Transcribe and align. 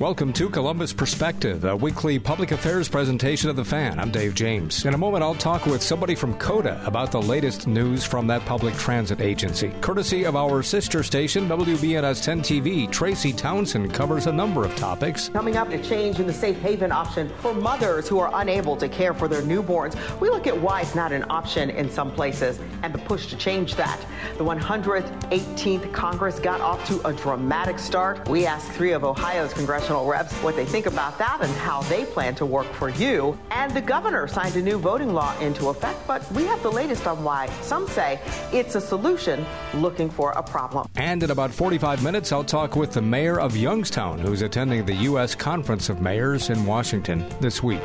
Welcome 0.00 0.32
to 0.32 0.48
Columbus 0.48 0.94
Perspective, 0.94 1.66
a 1.66 1.76
weekly 1.76 2.18
public 2.18 2.52
affairs 2.52 2.88
presentation 2.88 3.50
of 3.50 3.56
the 3.56 3.64
fan. 3.66 3.98
I'm 3.98 4.10
Dave 4.10 4.34
James. 4.34 4.86
In 4.86 4.94
a 4.94 4.96
moment, 4.96 5.22
I'll 5.22 5.34
talk 5.34 5.66
with 5.66 5.82
somebody 5.82 6.14
from 6.14 6.38
COTA 6.38 6.80
about 6.86 7.12
the 7.12 7.20
latest 7.20 7.66
news 7.66 8.02
from 8.02 8.26
that 8.28 8.42
public 8.46 8.74
transit 8.76 9.20
agency. 9.20 9.70
Courtesy 9.82 10.24
of 10.24 10.36
our 10.36 10.62
sister 10.62 11.02
station, 11.02 11.46
WBNS 11.50 12.24
10 12.24 12.40
TV, 12.40 12.90
Tracy 12.90 13.30
Townsend 13.30 13.92
covers 13.92 14.26
a 14.26 14.32
number 14.32 14.64
of 14.64 14.74
topics. 14.74 15.28
Coming 15.28 15.58
up, 15.58 15.68
a 15.68 15.76
change 15.82 16.18
in 16.18 16.26
the 16.26 16.32
safe 16.32 16.58
haven 16.60 16.92
option 16.92 17.28
for 17.40 17.52
mothers 17.52 18.08
who 18.08 18.18
are 18.20 18.30
unable 18.40 18.76
to 18.76 18.88
care 18.88 19.12
for 19.12 19.28
their 19.28 19.42
newborns. 19.42 19.98
We 20.18 20.30
look 20.30 20.46
at 20.46 20.58
why 20.58 20.80
it's 20.80 20.94
not 20.94 21.12
an 21.12 21.26
option 21.28 21.68
in 21.68 21.90
some 21.90 22.10
places 22.10 22.58
and 22.82 22.94
the 22.94 23.00
push 23.00 23.26
to 23.26 23.36
change 23.36 23.74
that. 23.74 24.02
The 24.38 24.44
118th 24.44 25.92
Congress 25.92 26.38
got 26.38 26.62
off 26.62 26.88
to 26.88 27.06
a 27.06 27.12
dramatic 27.12 27.78
start. 27.78 28.26
We 28.30 28.46
asked 28.46 28.70
three 28.72 28.92
of 28.92 29.04
Ohio's 29.04 29.52
congressional 29.52 29.89
reps 29.98 30.32
what 30.36 30.54
they 30.54 30.64
think 30.64 30.86
about 30.86 31.18
that 31.18 31.38
and 31.40 31.50
how 31.56 31.82
they 31.82 32.04
plan 32.04 32.34
to 32.36 32.46
work 32.46 32.66
for 32.74 32.88
you. 32.90 33.36
And 33.50 33.72
the 33.74 33.80
governor 33.80 34.28
signed 34.28 34.54
a 34.56 34.62
new 34.62 34.78
voting 34.78 35.12
law 35.12 35.36
into 35.40 35.68
effect, 35.68 35.98
but 36.06 36.30
we 36.32 36.44
have 36.44 36.62
the 36.62 36.70
latest 36.70 37.06
on 37.06 37.24
why 37.24 37.48
some 37.62 37.88
say 37.88 38.20
it's 38.52 38.76
a 38.76 38.80
solution 38.80 39.44
looking 39.74 40.08
for 40.08 40.30
a 40.32 40.42
problem. 40.42 40.88
And 40.96 41.22
in 41.22 41.30
about 41.30 41.50
45 41.52 42.02
minutes, 42.04 42.30
I'll 42.32 42.44
talk 42.44 42.76
with 42.76 42.92
the 42.92 43.02
mayor 43.02 43.40
of 43.40 43.56
Youngstown, 43.56 44.18
who's 44.20 44.42
attending 44.42 44.86
the 44.86 44.94
U.S. 44.94 45.34
Conference 45.34 45.88
of 45.88 46.00
Mayors 46.00 46.50
in 46.50 46.64
Washington 46.64 47.26
this 47.40 47.62
week. 47.62 47.82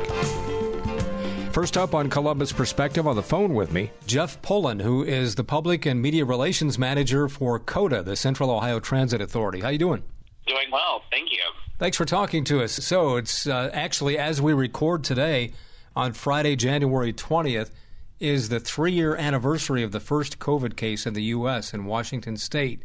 First 1.52 1.78
up 1.78 1.94
on 1.94 2.10
Columbus 2.10 2.52
Perspective 2.52 3.06
on 3.06 3.16
the 3.16 3.22
phone 3.22 3.54
with 3.54 3.72
me, 3.72 3.90
Jeff 4.06 4.40
Pullen, 4.42 4.78
who 4.78 5.02
is 5.02 5.34
the 5.36 5.44
Public 5.44 5.86
and 5.86 6.02
Media 6.02 6.24
Relations 6.24 6.78
Manager 6.78 7.28
for 7.28 7.58
COTA, 7.58 8.02
the 8.02 8.14
Central 8.14 8.50
Ohio 8.50 8.78
Transit 8.78 9.22
Authority. 9.22 9.60
How 9.60 9.70
you 9.70 9.78
doing? 9.78 10.02
Doing 10.46 10.70
well, 10.70 11.02
thank 11.10 11.32
you. 11.32 11.65
Thanks 11.78 11.98
for 11.98 12.06
talking 12.06 12.42
to 12.44 12.62
us. 12.62 12.72
So 12.72 13.16
it's 13.16 13.46
uh, 13.46 13.68
actually 13.70 14.16
as 14.16 14.40
we 14.40 14.54
record 14.54 15.04
today 15.04 15.52
on 15.94 16.14
Friday, 16.14 16.56
January 16.56 17.12
20th, 17.12 17.70
is 18.18 18.48
the 18.48 18.58
three 18.58 18.92
year 18.92 19.14
anniversary 19.14 19.82
of 19.82 19.92
the 19.92 20.00
first 20.00 20.38
COVID 20.38 20.74
case 20.76 21.06
in 21.06 21.12
the 21.12 21.24
U.S. 21.36 21.74
in 21.74 21.84
Washington 21.84 22.38
State. 22.38 22.82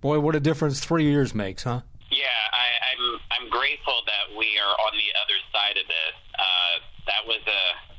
Boy, 0.00 0.20
what 0.20 0.34
a 0.34 0.40
difference 0.40 0.80
three 0.80 1.04
years 1.04 1.34
makes, 1.34 1.64
huh? 1.64 1.82
Yeah, 2.10 2.24
I, 2.24 2.96
am 2.96 3.20
I'm, 3.36 3.44
I'm 3.44 3.50
grateful 3.50 4.00
that 4.06 4.34
we 4.34 4.46
are 4.56 4.72
on 4.88 4.92
the 4.96 5.12
other 5.20 5.36
side 5.52 5.76
of 5.76 5.86
this. 5.86 6.16
Uh, 6.32 6.80
that 7.08 7.26
was 7.26 7.42
a 7.46 7.90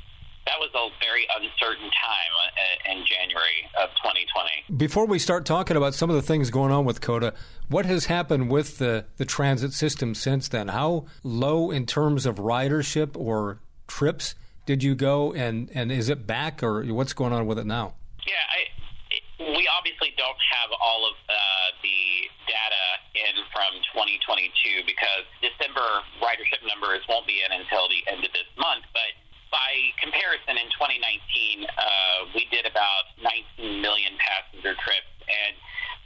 that 0.47 0.57
was 0.59 0.71
a 0.73 0.89
very 0.99 1.27
uncertain 1.37 1.85
time 1.85 2.33
uh, 2.33 2.91
in 2.91 3.05
January 3.05 3.61
of 3.79 3.89
2020. 4.01 4.75
Before 4.75 5.05
we 5.05 5.19
start 5.19 5.45
talking 5.45 5.77
about 5.77 5.93
some 5.93 6.09
of 6.09 6.15
the 6.15 6.21
things 6.21 6.49
going 6.49 6.71
on 6.71 6.83
with 6.83 6.99
COTA, 6.99 7.35
what 7.71 7.85
has 7.85 8.05
happened 8.05 8.51
with 8.51 8.77
the, 8.77 9.05
the 9.17 9.25
transit 9.25 9.71
system 9.73 10.13
since 10.13 10.47
then? 10.47 10.67
How 10.67 11.05
low 11.23 11.71
in 11.71 11.85
terms 11.85 12.25
of 12.25 12.35
ridership 12.35 13.15
or 13.15 13.59
trips 13.87 14.35
did 14.65 14.83
you 14.83 14.93
go, 14.93 15.33
and, 15.33 15.71
and 15.73 15.91
is 15.91 16.09
it 16.09 16.27
back, 16.27 16.61
or 16.61 16.83
what's 16.93 17.13
going 17.13 17.33
on 17.33 17.47
with 17.47 17.57
it 17.57 17.65
now? 17.65 17.95
Yeah, 18.27 18.45
I, 18.45 19.55
we 19.57 19.65
obviously 19.71 20.13
don't 20.17 20.37
have 20.61 20.69
all 20.77 21.07
of 21.09 21.15
uh, 21.25 21.33
the 21.81 22.29
data 22.45 22.85
in 23.15 23.41
from 23.55 23.73
2022 23.95 24.85
because 24.85 25.25
December 25.41 25.83
ridership 26.21 26.61
numbers 26.67 27.01
won't 27.09 27.25
be 27.25 27.41
in 27.41 27.51
until 27.55 27.89
the 27.89 28.03
end 28.11 28.21
of 28.21 28.31
this 28.35 28.47
month, 28.59 28.85
but 28.93 29.15
by 29.51 29.71
comparison, 29.99 30.55
in 30.55 30.71
2019, 30.79 31.67
uh, 31.67 32.31
we 32.33 32.47
did 32.51 32.63
about 32.63 33.11
19 33.59 33.83
million 33.83 34.15
passenger 34.15 34.79
trips. 34.79 35.11
And 35.27 35.55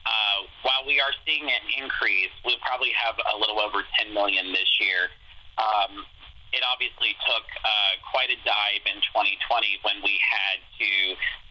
uh, 0.06 0.38
while 0.66 0.84
we 0.86 0.98
are 1.02 1.14
seeing 1.36 1.52
an 1.52 1.84
increase, 1.84 2.32
we'll 2.48 2.62
probably 2.64 2.92
have 2.96 3.20
a 3.20 3.36
little 3.36 3.60
over 3.60 3.84
10 4.00 4.14
million 4.14 4.52
this 4.56 4.70
year. 4.80 5.12
Um, 5.60 6.08
it 6.56 6.64
obviously 6.64 7.12
took 7.28 7.44
uh, 7.60 7.94
quite 8.08 8.32
a 8.32 8.40
dive 8.48 8.84
in 8.88 9.04
2020 9.12 9.84
when 9.84 10.00
we 10.04 10.16
had 10.24 10.64
to 10.80 10.92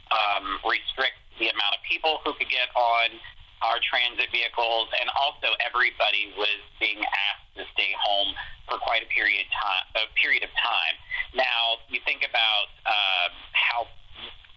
um, 0.08 0.44
restrict 0.64 1.20
the 1.36 1.52
amount 1.52 1.76
of 1.76 1.80
people 1.84 2.24
who 2.24 2.32
could 2.40 2.48
get 2.48 2.72
on 2.72 3.20
our 3.60 3.80
transit 3.84 4.28
vehicles, 4.32 4.88
and 5.00 5.08
also 5.16 5.52
everybody 5.64 6.32
was 6.36 6.60
being 6.80 7.00
asked 7.00 7.48
to 7.56 7.64
stay 7.72 7.92
home 7.96 8.36
for 8.68 8.76
quite 8.80 9.00
a 9.04 9.08
period 9.12 9.44
time. 9.52 9.84
A 10.00 10.08
period 10.16 10.44
of 10.44 10.52
time. 10.56 10.96
Now 11.32 11.80
you 11.88 12.00
think 12.04 12.24
about 12.24 12.68
uh, 12.84 13.28
how 13.52 13.88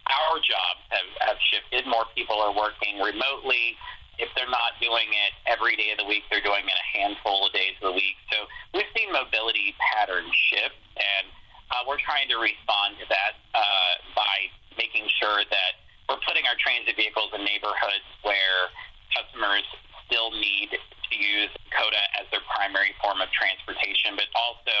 our 0.08 0.36
jobs 0.40 0.84
have, 0.92 1.10
have 1.24 1.38
shifted. 1.52 1.84
More 1.88 2.08
people 2.16 2.40
are 2.40 2.52
working 2.52 3.00
remotely. 3.00 3.76
If 4.18 4.28
they're 4.34 4.50
not 4.50 4.74
doing 4.82 5.06
it 5.10 5.32
every 5.46 5.78
day 5.78 5.94
of 5.94 5.98
the 6.02 6.08
week, 6.08 6.26
they're 6.30 6.42
doing 6.42 6.66
it 6.66 6.74
a 6.74 6.88
handful 6.98 7.46
of 7.46 7.54
days 7.54 7.78
of 7.82 7.94
the 7.94 7.96
week. 7.96 8.18
So 8.30 8.50
we've 8.74 8.90
seen 8.94 9.14
mobility 9.14 9.74
patterns 9.78 10.34
shift, 10.50 10.78
and 10.98 11.26
uh, 11.70 11.86
we're 11.86 12.02
trying 12.02 12.26
to 12.34 12.38
respond 12.42 12.98
to 12.98 13.06
that 13.06 13.38
uh, 13.54 13.92
by 14.18 14.50
making 14.74 15.06
sure 15.22 15.46
that 15.46 15.72
we're 16.10 16.22
putting 16.26 16.48
our 16.50 16.58
transit 16.58 16.96
vehicles 16.96 17.30
in 17.36 17.44
neighborhoods 17.44 18.08
where 18.26 18.72
customers 19.14 19.66
still 20.08 20.32
need 20.32 20.72
to 20.72 21.14
use 21.14 21.52
COTA 21.70 22.04
as 22.20 22.26
their 22.32 22.42
primary 22.48 22.96
form 23.00 23.20
of 23.20 23.28
transportation, 23.30 24.16
but 24.16 24.26
also 24.32 24.72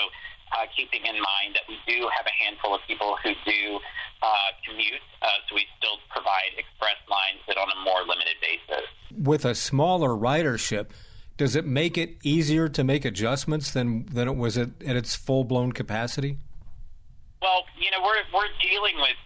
uh, 0.56 0.64
keeping 0.72 1.04
in 1.04 1.20
mind 1.20 1.52
that 1.52 1.68
we 1.68 1.76
do 1.84 2.08
have 2.08 2.24
a 2.24 2.34
handful 2.40 2.72
of 2.72 2.80
people 2.88 3.20
who 3.20 3.36
do 3.44 3.80
uh, 4.24 4.50
commute, 4.64 5.04
uh, 5.20 5.38
so 5.46 5.54
we 5.54 5.68
still 5.76 6.00
provide 6.08 6.56
express 6.56 6.96
lines, 7.06 7.38
but 7.44 7.60
on 7.60 7.68
a 7.68 7.78
more 7.84 8.00
limited 8.08 8.40
basis. 8.40 8.88
With 9.18 9.44
a 9.44 9.54
smaller 9.54 10.10
ridership, 10.10 10.86
does 11.36 11.56
it 11.56 11.66
make 11.66 11.98
it 11.98 12.16
easier 12.22 12.68
to 12.68 12.84
make 12.84 13.04
adjustments 13.04 13.70
than, 13.70 14.06
than 14.06 14.28
it 14.28 14.36
was 14.36 14.56
at, 14.56 14.70
at 14.84 14.96
its 14.96 15.14
full 15.14 15.44
blown 15.44 15.72
capacity? 15.72 16.38
Well, 17.42 17.64
you 17.78 17.90
know, 17.90 18.02
we're, 18.02 18.22
we're 18.34 18.50
dealing 18.62 18.96
with, 18.96 19.18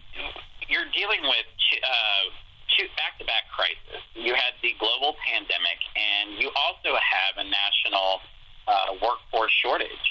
you're 0.69 0.89
dealing 0.93 1.21
with 1.21 1.45
uh, 1.81 2.29
two 2.77 2.85
back-to-back 2.97 3.49
crises. 3.55 4.01
You 4.15 4.33
had 4.33 4.53
the 4.61 4.73
global 4.79 5.15
pandemic, 5.25 5.79
and 5.97 6.41
you 6.41 6.49
also 6.57 6.97
have 6.97 7.37
a 7.37 7.49
national 7.49 8.21
uh, 8.67 8.93
workforce 9.01 9.51
shortage. 9.61 10.05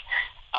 Uh, 0.55 0.59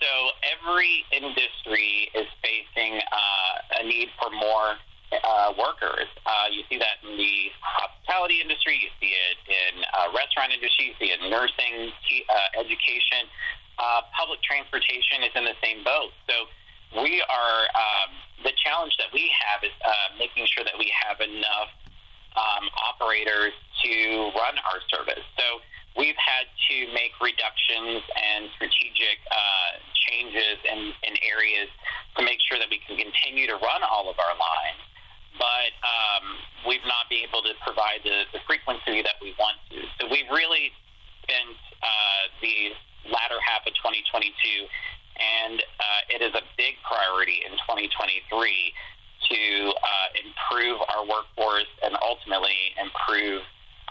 so 0.00 0.10
every 0.44 1.04
industry 1.10 2.08
is 2.14 2.26
facing 2.40 3.00
uh, 3.00 3.80
a 3.80 3.84
need 3.84 4.08
for 4.20 4.30
more 4.30 4.76
uh, 5.20 5.52
workers. 5.58 6.08
Uh, 6.24 6.48
you 6.48 6.64
see 6.68 6.78
that 6.78 7.00
in 7.04 7.16
the 7.16 7.36
hospitality 7.60 8.40
industry. 8.40 8.80
You 8.80 8.90
see 9.00 9.12
it 9.12 9.38
in 9.48 9.84
uh, 9.92 10.12
restaurant 10.16 10.52
industry. 10.52 10.92
You 10.92 10.96
see 10.98 11.10
it 11.12 11.20
in 11.20 11.28
nursing, 11.28 11.92
uh, 11.92 12.60
education. 12.60 13.28
Uh, 13.78 14.02
public 14.16 14.40
transportation 14.42 15.24
is 15.24 15.32
in 15.34 15.44
the 15.44 15.56
same 15.64 15.84
boat. 15.84 16.12
So 16.28 16.48
we 17.00 17.24
are 17.24 17.60
um, 17.72 18.10
the 18.44 18.52
challenge 18.60 18.96
that 19.00 19.08
we 19.12 19.32
have 19.32 19.64
is 19.64 19.74
uh, 19.80 20.16
making 20.18 20.44
sure 20.52 20.64
that 20.64 20.76
we 20.76 20.92
have 20.92 21.20
enough 21.20 21.72
um, 22.36 22.68
operators 22.80 23.52
to 23.84 23.92
run 24.36 24.56
our 24.64 24.80
service. 24.92 25.24
So 25.36 25.60
we've 25.96 26.16
had 26.16 26.48
to 26.68 26.76
make 26.92 27.16
reductions 27.20 28.04
and 28.12 28.48
strategic 28.56 29.20
uh, 29.28 29.80
changes 30.08 30.56
in, 30.64 30.92
in 31.04 31.14
areas 31.24 31.68
to 32.16 32.24
make 32.24 32.40
sure 32.44 32.58
that 32.58 32.68
we 32.68 32.80
can 32.84 32.96
continue 32.96 33.46
to 33.48 33.56
run 33.56 33.80
all 33.84 34.08
of 34.08 34.16
our 34.20 34.34
lines. 34.36 34.82
But 35.38 35.72
um, 35.82 36.24
we've 36.68 36.84
not 36.84 37.08
been 37.08 37.24
able 37.24 37.42
to 37.42 37.56
provide 37.64 38.04
the, 38.04 38.28
the 38.36 38.40
frequency 38.46 39.00
that 39.02 39.16
we 39.20 39.34
want 39.40 39.56
to. 39.72 39.80
So 39.98 40.06
we've 40.12 40.28
really 40.28 40.70
spent 41.24 41.56
uh, 41.80 42.22
the 42.44 42.76
latter 43.10 43.40
half 43.42 43.66
of 43.66 43.74
2022 43.80 44.68
and 45.18 45.60
uh, 45.60 46.14
it 46.14 46.20
is 46.24 46.32
a 46.34 46.44
big 46.56 46.80
priority 46.86 47.44
in 47.44 47.52
2023 47.68 48.16
to 49.28 49.40
uh, 49.70 50.08
improve 50.18 50.80
our 50.92 51.04
workforce 51.04 51.68
and 51.84 51.94
ultimately 52.02 52.74
improve 52.80 53.42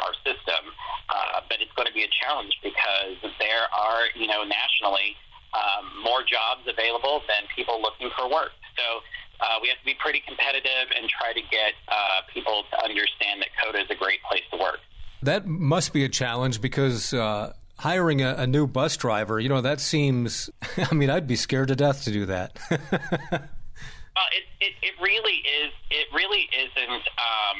our 0.02 0.13
system. 0.25 0.73
Uh, 1.08 1.46
but 1.47 1.62
it's 1.62 1.72
going 1.78 1.88
to 1.88 1.94
be 1.94 2.03
a 2.03 2.12
challenge 2.23 2.52
because 2.63 3.18
there 3.38 3.69
are, 3.69 4.09
you 4.18 4.28
know, 4.28 4.44
nationally 4.44 5.16
um, 5.53 6.03
more 6.03 6.23
jobs 6.26 6.64
available 6.66 7.22
than 7.28 7.47
people 7.53 7.79
looking 7.82 8.09
for 8.17 8.28
work. 8.28 8.55
So 8.76 9.03
uh, 9.41 9.58
we 9.61 9.67
have 9.70 9.79
to 9.79 9.85
be 9.85 9.96
pretty 9.99 10.22
competitive 10.28 10.93
and 10.96 11.09
try 11.09 11.34
to 11.34 11.41
get 11.41 11.73
uh, 11.88 12.22
people 12.34 12.64
to 12.72 12.84
understand 12.84 13.41
that 13.41 13.49
COTA 13.61 13.82
is 13.82 13.90
a 13.90 13.96
great 13.96 14.22
place 14.23 14.43
to 14.52 14.58
work. 14.58 14.79
That 15.23 15.47
must 15.47 15.93
be 15.93 16.03
a 16.05 16.09
challenge 16.09 16.61
because 16.61 17.14
uh, 17.14 17.53
hiring 17.78 18.22
a, 18.22 18.35
a, 18.38 18.47
new 18.47 18.67
bus 18.67 18.97
driver, 18.97 19.40
you 19.40 19.49
know, 19.49 19.61
that 19.61 19.82
seems, 19.82 20.49
I 20.78 20.93
mean, 20.93 21.09
I'd 21.09 21.28
be 21.28 21.35
scared 21.35 21.70
to 21.70 21.76
death 21.76 22.03
to 22.05 22.11
do 22.11 22.26
that. 22.28 22.58
well, 22.70 24.29
it, 24.29 24.46
it, 24.61 24.73
it 24.82 24.93
really 25.02 25.41
is, 25.41 25.73
it 25.90 26.08
really 26.14 26.49
isn't 26.53 27.05
um, 27.17 27.59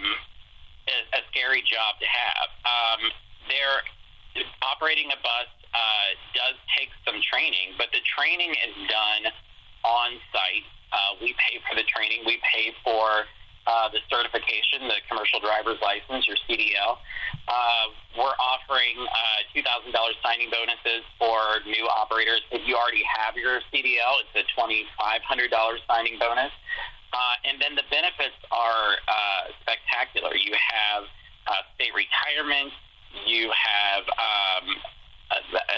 a, 0.88 1.18
a, 1.18 1.22
scary 1.30 1.62
job 1.62 1.98
to 2.00 2.06
have. 2.06 2.50
Um, 2.66 3.12
there, 3.50 4.46
operating 4.62 5.10
a 5.12 5.20
bus 5.22 5.50
uh, 5.74 6.10
does 6.34 6.58
take 6.78 6.90
some 7.06 7.20
training, 7.22 7.74
but 7.78 7.88
the 7.92 8.02
training 8.18 8.52
is 8.52 8.76
done 8.90 9.32
on 9.84 10.18
site. 10.32 10.66
Uh, 10.92 11.16
we 11.22 11.34
pay 11.40 11.60
for 11.68 11.76
the 11.76 11.88
training. 11.88 12.24
We 12.26 12.40
pay 12.44 12.76
for 12.84 13.26
uh, 13.68 13.88
the 13.94 14.02
certification, 14.10 14.90
the 14.90 15.00
commercial 15.08 15.40
driver's 15.40 15.80
license, 15.82 16.28
your 16.28 16.38
CDL. 16.50 16.98
Uh, 17.48 17.86
we're 18.18 18.36
offering 18.42 18.98
uh, 19.00 19.56
$2,000 19.56 19.94
signing 20.24 20.50
bonuses 20.50 21.06
for 21.20 21.62
new 21.70 21.86
operators. 21.88 22.42
If 22.52 22.68
you 22.68 22.76
already 22.76 23.06
have 23.06 23.38
your 23.38 23.62
CDL, 23.70 24.26
it's 24.26 24.34
a 24.36 24.46
$2,500 24.60 25.48
signing 25.88 26.18
bonus. 26.20 26.52
Uh, 27.14 27.48
and 27.48 27.62
then 27.62 27.76
the 27.76 27.84
benefits 27.92 28.40
are 28.52 28.96
uh, 29.08 29.52
spectacular. 29.62 30.34
You 30.36 30.56
have 30.56 31.04
uh, 31.48 31.62
state 31.76 31.92
retirement. 31.92 32.72
You 33.28 33.52
have 33.52 34.04
um, 34.16 34.66
uh, 35.32 35.36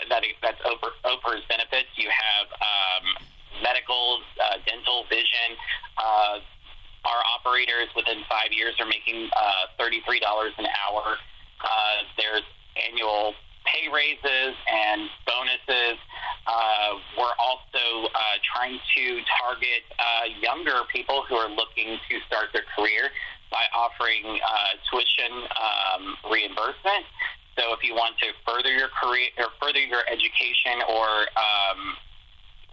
that, 0.10 0.22
that's 0.42 0.62
OPERS 0.62 1.42
benefits. 1.50 1.90
You 1.98 2.10
have 2.10 2.48
um, 2.62 3.06
medical, 3.62 4.20
uh, 4.42 4.58
dental, 4.66 5.06
vision. 5.10 5.58
Uh, 5.98 6.40
our 7.06 7.22
operators 7.36 7.92
within 7.96 8.24
five 8.32 8.56
years 8.56 8.76
are 8.80 8.88
making 8.88 9.30
uh, 9.36 9.76
$33 9.76 10.24
an 10.58 10.68
hour. 10.80 11.20
Uh, 11.60 11.98
there's 12.18 12.48
annual 12.80 13.36
pay 13.66 13.88
raises 13.92 14.56
and 14.68 15.10
bonuses. 15.28 16.00
Uh, 16.48 17.00
we're 17.18 17.38
also 17.40 18.08
uh, 18.08 18.36
trying 18.44 18.80
to 18.96 19.04
target 19.40 19.84
uh, 20.00 20.28
younger 20.40 20.84
people 20.92 21.24
who 21.28 21.36
are 21.36 21.50
looking 21.50 22.00
to 22.10 22.20
start 22.28 22.52
their 22.54 22.68
career 22.76 23.10
by 23.52 23.64
offering 23.76 24.40
uh, 24.40 24.74
tuition 24.90 25.46
um, 25.56 26.18
reimbursement. 26.32 27.06
So 27.58 27.72
if 27.74 27.86
you 27.86 27.94
want 27.94 28.18
to 28.18 28.34
further 28.42 28.74
your 28.74 28.90
career 28.90 29.30
or 29.38 29.54
further 29.62 29.80
your 29.80 30.02
education 30.10 30.82
or 30.90 31.30
um, 31.38 31.96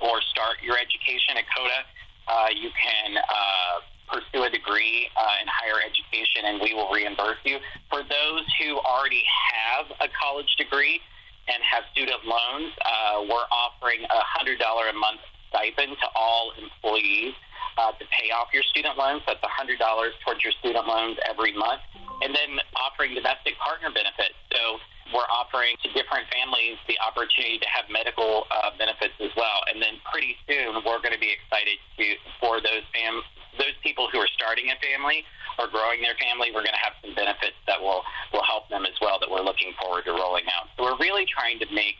or 0.00 0.20
start 0.32 0.58
your 0.64 0.76
education 0.76 1.37
at 1.37 1.44
COTA, 1.52 1.81
uh, 2.29 2.49
you 2.55 2.70
can 2.75 3.17
uh, 3.17 3.75
pursue 4.11 4.43
a 4.44 4.50
degree 4.50 5.08
uh, 5.17 5.43
in 5.43 5.47
higher 5.47 5.79
education, 5.82 6.50
and 6.50 6.61
we 6.61 6.75
will 6.75 6.91
reimburse 6.91 7.38
you. 7.44 7.58
For 7.88 8.02
those 8.02 8.44
who 8.58 8.79
already 8.82 9.23
have 9.55 9.87
a 10.02 10.08
college 10.11 10.50
degree 10.58 11.00
and 11.49 11.58
have 11.62 11.85
student 11.93 12.23
loans, 12.26 12.75
uh, 12.82 13.23
we're 13.26 13.49
offering 13.50 14.02
a 14.05 14.20
$100 14.43 14.58
a 14.58 14.93
month 14.94 15.20
stipend 15.50 15.99
to 15.99 16.08
all 16.14 16.52
employees 16.58 17.35
uh, 17.79 17.93
to 17.99 18.05
pay 18.11 18.31
off 18.31 18.49
your 18.52 18.62
student 18.70 18.99
loans. 18.99 19.23
That's 19.26 19.43
$100 19.43 19.79
towards 20.25 20.43
your 20.43 20.52
student 20.58 20.87
loans 20.87 21.19
every 21.29 21.55
month. 21.55 21.82
And 22.23 22.35
then 22.35 22.61
offering 22.76 23.14
domestic 23.14 23.56
partner 23.58 23.91
benefits. 23.91 24.37
So 24.52 24.79
we're 25.12 25.29
offering 25.29 25.77
to 25.83 25.89
different 25.93 26.27
families 26.31 26.79
the 26.87 26.99
opportunity 27.03 27.59
to 27.59 27.69
have 27.71 27.87
medical 27.91 28.47
uh, 28.51 28.71
benefits 28.79 29.15
as 29.21 29.31
well. 29.37 29.62
And 29.71 29.83
then 29.83 29.99
pretty 30.07 30.37
soon 30.47 30.83
we're 30.87 31.03
going 31.03 31.15
to 31.15 31.23
be 31.23 31.31
excited 31.31 31.79
to 31.99 32.05
for 32.39 32.62
those 32.62 32.87
fam- 32.95 33.27
those 33.59 33.75
people 33.83 34.09
who 34.11 34.19
are 34.23 34.31
starting 34.31 34.71
a 34.71 34.79
family 34.79 35.27
or 35.59 35.67
growing 35.67 36.01
their 36.01 36.15
family, 36.17 36.55
we're 36.55 36.65
going 36.65 36.79
to 36.79 36.85
have 36.85 36.95
some 37.03 37.15
benefits 37.15 37.59
that 37.67 37.81
will 37.81 38.03
will 38.33 38.47
help 38.47 38.71
them 38.71 38.87
as 38.87 38.95
well 39.03 39.19
that 39.19 39.29
we're 39.29 39.45
looking 39.45 39.75
forward 39.81 40.07
to 40.07 40.12
rolling 40.15 40.47
out. 40.55 40.71
So 40.77 40.87
we're 40.87 41.01
really 41.03 41.27
trying 41.27 41.59
to 41.61 41.67
make 41.75 41.99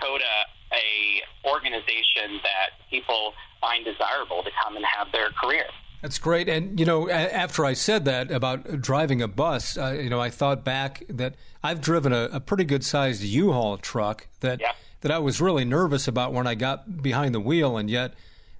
COTA 0.00 0.56
a 0.72 1.48
organization 1.48 2.40
that 2.42 2.76
people 2.90 3.32
find 3.60 3.84
desirable 3.84 4.42
to 4.42 4.50
come 4.62 4.76
and 4.76 4.84
have 4.84 5.10
their 5.12 5.30
career. 5.30 5.64
That's 6.02 6.18
great. 6.18 6.48
And, 6.48 6.78
you 6.78 6.86
know, 6.86 7.10
after 7.10 7.64
I 7.64 7.72
said 7.72 8.04
that 8.04 8.30
about 8.30 8.80
driving 8.80 9.20
a 9.20 9.26
bus, 9.26 9.76
uh, 9.76 9.98
you 10.00 10.08
know, 10.08 10.20
I 10.20 10.30
thought 10.30 10.64
back 10.64 11.02
that 11.08 11.34
I've 11.62 11.80
driven 11.80 12.12
a, 12.12 12.28
a 12.32 12.40
pretty 12.40 12.64
good 12.64 12.84
sized 12.84 13.22
U 13.22 13.52
Haul 13.52 13.78
truck 13.78 14.28
that, 14.40 14.60
yeah. 14.60 14.72
that 15.00 15.10
I 15.10 15.18
was 15.18 15.40
really 15.40 15.64
nervous 15.64 16.08
about 16.08 16.32
when 16.32 16.46
I 16.46 16.54
got 16.54 17.02
behind 17.02 17.34
the 17.34 17.40
wheel. 17.40 17.76
And 17.76 17.90
yet, 17.90 18.14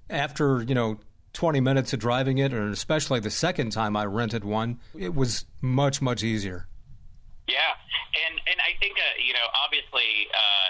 after, 0.09 0.61
you 0.61 0.75
know, 0.75 0.99
20 1.33 1.59
minutes 1.59 1.93
of 1.93 1.99
driving 1.99 2.37
it, 2.37 2.53
and 2.53 2.73
especially 2.73 3.19
the 3.19 3.29
second 3.29 3.71
time 3.71 3.95
I 3.95 4.05
rented 4.05 4.43
one, 4.43 4.79
it 4.97 5.15
was 5.15 5.45
much, 5.61 6.01
much 6.01 6.23
easier. 6.23 6.67
Yeah. 7.49 7.73
And, 8.29 8.37
and 8.45 8.57
I 8.61 8.77
think, 8.77 8.93
uh, 8.93 9.17
you 9.17 9.33
know, 9.33 9.47
obviously, 9.57 10.29
uh, 10.29 10.67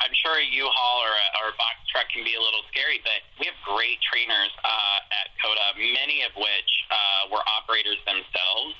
I'm 0.00 0.16
sure 0.24 0.40
a 0.40 0.44
U-Haul 0.44 0.96
or 1.04 1.12
a, 1.12 1.26
or 1.44 1.44
a 1.52 1.56
box 1.60 1.76
truck 1.92 2.08
can 2.08 2.24
be 2.24 2.36
a 2.36 2.42
little 2.42 2.64
scary, 2.72 3.04
but 3.04 3.20
we 3.36 3.44
have 3.52 3.56
great 3.68 4.00
trainers 4.00 4.52
uh, 4.64 5.14
at 5.20 5.28
COTA, 5.44 5.76
many 5.76 6.24
of 6.24 6.32
which 6.40 6.72
uh, 6.88 7.32
were 7.32 7.44
operators 7.44 8.00
themselves 8.08 8.72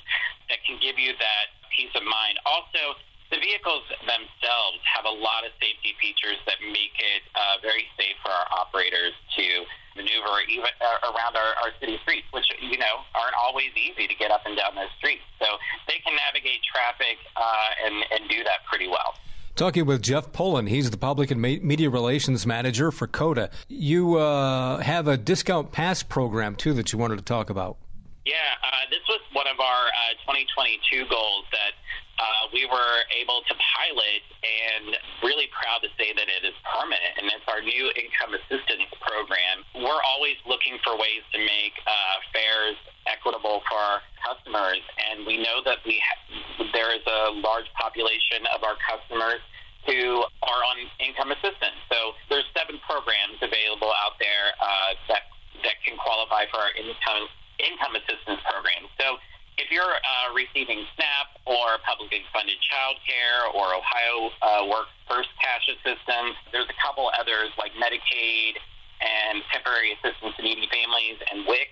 that 0.49 0.65
can 0.65 0.81
give 0.81 0.97
you 0.97 1.13
that 1.21 1.45
peace 1.73 1.93
of 1.93 2.01
mind. 2.05 2.41
Also, 2.49 2.97
the 3.31 3.39
vehicles 3.41 3.83
themselves 4.05 4.79
have 4.85 5.05
a 5.05 5.15
lot 5.15 5.45
of 5.45 5.51
safety 5.57 5.97
features 5.97 6.37
that 6.45 6.61
make 6.61 6.93
it 6.97 7.23
uh, 7.33 7.57
very 7.61 7.89
safe 7.97 8.15
for 8.21 8.29
our 8.29 8.47
operators 8.53 9.13
to 9.37 9.45
maneuver 9.97 10.43
even 10.49 10.69
uh, 10.81 11.09
around 11.09 11.33
our, 11.35 11.51
our 11.63 11.71
city 11.79 11.97
streets, 12.03 12.27
which 12.31 12.45
you 12.61 12.77
know 12.77 13.01
aren't 13.15 13.35
always 13.35 13.71
easy 13.73 14.07
to 14.07 14.15
get 14.15 14.29
up 14.29 14.45
and 14.45 14.57
down 14.57 14.75
those 14.75 14.91
streets. 14.97 15.23
So 15.39 15.47
they 15.87 15.97
can 16.05 16.13
navigate 16.15 16.61
traffic 16.63 17.17
uh, 17.35 17.85
and 17.85 17.95
and 18.11 18.29
do 18.29 18.43
that 18.43 18.65
pretty 18.69 18.87
well. 18.87 19.17
Talking 19.55 19.85
with 19.85 20.01
Jeff 20.03 20.33
Pullen, 20.33 20.67
he's 20.67 20.91
the 20.91 20.97
public 20.97 21.31
and 21.31 21.39
media 21.39 21.89
relations 21.89 22.45
manager 22.45 22.91
for 22.91 23.07
COTA. 23.07 23.49
You 23.69 24.17
uh, 24.19 24.79
have 24.79 25.07
a 25.07 25.15
discount 25.15 25.71
pass 25.71 26.03
program 26.03 26.55
too 26.55 26.73
that 26.73 26.91
you 26.91 26.99
wanted 26.99 27.17
to 27.19 27.23
talk 27.23 27.49
about. 27.49 27.77
Yeah, 28.25 28.33
uh, 28.65 28.89
this 28.89 28.99
was 29.07 29.21
one 29.31 29.47
of 29.47 29.59
our 29.61 29.83
uh, 30.11 30.19
2022 30.27 31.07
goals 31.07 31.45
that 31.53 31.71
uh, 32.15 32.47
we 32.55 32.63
were 32.65 32.95
able 33.11 33.43
to 33.47 33.53
pilot, 33.75 34.23
and 34.39 34.95
really 35.23 35.51
proud 35.51 35.83
to 35.83 35.89
say 35.99 36.15
that 36.15 36.27
it 36.31 36.43
is 36.47 36.55
permanent. 36.63 37.19
And 37.19 37.27
it's 37.27 37.47
our 37.47 37.59
new 37.59 37.91
income 37.95 38.35
assistance 38.35 38.87
program. 39.03 39.67
We're 39.75 40.03
always 40.15 40.39
looking 40.47 40.79
for 40.83 40.95
ways 40.95 41.23
to 41.35 41.39
make 41.39 41.75
uh, 41.83 42.15
fares 42.31 42.79
equitable 43.05 43.61
for 43.67 43.77
our 43.77 43.99
customers, 44.23 44.81
and 45.11 45.27
we 45.27 45.37
know 45.37 45.59
that 45.67 45.83
we 45.83 45.99
ha- 45.99 46.23
there 46.71 46.95
is 46.95 47.03
a 47.03 47.35
large 47.43 47.67
population 47.75 48.47
of 48.55 48.63
our 48.63 48.79
customers 48.81 49.43
who 49.85 50.25
are 50.41 50.61
on 50.65 50.77
income 50.97 51.29
assistance. 51.29 51.77
So 51.93 52.17
there's 52.29 52.47
seven 52.57 52.81
programs 52.81 53.37
available 53.37 53.93
out 54.01 54.17
there 54.17 54.55
uh, 54.57 54.97
that 55.13 55.29
that 55.61 55.77
can 55.85 55.95
qualify 55.97 56.49
for 56.49 56.57
our 56.57 56.73
income 56.73 57.29
income 57.61 57.93
assistance 57.95 58.41
program. 58.43 58.89
So 58.99 59.21
if 59.57 59.71
you're 59.71 59.95
uh, 59.95 60.27
receiving 60.35 60.83
SNAP 60.95 61.27
or 61.47 61.79
publicly 61.87 62.23
funded 62.35 62.59
child 62.59 62.99
care 63.07 63.41
or 63.55 63.71
Ohio 63.71 64.17
uh, 64.43 64.63
Works 64.67 64.91
First 65.07 65.31
Cash 65.39 65.63
Assistance, 65.79 66.35
there's 66.51 66.67
a 66.67 66.77
couple 66.83 67.07
others 67.15 67.55
like 67.55 67.71
Medicaid 67.79 68.59
and 68.99 69.39
Temporary 69.51 69.95
Assistance 69.95 70.35
to 70.35 70.41
Needy 70.43 70.67
Families 70.67 71.19
and 71.31 71.47
WIC. 71.47 71.71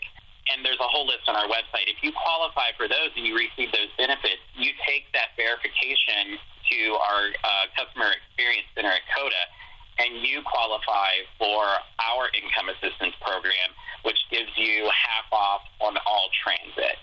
And 0.52 0.60
there's 0.64 0.80
a 0.80 0.90
whole 0.92 1.08
list 1.08 1.24
on 1.32 1.40
our 1.40 1.48
website. 1.48 1.88
If 1.88 2.04
you 2.04 2.12
qualify 2.12 2.76
for 2.76 2.92
those 2.92 3.16
and 3.16 3.24
you 3.24 3.32
receive 3.36 3.72
those 3.72 3.92
benefits, 3.96 4.44
you 4.60 4.76
take 4.84 5.08
that 5.16 5.36
verification 5.40 6.36
to 6.68 6.80
our 7.00 7.32
uh, 7.32 7.66
customer 7.80 8.12
experience 8.12 8.68
center 8.76 8.92
at 8.92 9.04
COTA 9.12 9.44
and 10.04 10.20
you 10.26 10.42
qualify 10.44 11.22
for 11.38 11.64
our 12.02 12.28
income 12.36 12.68
assistance 12.76 13.16
program, 13.22 13.72
which 14.04 14.20
gives 14.32 14.52
you 14.58 14.90
half 14.90 15.28
off 15.32 15.64
on 15.80 15.96
all 16.04 16.28
transit. 16.44 16.98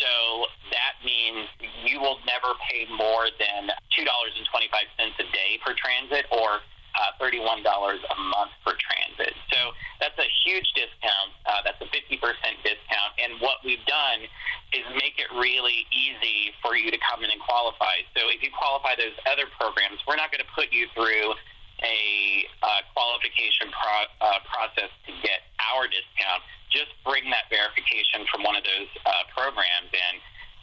So 0.00 0.48
that 0.72 0.96
means 1.04 1.44
you 1.84 2.00
will 2.00 2.18
never 2.24 2.56
pay 2.72 2.88
more 2.88 3.28
than 3.36 3.68
$2.25 3.92 4.40
a 4.40 5.26
day 5.28 5.60
for 5.60 5.76
transit 5.76 6.24
or 6.32 6.64
uh, 6.96 7.22
$31 7.22 7.44
a 7.44 8.16
month 8.18 8.52
for 8.64 8.74
transit. 8.80 9.36
So 9.52 9.76
that's 10.00 10.16
a 10.18 10.28
huge 10.44 10.66
discount. 10.74 11.30
Uh, 11.46 11.62
that's 11.62 11.78
a 11.84 11.88
50% 11.92 12.16
discount. 12.64 13.12
And 13.20 13.38
what 13.38 13.62
we've 13.62 13.84
done 13.86 14.26
is 14.72 14.84
make 14.96 15.20
it 15.20 15.30
really 15.36 15.86
easy 15.92 16.56
for 16.64 16.74
you 16.74 16.90
to 16.90 16.98
come 16.98 17.22
in 17.22 17.30
and 17.30 17.40
qualify. 17.40 18.02
So 18.16 18.26
if 18.32 18.42
you 18.42 18.50
qualify 18.50 18.96
those 18.96 19.14
other 19.28 19.46
programs, 19.54 20.00
we're 20.08 20.18
not 20.18 20.32
going 20.32 20.42
to 20.42 20.52
put 20.56 20.72
you 20.72 20.88
through 20.96 21.36
a 21.82 22.44
uh, 22.62 22.84
qualification 22.92 23.72
pro- 23.72 24.10
uh, 24.20 24.38
process 24.44 24.90
to 25.06 25.12
get 25.22 25.48
our 25.72 25.86
discount 25.86 26.42
just 26.70 26.90
bring 27.04 27.24
that 27.30 27.50
verification 27.50 28.24
from 28.30 28.42
one 28.42 28.56
of 28.56 28.62
those 28.62 28.90
uh, 29.04 29.10
programs 29.36 29.90
in, 29.92 30.14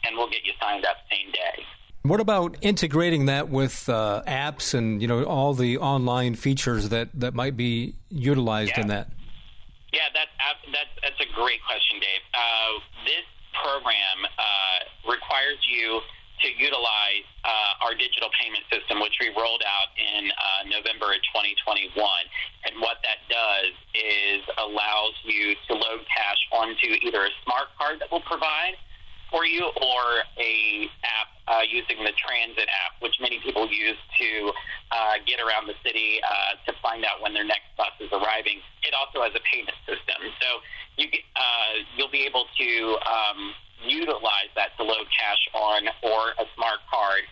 and 0.04 0.16
we'll 0.16 0.30
get 0.30 0.44
you 0.44 0.52
signed 0.60 0.84
up 0.84 0.96
same 1.10 1.30
day. 1.32 1.64
What 2.02 2.20
about 2.20 2.56
integrating 2.62 3.26
that 3.26 3.48
with 3.50 3.88
uh, 3.88 4.22
apps 4.26 4.72
and 4.72 5.02
you 5.02 5.08
know 5.08 5.24
all 5.24 5.52
the 5.52 5.78
online 5.78 6.34
features 6.34 6.88
that, 6.88 7.08
that 7.14 7.34
might 7.34 7.56
be 7.56 7.94
utilized 8.08 8.72
yeah. 8.76 8.80
in 8.80 8.86
that? 8.88 9.12
Yeah, 9.92 10.08
that's 10.14 10.30
that's 10.72 10.94
that's 11.02 11.20
a 11.20 11.34
great 11.34 11.60
question, 11.64 12.00
Dave. 12.00 12.24
Uh, 12.32 12.80
this 13.04 13.26
program 13.52 14.24
uh, 14.24 15.10
requires 15.10 15.58
you 15.68 16.00
to 16.42 16.48
utilize 16.54 17.26
uh, 17.44 17.84
our 17.84 17.94
digital 17.94 18.30
payment 18.38 18.64
system, 18.70 19.00
which 19.00 19.16
we 19.20 19.28
rolled 19.34 19.62
out 19.66 19.90
in 19.96 20.30
uh, 20.30 20.68
November 20.70 21.12
of 21.14 21.20
2021. 21.34 21.94
And 22.66 22.80
what 22.80 23.02
that 23.02 23.24
does 23.26 23.74
is 23.94 24.42
allows 24.58 25.14
you 25.24 25.54
to 25.68 25.72
load 25.74 26.02
cash 26.06 26.40
onto 26.52 26.98
either 27.02 27.26
a 27.26 27.32
smart 27.44 27.72
card 27.78 28.00
that 28.00 28.10
will 28.10 28.24
provide 28.26 28.78
for 29.30 29.44
you 29.44 29.60
or 29.60 30.04
a 30.40 30.88
app 31.04 31.28
uh, 31.48 31.64
using 31.64 32.00
the 32.04 32.12
transit 32.16 32.68
app, 32.84 33.00
which 33.00 33.16
many 33.20 33.40
people 33.40 33.68
use 33.68 33.96
to 34.16 34.52
uh, 34.92 35.20
get 35.26 35.40
around 35.40 35.68
the 35.68 35.76
city 35.84 36.20
uh, 36.24 36.56
to 36.64 36.72
find 36.80 37.04
out 37.04 37.20
when 37.20 37.32
their 37.32 37.44
next 37.44 37.68
bus 37.76 37.92
is 38.00 38.08
arriving. 38.12 38.60
It 38.84 38.92
also 38.96 39.22
has 39.24 39.32
a 39.36 39.44
payment 39.44 39.76
system, 39.84 40.20
so 40.40 40.48
you 40.96 41.08
uh, 41.36 41.72
you'll 41.96 42.12
be 42.12 42.24
able 42.24 42.44
to 42.56 42.70
um, 43.04 43.52
utilize 43.84 44.50
that 44.54 44.74
to 44.76 44.82
load 44.82 45.06
cash 45.12 45.42
on 45.54 45.88
or 46.02 46.34
a 46.38 46.46
smart 46.54 46.80
card, 46.90 47.22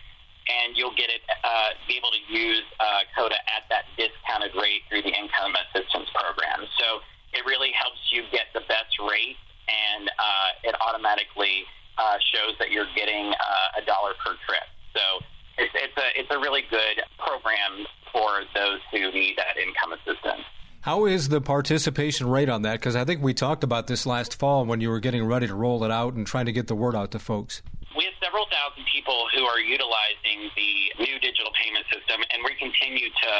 and 0.46 0.76
you'll 0.76 0.94
get 0.94 1.10
it 1.10 1.22
uh, 1.42 1.74
be 1.88 1.98
able 1.98 2.14
to 2.14 2.22
use 2.30 2.62
uh, 2.78 3.02
COTA 3.16 3.38
at 3.50 3.66
that 3.70 3.90
discounted 3.98 4.54
rate 4.54 4.86
through 4.88 5.02
the 5.02 5.14
income 5.14 5.54
assistance 5.58 6.06
program. 6.14 6.66
So 6.78 7.02
it 7.34 7.42
really 7.44 7.74
helps 7.74 7.98
you 8.10 8.22
get 8.30 8.50
the 8.54 8.62
best 8.70 8.94
rate, 9.02 9.36
and 9.66 10.06
uh, 10.06 10.68
it 10.70 10.74
automatically 10.78 11.66
uh, 11.98 12.18
shows 12.30 12.54
that 12.58 12.70
you're 12.70 12.88
getting 12.94 13.34
uh, 13.34 13.80
a 13.80 13.82
dollar 13.84 14.14
per 14.22 14.38
trip. 14.46 14.66
So 14.94 15.24
it's, 15.58 15.74
it's 15.74 15.96
a 15.96 16.08
it's 16.14 16.30
a 16.30 16.38
really 16.38 16.62
good 16.70 17.02
program 17.18 17.86
for 18.12 18.44
those 18.54 18.80
who 18.92 19.10
need 19.12 19.36
that 19.36 19.56
income 19.58 19.92
assistance. 19.92 20.44
How 20.87 21.02
is 21.05 21.35
the 21.35 21.40
participation 21.40 22.31
rate 22.31 22.49
on 22.49 22.62
that? 22.62 22.78
Because 22.78 22.95
I 22.95 23.02
think 23.02 23.19
we 23.19 23.35
talked 23.35 23.64
about 23.66 23.90
this 23.90 24.07
last 24.07 24.38
fall 24.38 24.64
when 24.64 24.81
you 24.81 24.88
were 24.88 25.02
getting 25.02 25.26
ready 25.26 25.50
to 25.50 25.55
roll 25.59 25.83
it 25.83 25.90
out 25.90 26.14
and 26.14 26.25
trying 26.25 26.47
to 26.47 26.55
get 26.55 26.69
the 26.71 26.78
word 26.78 26.95
out 26.95 27.11
to 27.11 27.19
folks. 27.19 27.61
We 27.99 28.07
have 28.07 28.14
several 28.23 28.47
thousand 28.47 28.87
people 28.87 29.26
who 29.35 29.43
are 29.50 29.59
utilizing 29.59 30.47
the 30.55 31.02
new 31.02 31.19
digital 31.19 31.50
payment 31.59 31.90
system, 31.90 32.23
and 32.31 32.38
we 32.47 32.55
continue 32.55 33.11
to 33.11 33.31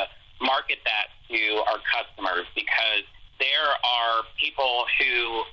market 0.43 0.83
that 0.91 1.15
to 1.31 1.63
our 1.71 1.79
customers 1.87 2.51
because 2.59 3.07
there 3.39 3.71
are 3.79 4.27
people 4.43 4.83
who 4.99 5.47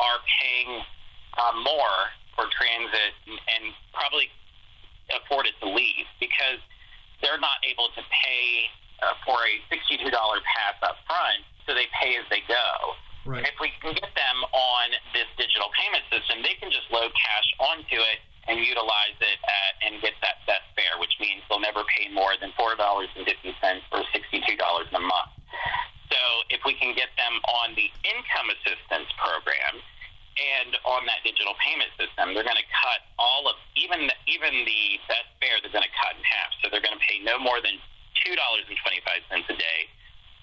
are 0.00 0.24
paying 0.40 0.80
uh, 1.36 1.52
more 1.60 2.08
for 2.40 2.48
transit 2.56 3.12
and 3.28 3.68
probably 3.92 4.32
afford 5.12 5.44
it 5.44 5.52
to 5.60 5.68
leave 5.68 6.08
because 6.24 6.56
they're 7.20 7.36
not 7.36 7.60
able 7.68 7.92
to 7.92 8.00
pay 8.08 8.72
uh, 9.02 9.14
for 9.26 9.38
a 9.38 9.54
$62 9.72 10.10
pass 10.10 10.76
up 10.82 11.00
front, 11.06 11.42
so 11.66 11.74
they 11.74 11.88
pay 11.96 12.16
as 12.20 12.26
they 12.30 12.42
go. 12.46 12.94
Right. 13.24 13.40
If 13.48 13.56
we 13.56 13.72
can 13.80 13.96
get 13.96 14.12
them 14.12 14.38
on 14.52 14.86
this 15.16 15.24
digital 15.40 15.72
payment 15.72 16.04
system, 16.12 16.44
they 16.44 16.54
can 16.60 16.68
just 16.68 16.84
load 16.92 17.08
cash 17.16 17.48
onto 17.56 17.96
it 17.96 18.20
and 18.44 18.60
utilize 18.60 19.16
it 19.24 19.40
at, 19.40 19.72
and 19.80 19.96
get 20.04 20.12
that 20.20 20.44
best 20.44 20.68
fare, 20.76 21.00
which 21.00 21.16
means 21.16 21.40
they'll 21.48 21.64
never 21.64 21.80
pay 21.88 22.12
more 22.12 22.36
than 22.36 22.52
four 22.60 22.76
dollars 22.76 23.08
and 23.16 23.24
fifty 23.24 23.56
cents 23.64 23.80
or 23.96 24.04
sixty-two 24.12 24.60
dollars 24.60 24.84
a 24.92 25.00
month. 25.00 25.32
So 26.12 26.20
if 26.52 26.60
we 26.68 26.76
can 26.76 26.92
get 26.92 27.08
them 27.16 27.40
on 27.64 27.72
the 27.72 27.88
income 28.04 28.52
assistance 28.52 29.08
program 29.16 29.80
and 30.36 30.76
on 30.84 31.08
that 31.08 31.24
digital 31.24 31.56
payment 31.64 31.88
system, 31.96 32.36
they're 32.36 32.46
going 32.46 32.60
to 32.60 32.70
cut 32.76 33.08
all 33.16 33.48
of 33.48 33.56
even 33.80 34.12
even 34.28 34.52
the 34.68 35.00
best 35.08 35.32
fare. 35.40 35.56
They're 35.64 35.72
going 35.72 35.86
to 35.86 35.96
cut 35.96 36.12
in 36.12 36.24
half, 36.28 36.52
so 36.60 36.68
they're 36.68 36.84
going 36.84 36.96
to 36.96 37.04
pay 37.04 37.24
no 37.24 37.40
more 37.40 37.64
than 37.64 37.80
$2.25 38.24 38.64
a 38.64 39.56
day 39.56 39.80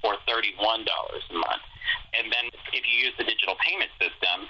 or 0.03 0.17
$31 0.25 0.57
a 0.57 1.33
month. 1.33 1.65
And 2.17 2.31
then 2.31 2.50
if 2.73 2.83
you 2.85 2.95
use 3.09 3.13
the 3.17 3.25
digital 3.25 3.57
payment 3.61 3.91
system, 4.01 4.50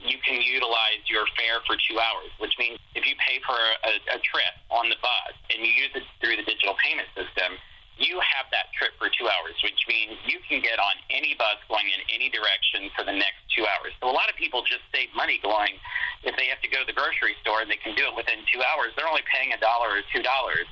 you 0.00 0.20
can 0.20 0.40
utilize 0.40 1.00
your 1.08 1.24
fare 1.40 1.64
for 1.64 1.76
two 1.80 1.96
hours, 1.96 2.28
which 2.38 2.52
means 2.60 2.76
if 2.94 3.08
you 3.08 3.16
pay 3.16 3.40
for 3.44 3.56
a, 3.56 3.92
a 4.12 4.18
trip 4.20 4.54
on 4.68 4.92
the 4.92 4.98
bus 5.00 5.34
and 5.48 5.64
you 5.64 5.72
use 5.72 5.92
it 5.96 6.04
through 6.20 6.36
the 6.36 6.44
digital 6.44 6.76
payment 6.84 7.08
system, 7.16 7.56
you 7.96 8.20
have 8.20 8.44
that 8.52 8.68
trip 8.76 8.92
for 9.00 9.08
two 9.08 9.24
hours, 9.24 9.56
which 9.64 9.80
means 9.88 10.20
you 10.28 10.36
can 10.44 10.60
get 10.60 10.76
on 10.76 11.00
any 11.08 11.32
bus 11.32 11.56
going 11.64 11.88
in 11.88 12.04
any 12.12 12.28
direction 12.28 12.92
for 12.92 13.08
the 13.08 13.16
next 13.16 13.40
two 13.56 13.64
hours. 13.64 13.96
So 14.04 14.12
a 14.12 14.12
lot 14.12 14.28
of 14.28 14.36
people 14.36 14.60
just 14.68 14.84
save 14.92 15.08
money 15.16 15.40
going 15.40 15.80
if 16.20 16.36
they 16.36 16.44
have 16.52 16.60
to 16.60 16.68
go 16.68 16.84
to 16.84 16.88
the 16.88 16.92
grocery 16.92 17.32
store 17.40 17.64
and 17.64 17.72
they 17.72 17.80
can 17.80 17.96
do 17.96 18.04
it 18.04 18.12
within 18.12 18.44
two 18.52 18.60
hours. 18.60 18.92
They're 19.00 19.08
only 19.08 19.24
paying 19.32 19.56
a 19.56 19.60
dollar 19.64 19.96
or 19.96 20.04
two 20.12 20.20
dollars 20.20 20.68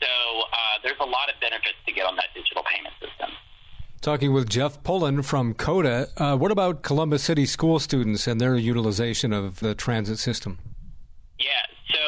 so 0.00 0.06
uh, 0.06 0.78
there's 0.82 1.00
a 1.00 1.04
lot 1.04 1.28
of 1.32 1.40
benefits 1.40 1.76
to 1.86 1.92
get 1.92 2.06
on 2.06 2.16
that 2.16 2.30
digital 2.34 2.62
payment 2.64 2.94
system. 3.00 3.30
Talking 4.00 4.32
with 4.32 4.48
Jeff 4.48 4.82
Pullen 4.84 5.22
from 5.22 5.54
COTA, 5.54 6.08
Uh, 6.16 6.36
what 6.36 6.52
about 6.52 6.82
Columbus 6.82 7.24
City 7.24 7.46
school 7.46 7.78
students 7.80 8.26
and 8.26 8.40
their 8.40 8.54
utilization 8.56 9.32
of 9.32 9.58
the 9.60 9.74
transit 9.74 10.18
system? 10.18 10.58
Yeah, 11.38 11.50
so 11.90 12.02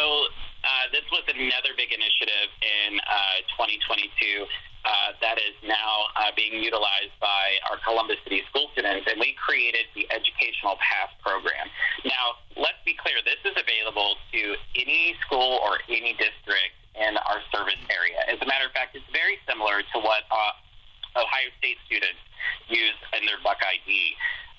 uh, 0.62 0.86
this 0.92 1.02
was 1.10 1.24
another 1.28 1.74
big 1.76 1.90
initiative 1.92 2.48
in 2.62 3.00
uh, 3.00 3.42
2022 3.58 4.46
uh, 4.86 5.12
that 5.20 5.36
is 5.38 5.52
now 5.66 6.06
uh, 6.16 6.30
being 6.36 6.62
utilized 6.62 7.12
by 7.20 7.58
our 7.68 7.76
Columbus 7.84 8.16
City 8.24 8.42
school 8.48 8.70
students, 8.72 9.06
and 9.10 9.18
we 9.20 9.34
created 9.36 9.84
the 9.94 10.06
Educational 10.14 10.78
Pass 10.80 11.10
program. 11.20 11.68
Now, 12.06 12.38
let's 12.56 12.80
be 12.86 12.94
clear, 12.96 13.18
this 13.26 13.42
is 13.44 13.52
available 13.60 14.14
to 14.32 14.40
any 14.78 15.14
school 15.26 15.58
or 15.66 15.82
any 15.90 16.14
district 16.16 16.79
in 16.98 17.16
our 17.16 17.40
service 17.54 17.80
area. 17.90 18.18
As 18.26 18.38
a 18.42 18.46
matter 18.46 18.66
of 18.66 18.72
fact, 18.72 18.96
it's 18.96 19.06
very 19.14 19.38
similar 19.46 19.82
to 19.82 19.96
what 20.02 20.26
uh, 20.30 21.20
Ohio 21.20 21.50
State 21.58 21.78
students 21.86 22.20
use 22.68 22.98
in 23.14 23.26
their 23.26 23.38
Buck 23.42 23.58
ID, 23.62 23.90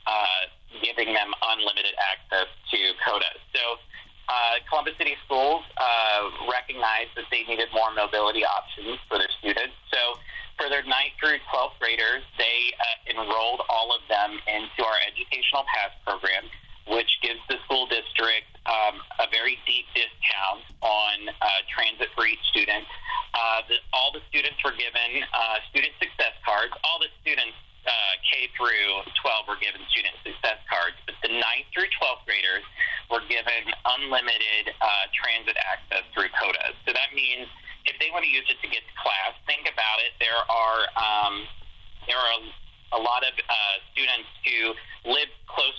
uh, 0.08 0.42
giving 0.80 1.12
them 1.12 1.32
unlimited 1.44 1.96
access 2.00 2.48
to 2.72 2.80
COTA. 3.04 3.32
So 3.56 3.64
uh, 4.32 4.64
Columbus 4.72 4.96
City 4.96 5.20
Schools 5.28 5.64
uh, 5.76 6.48
recognized 6.48 7.12
that 7.20 7.28
they 7.32 7.44
needed 7.44 7.68
more 7.76 7.92
mobility 7.92 8.48
options 8.48 8.96
for 9.12 9.20
their 9.20 9.32
students. 9.44 9.76
So 9.92 10.20
for 10.56 10.72
their 10.72 10.88
9th 10.88 11.16
through 11.20 11.44
12th 11.52 11.76
graders, 11.84 12.24
they 12.40 12.72
uh, 12.80 13.20
enrolled 13.20 13.68
all 13.68 13.92
of 13.92 14.02
them 14.08 14.40
into 14.48 14.80
our 14.88 15.00
Educational 15.08 15.68
Pass 15.68 15.92
program 16.08 16.48
which 16.88 17.10
gives 17.22 17.40
the 17.50 17.58
school 17.66 17.86
district 17.88 18.50
um, 18.66 19.02
a 19.20 19.28
very 19.30 19.58
deep 19.66 19.86
discount 19.94 20.66
on 20.82 21.30
uh, 21.30 21.62
transit 21.70 22.10
for 22.16 22.26
each 22.26 22.42
student. 22.50 22.86
Uh, 23.34 23.62
the, 23.70 23.78
all 23.94 24.12
the 24.12 24.22
students 24.30 24.58
were 24.64 24.76
given 24.76 25.24
uh, 25.34 25.58
student 25.70 25.94
success 25.98 26.36
cards. 26.46 26.74
All 26.84 27.00
the 27.00 27.10
students 27.22 27.58
uh, 27.86 28.14
K 28.22 28.50
through 28.54 29.02
12 29.18 29.50
were 29.50 29.58
given 29.58 29.82
student 29.90 30.14
success 30.22 30.62
cards, 30.70 30.98
but 31.10 31.18
the 31.26 31.34
9th 31.34 31.68
through 31.74 31.90
12th 31.98 32.22
graders 32.30 32.66
were 33.10 33.26
given 33.26 33.66
unlimited 33.98 34.70
uh, 34.78 35.06
transit 35.10 35.58
access 35.66 36.06
through 36.14 36.30
COTA. 36.38 36.78
So 36.86 36.94
that 36.94 37.10
means 37.18 37.50
if 37.90 37.98
they 37.98 38.14
want 38.14 38.26
to 38.26 38.32
use 38.32 38.46
it 38.46 38.62
to 38.62 38.70
get 38.70 38.86
to 38.86 38.96
class, 39.02 39.34
think 39.50 39.66
about 39.66 39.98
it. 40.06 40.14
There 40.22 40.38
are 40.38 40.82
um, 40.94 41.50
there 42.06 42.18
are 42.18 42.38
a 42.94 43.02
lot 43.02 43.24
of 43.24 43.34
uh, 43.34 43.76
students 43.94 44.30
who 44.44 44.76
live 45.10 45.32
close 45.48 45.71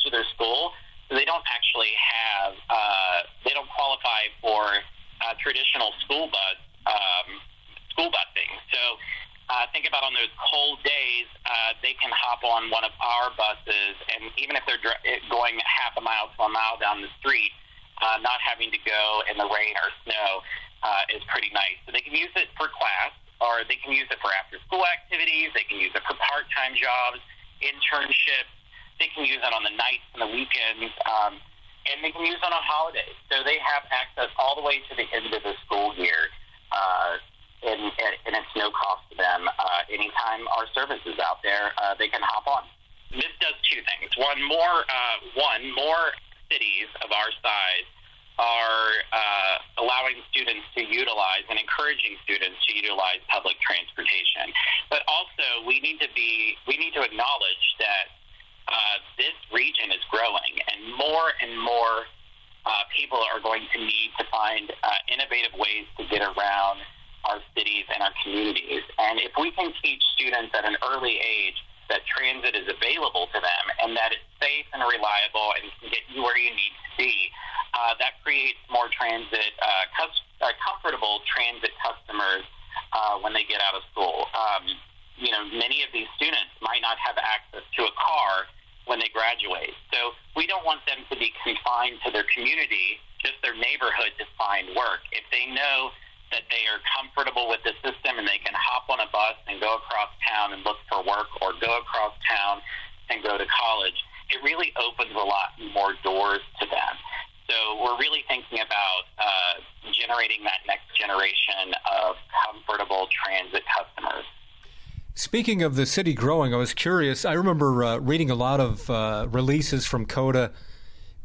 Speaking 115.32 115.62
of 115.62 115.76
the 115.76 115.86
city 115.86 116.12
growing, 116.12 116.52
I 116.52 116.58
was 116.58 116.74
curious. 116.74 117.24
I 117.24 117.32
remember 117.32 117.82
uh, 117.82 117.96
reading 117.96 118.30
a 118.30 118.34
lot 118.34 118.60
of 118.60 118.90
uh, 118.90 119.26
releases 119.30 119.86
from 119.86 120.04
COTA 120.04 120.50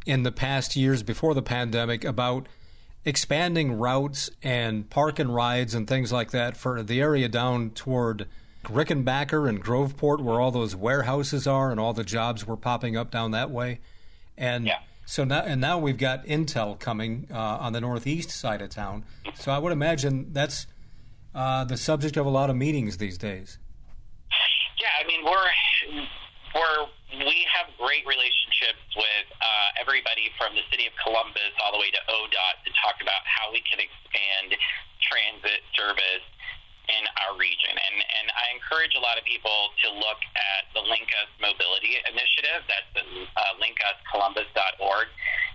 in 0.06 0.24
the 0.24 0.32
past 0.32 0.78
years 0.78 1.04
before 1.04 1.34
the 1.34 1.42
pandemic 1.42 2.06
about 2.06 2.48
expanding 3.04 3.74
routes 3.74 4.30
and 4.42 4.90
park 4.90 5.20
and 5.20 5.36
rides 5.36 5.76
and 5.76 5.90
things 5.90 6.14
like 6.14 6.32
that 6.32 6.56
for 6.56 6.82
the 6.82 7.02
area 7.02 7.28
down 7.28 7.72
toward 7.72 8.28
Rickenbacker 8.64 9.46
and 9.50 9.62
Groveport, 9.62 10.22
where 10.22 10.40
all 10.40 10.52
those 10.52 10.74
warehouses 10.74 11.46
are 11.46 11.70
and 11.70 11.78
all 11.78 11.92
the 11.92 12.06
jobs 12.06 12.48
were 12.48 12.56
popping 12.56 12.96
up 12.96 13.12
down 13.12 13.32
that 13.32 13.52
way. 13.52 13.82
And 14.38 14.68
yeah. 14.68 14.80
so 15.06 15.26
now, 15.26 15.42
and 15.42 15.60
now 15.60 15.80
we've 15.80 15.98
got 15.98 16.26
Intel 16.26 16.80
coming 16.80 17.28
uh, 17.30 17.36
on 17.36 17.74
the 17.74 17.82
northeast 17.82 18.30
side 18.30 18.62
of 18.62 18.70
town. 18.70 19.04
So 19.36 19.52
I 19.52 19.58
would 19.58 19.74
imagine 19.74 20.32
that's 20.32 20.66
uh, 21.36 21.66
the 21.66 21.76
subject 21.76 22.16
of 22.16 22.26
a 22.26 22.30
lot 22.30 22.50
of 22.50 22.56
meetings 22.56 23.00
these 23.00 23.18
days. 23.18 23.60
Yeah, 24.78 24.94
I 25.02 25.04
mean 25.10 25.26
we're 25.26 25.50
we're 26.54 26.82
we 27.18 27.48
have 27.50 27.72
great 27.82 28.06
relationships 28.06 28.84
with 28.94 29.28
uh, 29.42 29.82
everybody 29.82 30.30
from 30.38 30.54
the 30.54 30.62
city 30.70 30.86
of 30.86 30.94
Columbus 31.02 31.54
all 31.64 31.74
the 31.74 31.82
way 31.82 31.90
to 31.90 32.02
ODOT 32.12 32.56
to 32.68 32.72
talk 32.78 33.02
about 33.02 33.24
how 33.26 33.50
we 33.50 33.64
can 33.66 33.80
expand 33.80 34.54
transit 35.02 35.64
service 35.74 36.26
in 36.88 37.04
our 37.24 37.36
region. 37.36 37.76
And, 37.76 37.96
and 38.00 38.28
I 38.32 38.56
encourage 38.56 38.96
a 38.96 39.04
lot 39.04 39.20
of 39.20 39.28
people 39.28 39.76
to 39.84 39.88
look 39.92 40.22
at 40.36 40.72
the 40.72 40.84
Link 40.84 41.08
Us 41.20 41.32
Mobility 41.40 42.00
Initiative. 42.08 42.64
That's 42.68 42.92
uh, 42.96 43.60
linkuscolumbus.org. 43.60 45.08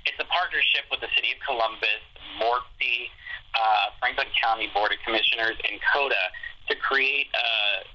It's 0.05 0.21
a 0.21 0.29
partnership 0.29 0.89
with 0.93 1.01
the 1.01 1.09
City 1.17 1.33
of 1.33 1.41
Columbus, 1.45 2.05
MORPC, 2.37 3.09
uh, 3.57 3.97
Franklin 4.01 4.29
County 4.37 4.69
Board 4.77 4.93
of 4.93 5.01
Commissioners, 5.05 5.57
and 5.69 5.81
COTA 5.93 6.25
to 6.69 6.75
create 6.77 7.33
uh, 7.33 7.89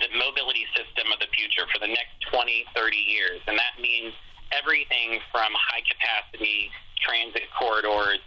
the 0.00 0.08
mobility 0.16 0.64
system 0.72 1.12
of 1.12 1.18
the 1.20 1.28
future 1.34 1.68
for 1.68 1.78
the 1.80 1.90
next 1.90 2.16
20, 2.30 2.64
30 2.74 2.96
years. 2.96 3.40
And 3.46 3.58
that 3.58 3.76
means 3.80 4.14
everything 4.52 5.20
from 5.32 5.52
high 5.52 5.84
capacity 5.84 6.70
transit 7.00 7.48
corridors 7.56 8.20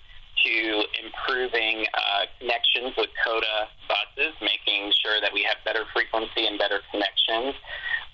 to 0.43 0.83
improving 0.99 1.87
uh, 1.95 2.27
connections 2.37 2.93
with 2.99 3.09
COTA 3.23 3.71
buses, 3.87 4.35
making 4.43 4.91
sure 4.99 5.23
that 5.23 5.31
we 5.31 5.47
have 5.47 5.57
better 5.63 5.87
frequency 5.95 6.45
and 6.45 6.59
better 6.59 6.83
connections. 6.91 7.55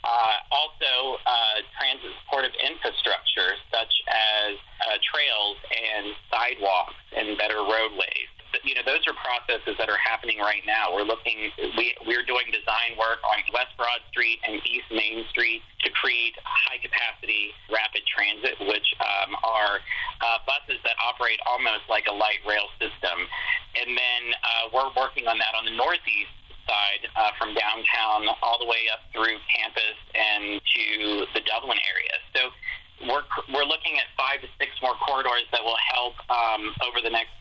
Uh, 0.06 0.38
also, 0.50 1.18
uh, 1.26 1.62
transit 1.78 2.10
supportive 2.24 2.54
infrastructure 2.62 3.58
such 3.70 3.94
as 4.10 4.58
uh, 4.86 4.98
trails 5.02 5.58
and 5.70 6.14
sidewalks 6.30 6.98
and 7.14 7.38
better 7.38 7.62
roadways 7.66 8.30
you 8.64 8.76
know, 8.76 8.86
those 8.86 9.04
are 9.08 9.16
processes 9.16 9.76
that 9.80 9.90
are 9.90 10.00
happening 10.00 10.40
right 10.40 10.64
now. 10.68 10.92
We're 10.94 11.08
looking, 11.08 11.52
we, 11.78 11.96
we're 12.06 12.26
doing 12.26 12.52
design 12.52 13.00
work 13.00 13.24
on 13.24 13.40
West 13.54 13.74
Broad 13.78 14.04
Street 14.12 14.40
and 14.48 14.60
East 14.68 14.90
Main 14.92 15.24
Street 15.32 15.64
to 15.84 15.90
create 15.96 16.36
high 16.44 16.78
capacity 16.78 17.56
rapid 17.72 18.04
transit, 18.06 18.60
which 18.68 18.88
um, 19.02 19.36
are 19.42 19.80
uh, 20.22 20.38
buses 20.46 20.80
that 20.84 20.96
operate 21.02 21.40
almost 21.48 21.88
like 21.90 22.06
a 22.06 22.16
light 22.16 22.44
rail 22.46 22.68
system. 22.78 23.18
And 23.80 23.96
then 23.96 24.22
uh, 24.44 24.64
we're 24.76 24.92
working 24.94 25.26
on 25.26 25.40
that 25.40 25.56
on 25.56 25.66
the 25.66 25.76
Northeast 25.76 26.36
side 26.68 27.04
uh, 27.18 27.32
from 27.40 27.58
downtown 27.58 28.30
all 28.44 28.60
the 28.60 28.70
way 28.70 28.88
up 28.94 29.02
through 29.12 29.38
campus 29.50 29.98
and 30.14 30.62
to 30.62 30.86
the 31.34 31.42
Dublin 31.48 31.80
area. 31.90 32.16
So 32.36 32.54
we're, 33.10 33.26
we're 33.50 33.66
looking 33.66 33.98
at 33.98 34.06
five 34.14 34.42
to 34.46 34.50
six 34.62 34.72
more 34.82 34.94
corridors 35.02 35.50
that 35.52 35.64
will 35.64 35.80
help 35.90 36.14
um, 36.30 36.74
over 36.86 37.02
the 37.02 37.10
next 37.10 37.34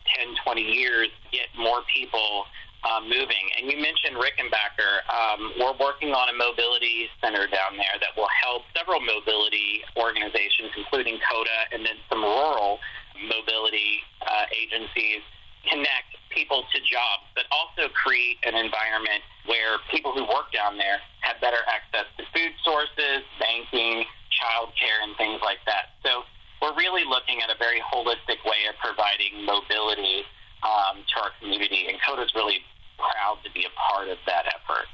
20 0.51 0.67
years 0.67 1.07
get 1.31 1.47
more 1.55 1.79
people 1.95 2.43
uh, 2.83 2.99
moving. 2.99 3.47
And 3.55 3.71
you 3.71 3.79
mentioned 3.79 4.19
Rickenbacker. 4.19 4.99
Um, 5.07 5.55
we're 5.55 5.79
working 5.79 6.11
on 6.11 6.27
a 6.27 6.35
mobility 6.35 7.07
center 7.23 7.47
down 7.47 7.79
there 7.79 7.95
that 8.03 8.11
will 8.19 8.27
help 8.43 8.67
several 8.75 8.99
mobility 8.99 9.79
organizations, 9.95 10.75
including 10.75 11.23
COTA 11.23 11.71
and 11.71 11.85
then 11.87 11.95
some 12.11 12.19
rural 12.19 12.83
mobility 13.15 14.03
uh, 14.27 14.51
agencies, 14.51 15.23
connect 15.71 16.19
people 16.35 16.67
to 16.75 16.77
jobs, 16.83 17.31
but 17.31 17.47
also 17.47 17.87
create 17.95 18.43
an 18.43 18.59
environment 18.59 19.23
where 19.47 19.79
people 19.87 20.11
who 20.11 20.27
work 20.27 20.51
down 20.51 20.75
there 20.75 20.99
have 21.23 21.39
better 21.39 21.63
access 21.63 22.11
to 22.19 22.27
food 22.35 22.51
sources, 22.65 23.23
banking, 23.39 24.03
childcare, 24.35 24.99
and 25.07 25.15
things 25.15 25.39
like 25.45 25.63
that. 25.63 25.95
So 26.03 26.27
we're 26.61 26.77
really 26.77 27.03
looking 27.03 27.41
at 27.41 27.49
a 27.49 27.57
very 27.57 27.81
holistic 27.81 28.37
way 28.45 28.69
of 28.69 28.77
providing 28.77 29.43
mobility 29.45 30.21
um, 30.61 31.01
to 31.01 31.13
our 31.21 31.31
community, 31.41 31.89
and 31.89 31.97
COTA's 32.05 32.31
really 32.35 32.61
proud 32.97 33.39
to 33.43 33.49
be 33.51 33.65
a 33.65 33.73
part 33.73 34.07
of 34.09 34.17
that 34.27 34.45
effort. 34.45 34.85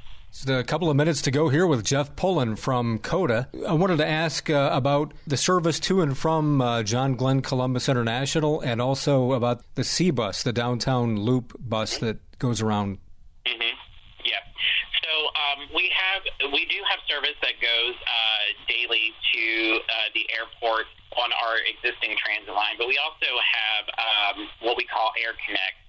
A 0.48 0.64
couple 0.64 0.88
of 0.88 0.96
minutes 0.96 1.20
to 1.22 1.30
go 1.30 1.50
here 1.50 1.66
with 1.66 1.84
Jeff 1.84 2.16
Pullen 2.16 2.56
from 2.56 2.98
COTA. 3.00 3.48
I 3.66 3.74
wanted 3.74 3.98
to 3.98 4.06
ask 4.06 4.48
uh, 4.48 4.70
about 4.72 5.12
the 5.26 5.36
service 5.36 5.78
to 5.80 6.00
and 6.00 6.16
from 6.16 6.62
uh, 6.62 6.82
John 6.82 7.16
Glenn 7.16 7.42
Columbus 7.42 7.88
International 7.88 8.60
and 8.60 8.80
also 8.80 9.32
about 9.32 9.62
the 9.74 9.84
C 9.84 10.10
bus, 10.10 10.42
the 10.42 10.52
downtown 10.52 11.16
loop 11.16 11.54
bus 11.58 11.98
that 11.98 12.18
goes 12.38 12.62
around 12.62 12.98
Yeah, 13.44 14.40
so 15.04 15.74
we 15.74 15.90
have 15.92 16.52
we 16.52 16.64
do 16.66 16.80
have 16.88 17.00
service 17.08 17.36
that 17.42 17.60
goes 17.60 17.94
uh, 17.94 18.44
daily 18.68 19.12
to 19.34 19.80
uh, 19.80 20.08
the 20.14 20.24
airport 20.32 20.86
on 21.16 21.30
our 21.32 21.56
existing 21.66 22.16
transit 22.16 22.54
line, 22.54 22.76
but 22.78 22.86
we 22.86 22.98
also 23.02 23.26
have 23.26 23.84
um, 23.98 24.48
what 24.60 24.76
we 24.76 24.84
call 24.84 25.12
Air 25.22 25.34
Connect. 25.46 25.87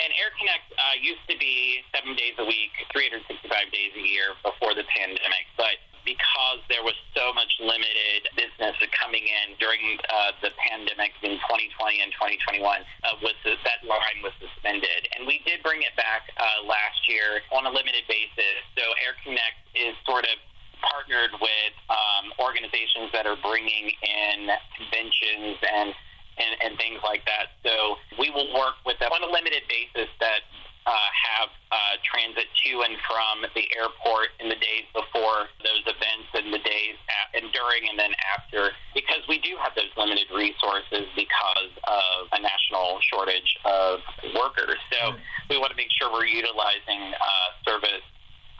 And 0.00 0.16
Air 0.16 0.32
Connect 0.40 0.64
uh, 0.72 0.96
used 0.96 1.20
to 1.28 1.36
be 1.36 1.84
seven 1.92 2.16
days 2.16 2.32
a 2.40 2.46
week, 2.48 2.72
365 2.88 3.44
days 3.68 3.92
a 3.92 4.04
year 4.04 4.32
before 4.40 4.72
the 4.72 4.88
pandemic, 4.88 5.44
but 5.60 5.76
because 6.08 6.64
there 6.72 6.80
was 6.80 6.96
so 7.12 7.28
much 7.36 7.52
limited 7.60 8.24
business 8.32 8.72
coming 8.96 9.20
in 9.20 9.52
during 9.60 10.00
uh, 10.08 10.32
the 10.40 10.48
pandemic 10.56 11.12
in 11.20 11.36
2020 11.44 12.00
and 12.00 12.08
2021, 12.16 12.64
uh, 12.64 13.20
was 13.20 13.36
that 13.44 13.84
line 13.84 14.24
was 14.24 14.32
suspended, 14.40 15.04
and 15.12 15.28
we 15.28 15.44
did 15.44 15.60
bring 15.60 15.84
it 15.84 15.92
back 16.00 16.32
uh, 16.40 16.64
last 16.64 17.04
year 17.04 17.44
on 17.52 17.68
a 17.68 17.72
limited 17.72 18.08
basis. 18.08 18.64
So 18.80 18.84
Air 19.04 19.12
Connect 19.20 19.60
is 19.76 19.92
sort 20.08 20.24
of 20.24 20.40
partnered 20.80 21.36
with 21.36 21.74
um, 21.92 22.32
organizations 22.40 23.12
that 23.12 23.28
are 23.28 23.36
bringing 23.44 23.92
in 24.00 24.48
conventions 24.80 25.60
and, 25.60 25.92
and 26.38 26.52
and 26.62 26.78
things 26.78 27.00
like 27.02 27.24
that. 27.26 27.56
So 27.64 27.96
we 28.18 28.30
will 28.30 28.52
work 28.54 28.78
with 28.86 28.98
them 28.98 29.12
on 29.12 29.22
a 29.22 29.30
limited 29.30 29.62
basis 29.68 30.10
that 30.20 30.46
uh, 30.86 31.10
have 31.12 31.50
uh, 31.70 31.94
transit 32.02 32.48
to 32.64 32.82
and 32.82 32.96
from 33.04 33.44
the 33.54 33.64
airport 33.76 34.32
in 34.40 34.48
the 34.48 34.56
days 34.56 34.88
before 34.96 35.46
those 35.60 35.84
events 35.84 36.28
and 36.34 36.52
the 36.52 36.62
days 36.64 36.96
at, 37.06 37.36
and 37.36 37.52
during 37.52 37.84
and 37.88 37.98
then 37.98 38.10
after, 38.32 38.72
because 38.96 39.20
we 39.28 39.38
do 39.38 39.54
have 39.60 39.76
those 39.76 39.92
limited 39.96 40.26
resources 40.32 41.04
because 41.14 41.72
of 41.84 42.32
a 42.32 42.40
national 42.40 42.98
shortage 43.12 43.54
of 43.68 44.00
workers. 44.34 44.80
So 44.90 45.14
we 45.52 45.60
want 45.60 45.70
to 45.70 45.78
make 45.78 45.92
sure 45.92 46.10
we're 46.10 46.26
utilizing 46.26 47.12
uh, 47.12 47.48
service 47.62 48.04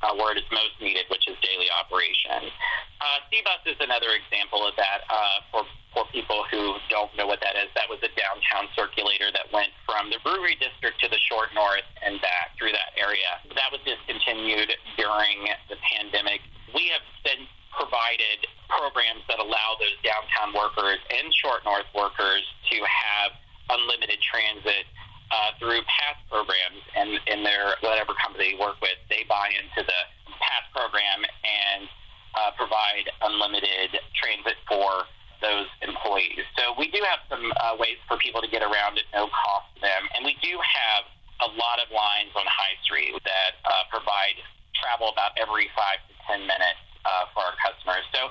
uh, 0.03 0.13
where 0.17 0.33
it 0.33 0.39
is 0.41 0.49
most 0.51 0.77
needed, 0.81 1.05
which 1.13 1.29
is 1.29 1.37
daily 1.45 1.69
operation. 1.73 2.49
Uh, 3.01 3.19
C-Bus 3.29 3.63
is 3.69 3.79
another 3.81 4.13
example 4.17 4.65
of 4.65 4.77
that 4.77 5.05
uh, 5.09 5.39
for, 5.53 5.63
for 5.93 6.05
people 6.13 6.45
who 6.49 6.77
don't 6.89 7.13
know 7.17 7.29
what 7.29 7.41
that 7.41 7.57
is. 7.57 7.69
That 7.77 7.89
was 7.89 8.01
a 8.01 8.13
downtown 8.17 8.69
circulator 8.77 9.29
that 9.33 9.53
went 9.53 9.73
from 9.85 10.09
the 10.09 10.21
Brewery 10.25 10.57
District 10.57 10.97
to 11.05 11.09
the 11.09 11.21
Short 11.29 11.53
North 11.53 11.85
and 12.01 12.21
back 12.21 12.57
through 12.57 12.73
that 12.73 12.97
area. 12.97 13.41
That 13.57 13.73
was 13.73 13.81
discontinued 13.85 14.73
during 14.97 15.49
the 15.69 15.77
pandemic. 15.97 16.41
We 16.73 16.93
have 16.93 17.05
since 17.25 17.49
provided 17.73 18.45
programs 18.69 19.25
that 19.29 19.39
allow 19.39 19.79
those 19.79 19.97
downtown 20.05 20.53
workers 20.57 21.01
and 21.09 21.33
Short 21.41 21.65
North 21.65 21.89
workers 21.95 22.45
to 22.73 22.77
have 22.85 23.37
unlimited 23.71 24.19
transit 24.21 24.85
uh, 25.31 25.55
through 25.59 25.81
pass 25.87 26.19
programs 26.27 26.83
and 26.99 27.19
in 27.27 27.43
their 27.47 27.79
whatever 27.81 28.15
company 28.19 28.53
they 28.53 28.59
work 28.59 28.79
with, 28.83 28.99
they 29.09 29.23
buy 29.31 29.51
into 29.55 29.87
the 29.87 30.01
pass 30.43 30.65
program 30.75 31.23
and 31.23 31.87
uh, 32.35 32.51
provide 32.59 33.07
unlimited 33.23 33.95
transit 34.19 34.59
for 34.67 35.07
those 35.41 35.67
employees. 35.81 36.45
So 36.59 36.77
we 36.77 36.91
do 36.93 37.01
have 37.09 37.25
some 37.33 37.43
uh, 37.63 37.77
ways 37.81 37.97
for 38.07 38.21
people 38.21 38.43
to 38.45 38.51
get 38.51 38.63
around 38.63 39.01
at 39.01 39.09
no 39.15 39.27
cost 39.33 39.73
to 39.77 39.81
them, 39.81 40.03
and 40.15 40.25
we 40.25 40.37
do 40.45 40.59
have 40.61 41.09
a 41.41 41.49
lot 41.57 41.81
of 41.81 41.89
lines 41.89 42.29
on 42.37 42.45
High 42.45 42.77
Street 42.85 43.17
that 43.25 43.53
uh, 43.65 43.89
provide 43.89 44.37
travel 44.77 45.09
about 45.09 45.33
every 45.41 45.73
five 45.73 46.01
to 46.09 46.13
ten 46.29 46.45
minutes 46.45 46.85
uh, 47.09 47.25
for 47.33 47.41
our 47.41 47.57
customers. 47.57 48.05
So 48.13 48.29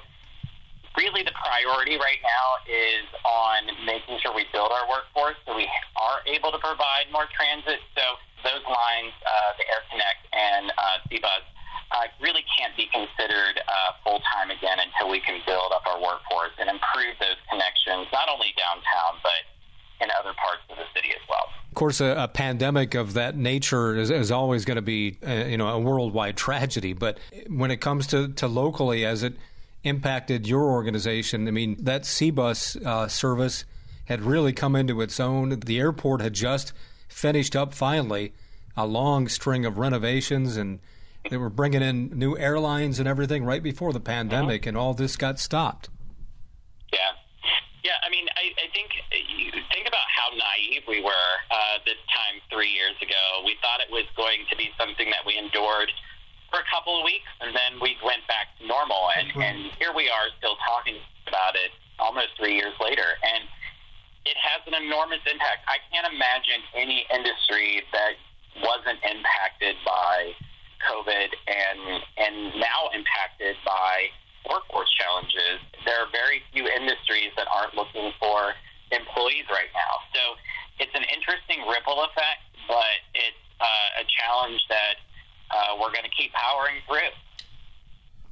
really 0.97 1.23
the 1.23 1.36
priority 1.36 1.97
right 1.97 2.21
now 2.23 2.47
is 2.65 3.06
on 3.25 3.62
making 3.86 4.17
sure 4.21 4.34
we 4.34 4.45
build 4.54 4.71
our 4.71 4.88
workforce 4.89 5.38
so 5.45 5.56
we 5.56 5.67
are 5.95 6.19
able 6.25 6.52
to 6.52 6.60
provide 6.60 7.12
more 7.12 7.28
transit. 7.36 7.80
So 7.93 8.04
those 8.43 8.63
lines, 8.65 9.13
uh, 9.25 9.58
the 9.60 9.65
Air 9.67 9.84
Connect 9.91 10.21
and 10.34 10.71
uh, 10.71 11.04
C-Bus, 11.10 11.43
uh, 11.91 12.06
really 12.21 12.45
can't 12.58 12.75
be 12.78 12.86
considered 12.93 13.58
uh, 13.65 13.97
full 14.04 14.21
time 14.38 14.52
again 14.52 14.78
until 14.78 15.10
we 15.10 15.19
can 15.19 15.41
build 15.45 15.73
up 15.73 15.82
our 15.88 15.97
workforce 15.97 16.54
and 16.60 16.69
improve 16.69 17.17
those 17.19 17.39
connections, 17.49 18.06
not 18.13 18.30
only 18.30 18.54
downtown, 18.58 19.17
but 19.23 19.41
in 20.02 20.10
other 20.19 20.34
parts 20.38 20.62
of 20.69 20.78
the 20.78 20.86
city 20.95 21.10
as 21.10 21.21
well. 21.28 21.49
Of 21.69 21.75
course, 21.75 21.99
a, 21.99 22.15
a 22.17 22.28
pandemic 22.28 22.93
of 22.95 23.13
that 23.13 23.36
nature 23.36 23.95
is, 23.95 24.10
is 24.10 24.32
always 24.32 24.65
going 24.65 24.75
to 24.75 24.82
be, 24.82 25.17
uh, 25.25 25.45
you 25.45 25.58
know, 25.58 25.67
a 25.67 25.80
worldwide 25.80 26.38
tragedy. 26.38 26.93
But 26.93 27.17
when 27.47 27.71
it 27.71 27.78
comes 27.78 28.08
to, 28.08 28.30
to 28.30 28.47
locally, 28.47 29.06
as 29.06 29.23
it 29.23 29.34
impacted 29.83 30.47
your 30.47 30.63
organization, 30.63 31.47
I 31.47 31.51
mean, 31.51 31.77
that 31.79 32.05
C-bus 32.05 32.75
uh, 32.77 33.07
service 33.07 33.65
had 34.05 34.21
really 34.21 34.53
come 34.53 34.75
into 34.75 35.01
its 35.01 35.19
own. 35.19 35.59
The 35.59 35.79
airport 35.79 36.21
had 36.21 36.33
just 36.33 36.73
finished 37.07 37.55
up 37.55 37.73
finally 37.73 38.33
a 38.75 38.85
long 38.85 39.27
string 39.27 39.65
of 39.65 39.77
renovations 39.77 40.57
and 40.57 40.79
they 41.29 41.37
were 41.37 41.49
bringing 41.49 41.81
in 41.81 42.17
new 42.17 42.37
airlines 42.37 42.99
and 42.99 43.07
everything 43.07 43.43
right 43.43 43.61
before 43.61 43.91
the 43.91 43.99
pandemic, 43.99 44.63
uh-huh. 44.63 44.69
and 44.69 44.77
all 44.77 44.93
this 44.93 45.17
got 45.17 45.37
stopped. 45.37 45.89
Yeah, 46.93 47.11
yeah. 47.83 47.99
I 48.05 48.09
mean, 48.09 48.25
I, 48.35 48.49
I 48.55 48.67
think 48.71 48.89
think 49.11 49.87
about 49.87 50.07
how 50.07 50.31
naive 50.31 50.83
we 50.87 51.01
were 51.03 51.29
uh, 51.51 51.77
this 51.85 51.99
time 52.07 52.41
three 52.49 52.71
years 52.71 52.95
ago. 53.01 53.43
We 53.45 53.55
thought 53.61 53.81
it 53.81 53.91
was 53.91 54.05
going 54.15 54.47
to 54.49 54.55
be 54.55 54.71
something 54.79 55.09
that 55.11 55.25
we 55.25 55.37
endured 55.37 55.91
for 56.49 56.59
a 56.59 56.67
couple 56.69 56.97
of 56.97 57.03
weeks, 57.05 57.29
and 57.41 57.53
then 57.55 57.79
we 57.81 57.97
went 58.03 58.25
back 58.27 58.53
to 58.59 58.67
normal. 58.67 59.09
And, 59.17 59.29
mm-hmm. 59.29 59.41
and 59.41 59.57
here 59.77 59.93
we 59.93 60.09
are, 60.09 60.27
still 60.38 60.57
talking 60.65 60.97
about 61.27 61.55
it 61.55 61.71
almost 61.97 62.35
three 62.38 62.55
years 62.55 62.73
later, 62.81 63.05
and 63.21 63.43
it 64.25 64.38
has 64.38 64.62
an 64.67 64.75
enormous 64.75 65.21
impact. 65.25 65.65
I 65.67 65.81
can't 65.91 66.07
imagine 66.09 66.62
any 66.75 67.05
industry 67.09 67.83
that 67.93 68.13
wasn't 68.62 68.99
impacted 69.03 69.75
by 69.85 70.35
COVID 70.83 71.29
and 71.47 71.79
and 72.17 72.35
now 72.59 72.88
impacted 72.95 73.55
by 73.65 74.07
workforce 74.47 74.89
challenges. 74.95 75.59
There 75.83 75.99
are 75.99 76.09
very 76.12 76.41
few 76.51 76.67
industries 76.67 77.35
that 77.35 77.47
aren't 77.51 77.75
looking 77.75 78.12
for 78.19 78.55
employees 78.91 79.45
right 79.51 79.71
now. 79.75 79.93
So 80.15 80.21
it's 80.79 80.95
an 80.95 81.03
interesting 81.12 81.67
ripple 81.67 82.07
effect, 82.07 82.47
but 82.67 83.03
it's 83.13 83.43
uh, 83.59 84.01
a 84.01 84.05
challenge 84.07 84.59
that 84.71 84.98
we're 85.89 85.93
going 85.93 86.10
to 86.10 86.15
keep 86.15 86.32
powering 86.34 86.75
through. 86.86 87.10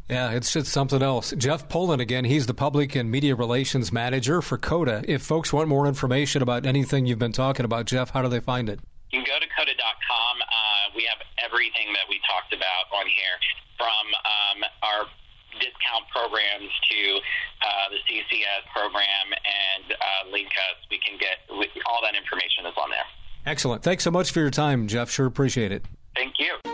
Yeah, 0.09 0.31
it's 0.31 0.53
just 0.53 0.71
something 0.71 1.01
else. 1.01 1.33
Jeff 1.37 1.67
Pullen 1.67 1.99
again, 1.99 2.23
he's 2.23 2.45
the 2.45 2.53
Public 2.53 2.95
and 2.95 3.11
Media 3.11 3.35
Relations 3.35 3.91
Manager 3.91 4.41
for 4.41 4.57
COTA. 4.57 5.03
If 5.05 5.21
folks 5.21 5.51
want 5.51 5.67
more 5.67 5.85
information 5.85 6.41
about 6.41 6.65
anything 6.65 7.05
you've 7.05 7.19
been 7.19 7.33
talking 7.33 7.65
about, 7.65 7.87
Jeff, 7.87 8.11
how 8.11 8.21
do 8.21 8.29
they 8.29 8.39
find 8.39 8.69
it? 8.69 8.79
You 9.11 9.19
can 9.19 9.27
go 9.27 9.39
to 9.39 9.47
COTA.com. 9.57 10.35
Uh, 10.41 10.95
we 10.95 11.03
have 11.09 11.19
everything 11.43 11.91
that 11.91 12.07
we 12.07 12.21
talked 12.29 12.53
about 12.53 12.87
on 12.95 13.05
here, 13.07 13.35
from 13.75 14.05
um, 14.23 14.63
our 14.83 15.09
discount 15.59 16.07
programs 16.13 16.71
to 16.87 17.19
uh, 17.65 17.89
the 17.89 17.99
CCS 18.07 18.63
program 18.71 19.27
and 19.33 19.91
uh, 19.91 20.31
Link 20.31 20.47
Us. 20.47 20.87
We 20.89 20.99
can 20.99 21.17
get 21.17 21.43
all 21.49 21.99
that 22.03 22.15
information 22.15 22.65
is 22.65 22.77
on 22.77 22.91
there. 22.91 23.07
Excellent. 23.45 23.83
Thanks 23.83 24.03
so 24.05 24.11
much 24.11 24.31
for 24.31 24.39
your 24.39 24.51
time, 24.51 24.87
Jeff. 24.87 25.09
Sure 25.09 25.25
appreciate 25.25 25.71
it. 25.71 25.83
Thank 26.15 26.35
you. 26.39 26.66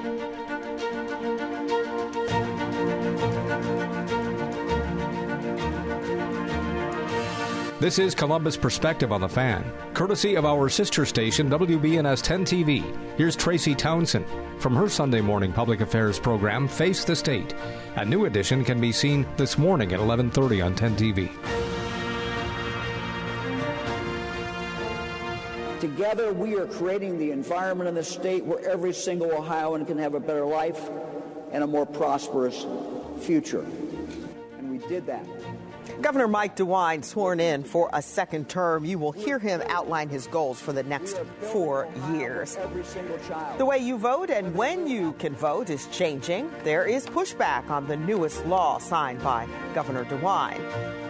This 7.84 8.00
is 8.00 8.15
Columbus 8.15 8.56
Perspective 8.56 9.12
on 9.12 9.19
the 9.19 9.28
Fan, 9.28 9.62
courtesy 9.93 10.36
of 10.36 10.46
our 10.46 10.69
sister 10.69 11.06
station 11.06 11.50
WBNS 11.50 12.22
10 12.22 12.46
TV. 12.46 12.82
Here's 13.17 13.36
Tracy 13.36 13.76
Townsend 13.76 14.26
from 14.58 14.74
her 14.74 14.88
Sunday 14.88 15.19
morning 15.19 15.52
public 15.52 15.82
affairs 15.82 16.17
program 16.17 16.65
Face 16.65 17.04
the 17.04 17.13
State. 17.13 17.54
A 17.98 18.06
new 18.06 18.24
edition 18.24 18.63
can 18.63 18.80
be 18.80 18.93
seen 18.93 19.26
this 19.36 19.58
morning 19.58 19.91
at 19.91 20.00
11:30 20.00 20.62
on 20.62 20.76
10 20.76 20.96
TV. 20.96 21.30
Together, 25.82 26.32
we 26.32 26.56
are 26.56 26.67
creating 26.67 27.17
the 27.17 27.32
environment 27.32 27.89
in 27.89 27.96
the 27.96 28.02
state 28.02 28.46
where 28.46 28.65
every 28.65 28.93
single 28.93 29.30
Ohioan 29.30 29.86
can 29.86 29.98
have 29.98 30.13
a 30.13 30.22
better 30.22 30.46
life 30.46 30.89
and 31.52 31.65
a 31.65 31.67
more 31.67 31.86
prosperous 31.86 32.65
future. 33.19 33.65
And 34.58 34.72
we 34.72 34.78
did 34.88 35.06
that. 35.08 35.28
Governor 36.04 36.28
Mike 36.28 36.58
DeWine 36.58 37.02
sworn 37.02 37.39
in 37.39 37.63
for 37.63 37.89
a 37.94 38.02
second 38.02 38.50
term. 38.50 38.84
You 38.84 39.00
will 39.00 39.13
hear 39.13 39.39
him 39.39 39.63
outline 39.70 40.10
his 40.10 40.28
goals 40.28 40.60
for 40.60 40.74
the 40.74 40.84
next 40.84 41.18
four 41.39 41.88
years. 42.12 42.58
The 43.58 43.66
way 43.66 43.78
you 43.78 43.98
vote 43.98 44.30
and 44.30 44.54
when 44.54 44.86
you 44.86 45.13
can 45.13 45.34
vote 45.34 45.70
is 45.70 45.88
changing. 45.88 46.52
There 46.66 46.84
is 46.86 47.06
pushback 47.06 47.70
on 47.70 47.88
the 47.88 47.96
newest 47.96 48.46
law 48.46 48.80
signed 48.80 49.24
by 49.24 49.48
Governor 49.74 50.04
DeWine. 50.04 51.03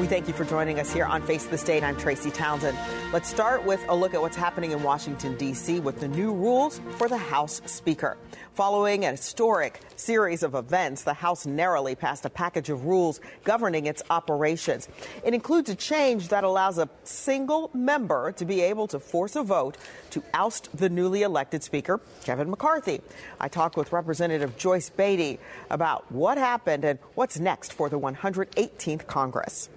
We 0.00 0.06
thank 0.06 0.28
you 0.28 0.32
for 0.32 0.46
joining 0.46 0.80
us 0.80 0.90
here 0.90 1.04
on 1.04 1.20
Face 1.20 1.44
the 1.44 1.58
State. 1.58 1.82
I'm 1.82 1.94
Tracy 1.94 2.30
Townsend. 2.30 2.78
Let's 3.12 3.28
start 3.28 3.66
with 3.66 3.84
a 3.86 3.94
look 3.94 4.14
at 4.14 4.22
what's 4.22 4.34
happening 4.34 4.70
in 4.70 4.82
Washington, 4.82 5.36
D.C. 5.36 5.80
with 5.80 6.00
the 6.00 6.08
new 6.08 6.32
rules 6.32 6.80
for 6.96 7.06
the 7.06 7.18
House 7.18 7.60
Speaker. 7.66 8.16
Following 8.54 9.04
a 9.04 9.10
historic 9.10 9.78
series 9.96 10.42
of 10.42 10.54
events, 10.54 11.02
the 11.02 11.12
House 11.12 11.44
narrowly 11.44 11.94
passed 11.94 12.24
a 12.24 12.30
package 12.30 12.70
of 12.70 12.86
rules 12.86 13.20
governing 13.44 13.84
its 13.84 14.02
operations. 14.08 14.88
It 15.22 15.34
includes 15.34 15.68
a 15.68 15.74
change 15.74 16.28
that 16.28 16.44
allows 16.44 16.78
a 16.78 16.88
single 17.04 17.70
member 17.74 18.32
to 18.32 18.46
be 18.46 18.62
able 18.62 18.86
to 18.88 18.98
force 18.98 19.36
a 19.36 19.42
vote 19.42 19.76
to 20.12 20.22
oust 20.32 20.74
the 20.74 20.88
newly 20.88 21.24
elected 21.24 21.62
Speaker, 21.62 22.00
Kevin 22.24 22.48
McCarthy. 22.48 23.02
I 23.38 23.48
talked 23.48 23.76
with 23.76 23.92
Representative 23.92 24.56
Joyce 24.56 24.88
Beatty 24.88 25.38
about 25.68 26.10
what 26.10 26.38
happened 26.38 26.86
and 26.86 26.98
what's 27.16 27.38
next 27.38 27.74
for 27.74 27.90
the 27.90 28.00
118th 28.00 29.06
Congress. 29.06 29.68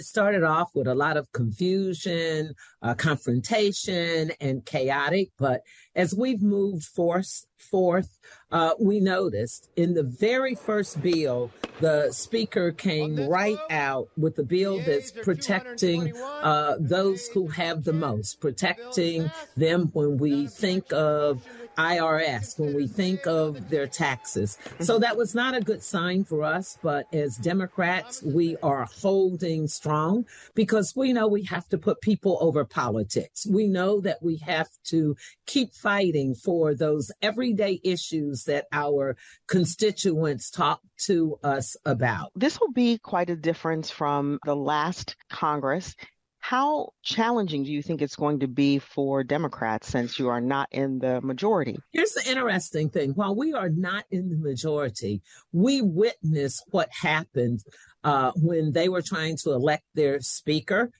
It 0.00 0.06
started 0.06 0.44
off 0.44 0.70
with 0.74 0.86
a 0.86 0.94
lot 0.94 1.18
of 1.18 1.30
confusion, 1.32 2.54
uh, 2.80 2.94
confrontation, 2.94 4.32
and 4.40 4.64
chaotic. 4.64 5.28
But 5.38 5.60
as 5.94 6.14
we've 6.14 6.40
moved 6.40 6.84
forth, 6.84 7.44
forth 7.58 8.18
uh, 8.50 8.72
we 8.80 8.98
noticed 8.98 9.68
in 9.76 9.92
the 9.92 10.02
very 10.02 10.54
first 10.54 11.02
bill, 11.02 11.50
the 11.80 12.10
speaker 12.12 12.72
came 12.72 13.28
right 13.28 13.58
out 13.68 14.08
with 14.16 14.38
a 14.38 14.42
bill 14.42 14.80
that's 14.86 15.10
protecting 15.10 16.16
uh, 16.16 16.76
those 16.80 17.26
who 17.28 17.48
have 17.48 17.84
the 17.84 17.92
most, 17.92 18.40
protecting 18.40 19.30
them 19.54 19.90
when 19.92 20.16
we 20.16 20.46
think 20.46 20.90
of 20.94 21.46
IRS 21.76 22.58
when 22.58 22.74
we 22.74 22.86
think 22.86 23.26
of 23.26 23.70
their 23.70 23.86
taxes. 23.86 24.58
So 24.80 24.98
that 24.98 25.16
was 25.16 25.34
not 25.34 25.54
a 25.54 25.60
good 25.60 25.82
sign 25.82 26.24
for 26.24 26.42
us. 26.42 26.78
But 26.82 27.12
as 27.12 27.36
Democrats, 27.36 28.22
we 28.22 28.56
are 28.62 28.86
holding 29.00 29.68
strong 29.68 30.26
because 30.54 30.94
we 30.94 31.12
know 31.12 31.28
we 31.28 31.44
have 31.44 31.68
to 31.70 31.78
put 31.78 32.00
people 32.00 32.38
over 32.40 32.64
politics. 32.64 33.46
We 33.46 33.66
know 33.66 34.00
that 34.00 34.22
we 34.22 34.36
have 34.38 34.68
to 34.84 35.16
keep 35.46 35.74
fighting 35.74 36.34
for 36.34 36.74
those 36.74 37.10
everyday 37.22 37.80
issues 37.84 38.44
that 38.44 38.66
our 38.72 39.16
constituents 39.46 40.50
talk 40.50 40.80
to 41.06 41.38
us 41.42 41.76
about. 41.84 42.30
This 42.34 42.60
will 42.60 42.72
be 42.72 42.98
quite 42.98 43.30
a 43.30 43.36
difference 43.36 43.90
from 43.90 44.38
the 44.44 44.56
last 44.56 45.16
Congress 45.30 45.94
how 46.40 46.92
challenging 47.02 47.64
do 47.64 47.70
you 47.70 47.82
think 47.82 48.00
it's 48.00 48.16
going 48.16 48.40
to 48.40 48.48
be 48.48 48.78
for 48.78 49.22
Democrats 49.22 49.88
since 49.88 50.18
you 50.18 50.28
are 50.28 50.40
not 50.40 50.68
in 50.72 50.98
the 50.98 51.20
majority? 51.20 51.78
Here's 51.92 52.12
the 52.12 52.28
interesting 52.28 52.88
thing. 52.88 53.10
While 53.10 53.36
we 53.36 53.52
are 53.52 53.68
not 53.68 54.04
in 54.10 54.30
the 54.30 54.36
majority, 54.36 55.22
we 55.52 55.82
witnessed 55.82 56.64
what 56.70 56.88
happened 56.90 57.60
uh, 58.02 58.32
when 58.36 58.72
they 58.72 58.88
were 58.88 59.02
trying 59.02 59.36
to 59.44 59.50
elect 59.50 59.84
their 59.94 60.20
speaker. 60.20 60.90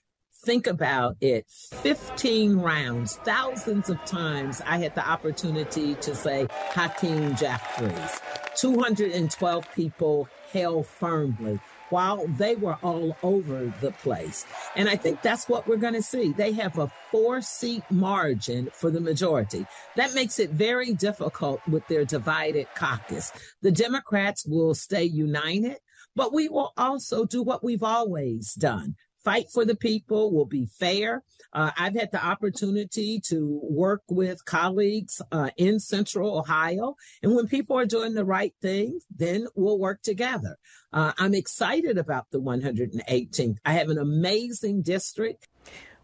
Think 0.45 0.67
about 0.67 1.17
it 1.21 1.45
15 1.49 2.57
rounds, 2.57 3.17
thousands 3.17 3.89
of 3.89 4.03
times 4.05 4.61
I 4.65 4.77
had 4.77 4.95
the 4.95 5.07
opportunity 5.07 5.95
to 5.95 6.15
say 6.15 6.47
Hakeem 6.49 7.35
Jeffries. 7.35 8.21
212 8.55 9.67
people 9.75 10.27
held 10.51 10.87
firmly 10.87 11.59
while 11.91 12.25
they 12.27 12.55
were 12.55 12.77
all 12.81 13.15
over 13.21 13.71
the 13.81 13.91
place. 13.91 14.45
And 14.75 14.89
I 14.89 14.95
think 14.95 15.21
that's 15.21 15.47
what 15.47 15.67
we're 15.67 15.77
going 15.77 15.93
to 15.93 16.01
see. 16.01 16.33
They 16.33 16.51
have 16.53 16.77
a 16.77 16.91
four 17.11 17.41
seat 17.41 17.83
margin 17.89 18.69
for 18.73 18.89
the 18.89 19.01
majority. 19.01 19.65
That 19.95 20.13
makes 20.13 20.39
it 20.39 20.51
very 20.51 20.93
difficult 20.93 21.61
with 21.67 21.87
their 21.87 22.05
divided 22.05 22.67
caucus. 22.75 23.31
The 23.61 23.71
Democrats 23.71 24.45
will 24.45 24.73
stay 24.73 25.03
united, 25.03 25.77
but 26.15 26.33
we 26.33 26.49
will 26.49 26.73
also 26.77 27.25
do 27.25 27.43
what 27.43 27.63
we've 27.63 27.83
always 27.83 28.53
done 28.53 28.95
fight 29.23 29.45
for 29.51 29.65
the 29.65 29.75
people, 29.75 30.33
will 30.33 30.45
be 30.45 30.65
fair. 30.65 31.23
Uh, 31.53 31.71
I've 31.77 31.95
had 31.95 32.11
the 32.11 32.23
opportunity 32.23 33.19
to 33.27 33.59
work 33.63 34.03
with 34.09 34.45
colleagues 34.45 35.21
uh, 35.31 35.49
in 35.57 35.79
Central 35.79 36.37
Ohio. 36.37 36.95
And 37.21 37.35
when 37.35 37.47
people 37.47 37.77
are 37.77 37.85
doing 37.85 38.13
the 38.13 38.25
right 38.25 38.53
thing, 38.61 38.99
then 39.15 39.47
we'll 39.55 39.79
work 39.79 40.01
together. 40.01 40.57
Uh, 40.93 41.11
I'm 41.17 41.33
excited 41.33 41.97
about 41.97 42.27
the 42.31 42.41
118th. 42.41 43.57
I 43.65 43.73
have 43.73 43.89
an 43.89 43.97
amazing 43.97 44.81
district. 44.81 45.47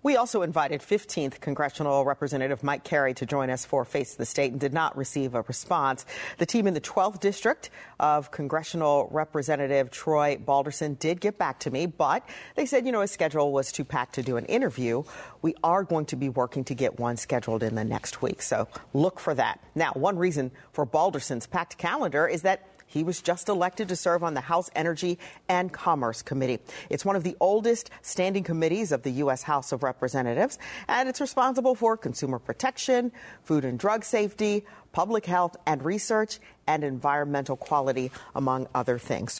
We 0.08 0.16
also 0.16 0.42
invited 0.42 0.80
15th 0.80 1.42
Congressional 1.42 2.06
Representative 2.06 2.64
Mike 2.64 2.86
Carey 2.86 3.14
to 3.16 3.26
join 3.26 3.50
us 3.50 3.66
for 3.66 3.84
Face 3.84 4.16
the 4.16 4.26
State 4.26 4.54
and 4.54 4.60
did 4.62 4.74
not 4.74 4.96
receive 4.96 5.36
a 5.36 5.42
response. 5.42 6.06
The 6.38 6.46
team 6.46 6.66
in 6.66 6.74
the 6.74 6.80
12th 6.80 7.20
District 7.20 7.70
of 8.00 8.32
Congressional 8.32 9.10
Representative 9.12 9.92
Troy 9.92 10.38
Balderson 10.38 10.94
did 10.98 11.20
get 11.20 11.38
back 11.38 11.60
to 11.60 11.72
me, 11.72 11.88
but 11.88 12.26
they 12.56 12.66
said, 12.66 12.86
you 12.86 12.94
know, 12.94 13.02
his 13.02 13.12
schedule 13.12 13.52
was 13.52 13.74
too 13.74 13.84
packed 13.84 14.16
to 14.16 14.24
do 14.24 14.38
an 14.38 14.46
interview. 14.46 15.04
We 15.42 15.56
are 15.62 15.84
going 15.84 16.06
to 16.06 16.16
be 16.16 16.30
working 16.30 16.64
to 16.64 16.74
get 16.74 16.98
one 16.98 17.18
scheduled 17.18 17.62
in 17.62 17.76
the 17.76 17.84
next 17.84 18.22
week, 18.22 18.42
so 18.42 18.70
look 18.94 19.20
for 19.20 19.34
that. 19.34 19.62
Now, 19.76 19.92
one 19.92 20.18
reason 20.18 20.52
for 20.72 20.86
Balderson's 20.86 21.48
packed 21.48 21.78
calendar 21.78 22.30
is 22.30 22.44
that 22.44 22.77
he 22.88 23.04
was 23.04 23.22
just 23.22 23.50
elected 23.50 23.90
to 23.90 23.96
serve 23.96 24.24
on 24.24 24.34
the 24.34 24.42
House 24.42 24.72
Energy 24.76 25.20
and 25.48 25.72
Commerce 25.72 26.24
Committee. 26.24 26.60
It's 26.90 27.06
one 27.06 27.16
of 27.16 27.24
the 27.24 27.38
oldest 27.40 27.92
standing 28.02 28.44
committees 28.44 28.92
of 28.92 29.04
the 29.04 29.12
U.S. 29.12 29.44
House 29.44 29.72
of 29.72 29.84
Representatives, 29.84 30.58
and 30.88 31.08
it's 31.08 31.22
responsible 31.22 31.76
for 31.76 31.96
consumer 31.98 32.40
protection, 32.40 33.12
food 33.44 33.66
and 33.66 33.78
drug 33.78 34.04
safety, 34.04 34.66
public 34.94 35.26
health 35.26 35.56
and 35.68 35.84
research, 35.84 36.40
and 36.66 36.84
environmental 36.84 37.56
quality, 37.56 38.12
among 38.34 38.68
other 38.74 38.98
things. 38.98 39.40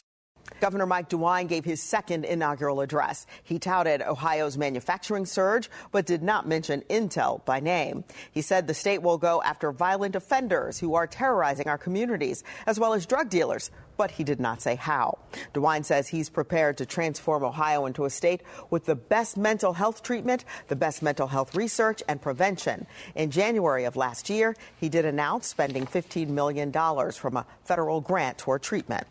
Governor 0.60 0.86
Mike 0.86 1.08
DeWine 1.08 1.48
gave 1.48 1.64
his 1.64 1.82
second 1.82 2.24
inaugural 2.24 2.80
address. 2.80 3.26
He 3.42 3.58
touted 3.58 4.02
Ohio's 4.02 4.58
manufacturing 4.58 5.26
surge, 5.26 5.70
but 5.92 6.06
did 6.06 6.22
not 6.22 6.48
mention 6.48 6.82
Intel 6.90 7.44
by 7.44 7.60
name. 7.60 8.04
He 8.32 8.42
said 8.42 8.66
the 8.66 8.74
state 8.74 9.02
will 9.02 9.18
go 9.18 9.42
after 9.42 9.70
violent 9.72 10.16
offenders 10.16 10.78
who 10.78 10.94
are 10.94 11.06
terrorizing 11.06 11.68
our 11.68 11.78
communities, 11.78 12.44
as 12.66 12.80
well 12.80 12.92
as 12.94 13.06
drug 13.06 13.30
dealers, 13.30 13.70
but 13.96 14.10
he 14.12 14.24
did 14.24 14.40
not 14.40 14.62
say 14.62 14.76
how. 14.76 15.18
DeWine 15.54 15.84
says 15.84 16.08
he's 16.08 16.30
prepared 16.30 16.78
to 16.78 16.86
transform 16.86 17.44
Ohio 17.44 17.86
into 17.86 18.04
a 18.04 18.10
state 18.10 18.42
with 18.70 18.84
the 18.84 18.94
best 18.94 19.36
mental 19.36 19.72
health 19.72 20.02
treatment, 20.02 20.44
the 20.68 20.76
best 20.76 21.02
mental 21.02 21.26
health 21.26 21.54
research 21.54 22.02
and 22.08 22.22
prevention. 22.22 22.86
In 23.14 23.30
January 23.30 23.84
of 23.84 23.96
last 23.96 24.30
year, 24.30 24.56
he 24.76 24.88
did 24.88 25.04
announce 25.04 25.46
spending 25.46 25.86
$15 25.86 26.28
million 26.28 26.72
from 27.12 27.36
a 27.36 27.46
federal 27.64 28.00
grant 28.00 28.38
toward 28.38 28.62
treatment. 28.62 29.06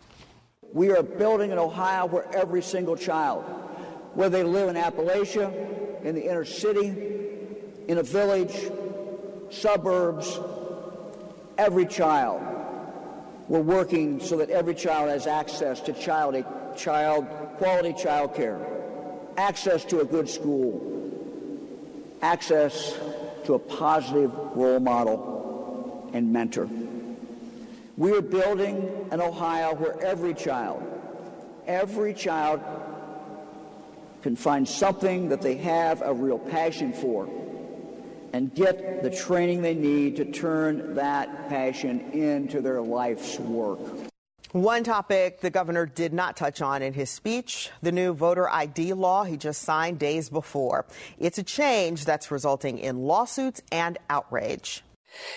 We 0.73 0.91
are 0.91 1.03
building 1.03 1.51
an 1.51 1.59
Ohio 1.59 2.05
where 2.05 2.27
every 2.35 2.61
single 2.61 2.95
child, 2.95 3.43
whether 4.13 4.37
they 4.37 4.43
live 4.43 4.69
in 4.69 4.75
Appalachia, 4.75 6.03
in 6.03 6.15
the 6.15 6.29
inner 6.29 6.45
city, 6.45 6.93
in 7.87 7.97
a 7.97 8.03
village, 8.03 8.55
suburbs, 9.49 10.39
every 11.57 11.85
child, 11.85 12.41
we're 13.47 13.61
working 13.61 14.19
so 14.19 14.37
that 14.37 14.49
every 14.49 14.75
child 14.75 15.09
has 15.09 15.25
access 15.25 15.79
to 15.81 15.93
child, 15.93 16.43
child 16.75 17.27
quality 17.57 17.93
child 17.93 18.35
care, 18.35 18.59
access 19.37 19.85
to 19.85 20.01
a 20.01 20.05
good 20.05 20.29
school, 20.29 20.81
access 22.21 22.97
to 23.45 23.53
a 23.53 23.59
positive 23.59 24.33
role 24.55 24.79
model 24.79 26.09
and 26.13 26.31
mentor. 26.31 26.69
We 27.97 28.11
are 28.11 28.21
building 28.21 29.07
an 29.09 29.21
Ohio 29.21 29.73
where 29.73 29.99
every 30.03 30.35
child, 30.35 30.83
every 31.65 32.13
child 32.13 32.61
can 34.21 34.35
find 34.35 34.69
something 34.69 35.29
that 35.29 35.41
they 35.41 35.55
have 35.55 36.03
a 36.03 36.13
real 36.13 36.37
passion 36.37 36.93
for 36.93 37.27
and 38.33 38.53
get 38.53 39.01
the 39.01 39.09
training 39.09 39.63
they 39.63 39.73
need 39.73 40.17
to 40.17 40.25
turn 40.25 40.93
that 40.93 41.49
passion 41.49 42.11
into 42.11 42.61
their 42.61 42.81
life's 42.81 43.39
work. 43.39 43.79
One 44.51 44.83
topic 44.83 45.41
the 45.41 45.49
governor 45.49 45.87
did 45.87 46.13
not 46.13 46.37
touch 46.37 46.61
on 46.61 46.83
in 46.83 46.93
his 46.93 47.09
speech 47.09 47.71
the 47.81 47.91
new 47.91 48.13
voter 48.13 48.47
ID 48.47 48.93
law 48.93 49.23
he 49.23 49.37
just 49.37 49.63
signed 49.63 49.97
days 49.97 50.29
before. 50.29 50.85
It's 51.17 51.39
a 51.39 51.43
change 51.43 52.05
that's 52.05 52.29
resulting 52.29 52.77
in 52.77 52.99
lawsuits 52.99 53.61
and 53.71 53.97
outrage. 54.07 54.83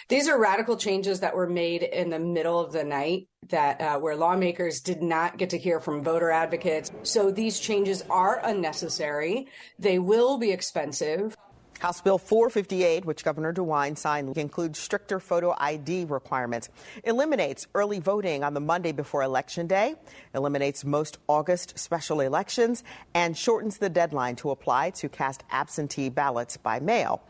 These 0.08 0.28
are 0.28 0.38
radical 0.38 0.76
changes 0.76 1.20
that 1.20 1.34
were 1.34 1.48
made 1.48 1.82
in 1.82 2.10
the 2.10 2.18
middle 2.18 2.58
of 2.58 2.72
the 2.72 2.84
night 2.84 3.28
that 3.48 3.80
uh, 3.80 3.98
where 3.98 4.16
lawmakers 4.16 4.80
did 4.80 5.02
not 5.02 5.38
get 5.38 5.50
to 5.50 5.58
hear 5.58 5.80
from 5.80 6.02
voter 6.02 6.30
advocates. 6.30 6.90
So 7.02 7.30
these 7.30 7.58
changes 7.60 8.02
are 8.10 8.40
unnecessary. 8.44 9.48
They 9.78 9.98
will 9.98 10.38
be 10.38 10.50
expensive. 10.50 11.36
House 11.80 12.02
Bill 12.02 12.18
458, 12.18 13.06
which 13.06 13.24
Governor 13.24 13.54
DeWine 13.54 13.96
signed, 13.96 14.36
includes 14.36 14.78
stricter 14.78 15.18
photo 15.18 15.54
ID 15.56 16.04
requirements, 16.04 16.68
eliminates 17.04 17.66
early 17.74 18.00
voting 18.00 18.44
on 18.44 18.52
the 18.52 18.60
Monday 18.60 18.92
before 18.92 19.22
Election 19.22 19.66
Day, 19.66 19.94
eliminates 20.34 20.84
most 20.84 21.16
August 21.26 21.78
special 21.78 22.20
elections, 22.20 22.84
and 23.14 23.34
shortens 23.34 23.78
the 23.78 23.88
deadline 23.88 24.36
to 24.36 24.50
apply 24.50 24.90
to 24.90 25.08
cast 25.08 25.42
absentee 25.50 26.10
ballots 26.10 26.58
by 26.58 26.80
mail. 26.80 27.22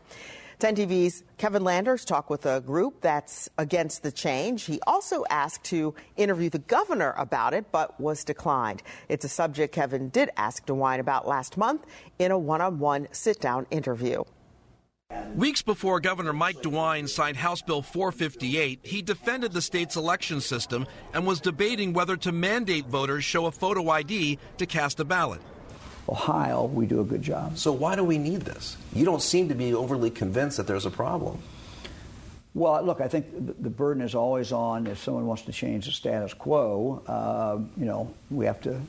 10 0.61 0.75
TV's 0.75 1.23
Kevin 1.39 1.63
Landers 1.63 2.05
talked 2.05 2.29
with 2.29 2.45
a 2.45 2.61
group 2.61 3.01
that's 3.01 3.49
against 3.57 4.03
the 4.03 4.11
change. 4.11 4.65
He 4.65 4.79
also 4.85 5.25
asked 5.31 5.63
to 5.65 5.95
interview 6.17 6.51
the 6.51 6.59
governor 6.59 7.15
about 7.17 7.55
it, 7.55 7.71
but 7.71 7.99
was 7.99 8.23
declined. 8.23 8.83
It's 9.09 9.25
a 9.25 9.27
subject 9.27 9.73
Kevin 9.73 10.09
did 10.09 10.29
ask 10.37 10.67
DeWine 10.67 10.99
about 10.99 11.27
last 11.27 11.57
month 11.57 11.87
in 12.19 12.29
a 12.29 12.37
one 12.37 12.61
on 12.61 12.77
one 12.77 13.07
sit 13.11 13.41
down 13.41 13.65
interview. 13.71 14.23
Weeks 15.33 15.63
before 15.63 15.99
Governor 15.99 16.31
Mike 16.31 16.61
DeWine 16.61 17.09
signed 17.09 17.37
House 17.37 17.63
Bill 17.63 17.81
458, 17.81 18.81
he 18.83 19.01
defended 19.01 19.53
the 19.53 19.63
state's 19.63 19.95
election 19.95 20.41
system 20.41 20.85
and 21.15 21.25
was 21.25 21.41
debating 21.41 21.91
whether 21.91 22.15
to 22.17 22.31
mandate 22.31 22.85
voters 22.85 23.23
show 23.23 23.47
a 23.47 23.51
photo 23.51 23.89
ID 23.89 24.37
to 24.59 24.67
cast 24.67 24.99
a 24.99 25.05
ballot. 25.05 25.41
Ohio, 26.09 26.65
we 26.65 26.85
do 26.85 26.99
a 26.99 27.03
good 27.03 27.21
job. 27.21 27.57
So 27.57 27.71
why 27.71 27.95
do 27.95 28.03
we 28.03 28.17
need 28.17 28.41
this? 28.41 28.77
You 28.93 29.05
don't 29.05 29.21
seem 29.21 29.49
to 29.49 29.55
be 29.55 29.73
overly 29.73 30.09
convinced 30.09 30.57
that 30.57 30.67
there's 30.67 30.85
a 30.85 30.91
problem. 30.91 31.41
Well, 32.53 32.83
look, 32.83 32.99
I 32.99 33.07
think 33.07 33.27
the 33.61 33.69
burden 33.69 34.03
is 34.03 34.13
always 34.13 34.51
on 34.51 34.87
if 34.87 35.01
someone 35.01 35.25
wants 35.25 35.43
to 35.43 35.53
change 35.53 35.85
the 35.85 35.93
status 35.93 36.33
quo. 36.33 37.01
Uh, 37.07 37.59
you 37.77 37.85
know, 37.85 38.13
we 38.29 38.45
have 38.45 38.59
to. 38.61 38.81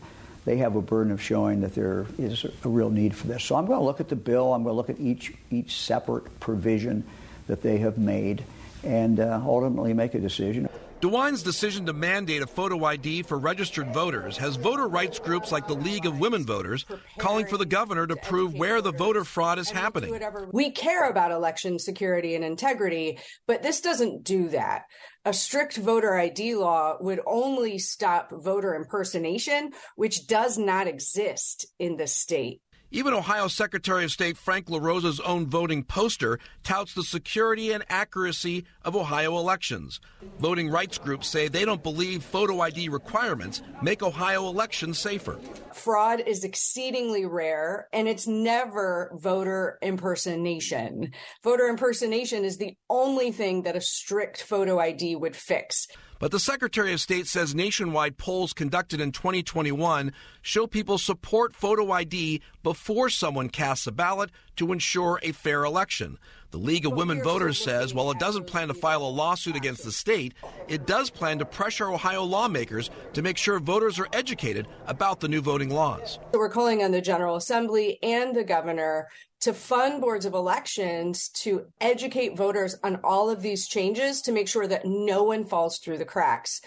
They 0.44 0.56
have 0.56 0.74
a 0.74 0.82
burden 0.82 1.12
of 1.12 1.22
showing 1.22 1.60
that 1.60 1.76
there 1.76 2.06
is 2.18 2.44
a 2.44 2.68
real 2.68 2.90
need 2.90 3.14
for 3.14 3.28
this. 3.28 3.44
So 3.44 3.54
I'm 3.54 3.66
going 3.66 3.78
to 3.78 3.84
look 3.84 4.00
at 4.00 4.08
the 4.08 4.16
bill. 4.16 4.52
I'm 4.52 4.64
going 4.64 4.72
to 4.72 4.76
look 4.76 4.90
at 4.90 4.98
each 4.98 5.32
each 5.52 5.80
separate 5.80 6.40
provision 6.40 7.04
that 7.46 7.62
they 7.62 7.78
have 7.78 7.98
made, 7.98 8.42
and 8.82 9.20
uh, 9.20 9.40
ultimately 9.44 9.92
make 9.92 10.14
a 10.14 10.18
decision. 10.18 10.68
DeWine's 11.02 11.42
decision 11.42 11.84
to 11.86 11.92
mandate 11.92 12.42
a 12.42 12.46
photo 12.46 12.84
ID 12.84 13.22
for 13.24 13.36
registered 13.36 13.92
voters 13.92 14.36
has 14.36 14.54
voter 14.54 14.86
rights 14.86 15.18
groups 15.18 15.50
like 15.50 15.66
the 15.66 15.74
League 15.74 16.06
of 16.06 16.20
Women 16.20 16.46
Voters 16.46 16.86
calling 17.18 17.44
for 17.44 17.56
the 17.56 17.66
governor 17.66 18.06
to 18.06 18.14
prove 18.14 18.54
where 18.54 18.80
the 18.80 18.92
voter 18.92 19.24
fraud 19.24 19.58
is 19.58 19.68
happening. 19.68 20.16
We 20.52 20.70
care 20.70 21.10
about 21.10 21.32
election 21.32 21.80
security 21.80 22.36
and 22.36 22.44
integrity, 22.44 23.18
but 23.48 23.64
this 23.64 23.80
doesn't 23.80 24.22
do 24.22 24.50
that. 24.50 24.82
A 25.24 25.32
strict 25.32 25.76
voter 25.76 26.14
ID 26.14 26.54
law 26.54 26.98
would 27.00 27.18
only 27.26 27.78
stop 27.78 28.30
voter 28.30 28.72
impersonation, 28.72 29.72
which 29.96 30.28
does 30.28 30.56
not 30.56 30.86
exist 30.86 31.66
in 31.80 31.96
the 31.96 32.06
state. 32.06 32.60
Even 32.94 33.14
Ohio 33.14 33.48
Secretary 33.48 34.04
of 34.04 34.12
State 34.12 34.36
Frank 34.36 34.68
LaRose's 34.68 35.18
own 35.20 35.46
voting 35.46 35.82
poster 35.82 36.38
touts 36.62 36.92
the 36.92 37.02
security 37.02 37.72
and 37.72 37.82
accuracy 37.88 38.66
of 38.84 38.94
Ohio 38.94 39.38
elections. 39.38 39.98
Voting 40.38 40.68
rights 40.68 40.98
groups 40.98 41.26
say 41.26 41.48
they 41.48 41.64
don't 41.64 41.82
believe 41.82 42.22
photo 42.22 42.60
ID 42.60 42.90
requirements 42.90 43.62
make 43.80 44.02
Ohio 44.02 44.46
elections 44.46 44.98
safer. 44.98 45.38
Fraud 45.72 46.20
is 46.26 46.44
exceedingly 46.44 47.24
rare 47.24 47.88
and 47.94 48.08
it's 48.08 48.26
never 48.26 49.10
voter 49.14 49.78
impersonation. 49.80 51.12
Voter 51.42 51.68
impersonation 51.68 52.44
is 52.44 52.58
the 52.58 52.76
only 52.90 53.32
thing 53.32 53.62
that 53.62 53.74
a 53.74 53.80
strict 53.80 54.42
photo 54.42 54.78
ID 54.78 55.16
would 55.16 55.34
fix. 55.34 55.86
But 56.22 56.30
the 56.30 56.38
Secretary 56.38 56.92
of 56.92 57.00
State 57.00 57.26
says 57.26 57.52
nationwide 57.52 58.16
polls 58.16 58.52
conducted 58.52 59.00
in 59.00 59.10
2021 59.10 60.12
show 60.40 60.68
people 60.68 60.96
support 60.96 61.52
photo 61.52 61.90
ID 61.90 62.40
before 62.62 63.10
someone 63.10 63.48
casts 63.48 63.88
a 63.88 63.90
ballot 63.90 64.30
to 64.54 64.70
ensure 64.70 65.18
a 65.24 65.32
fair 65.32 65.64
election. 65.64 66.18
The 66.52 66.58
League 66.58 66.84
of 66.84 66.92
Women 66.92 67.22
Voters 67.22 67.56
says 67.56 67.94
while 67.94 68.10
it 68.10 68.18
doesn't 68.18 68.46
plan 68.46 68.68
to 68.68 68.74
file 68.74 69.02
a 69.02 69.08
lawsuit 69.08 69.56
against 69.56 69.84
the 69.84 69.90
state, 69.90 70.34
it 70.68 70.86
does 70.86 71.08
plan 71.08 71.38
to 71.38 71.46
pressure 71.46 71.90
Ohio 71.90 72.24
lawmakers 72.24 72.90
to 73.14 73.22
make 73.22 73.38
sure 73.38 73.58
voters 73.58 73.98
are 73.98 74.06
educated 74.12 74.68
about 74.86 75.20
the 75.20 75.28
new 75.28 75.40
voting 75.40 75.70
laws. 75.70 76.18
So 76.34 76.38
we're 76.38 76.50
calling 76.50 76.82
on 76.82 76.90
the 76.90 77.00
General 77.00 77.36
Assembly 77.36 77.98
and 78.02 78.36
the 78.36 78.44
governor 78.44 79.08
to 79.40 79.54
fund 79.54 80.02
boards 80.02 80.26
of 80.26 80.34
elections 80.34 81.30
to 81.30 81.68
educate 81.80 82.36
voters 82.36 82.76
on 82.84 83.00
all 83.02 83.30
of 83.30 83.40
these 83.40 83.66
changes 83.66 84.20
to 84.20 84.30
make 84.30 84.46
sure 84.46 84.66
that 84.66 84.84
no 84.84 85.22
one 85.22 85.46
falls 85.46 85.78
through 85.78 85.96
the 85.96 86.04
cracks. 86.04 86.60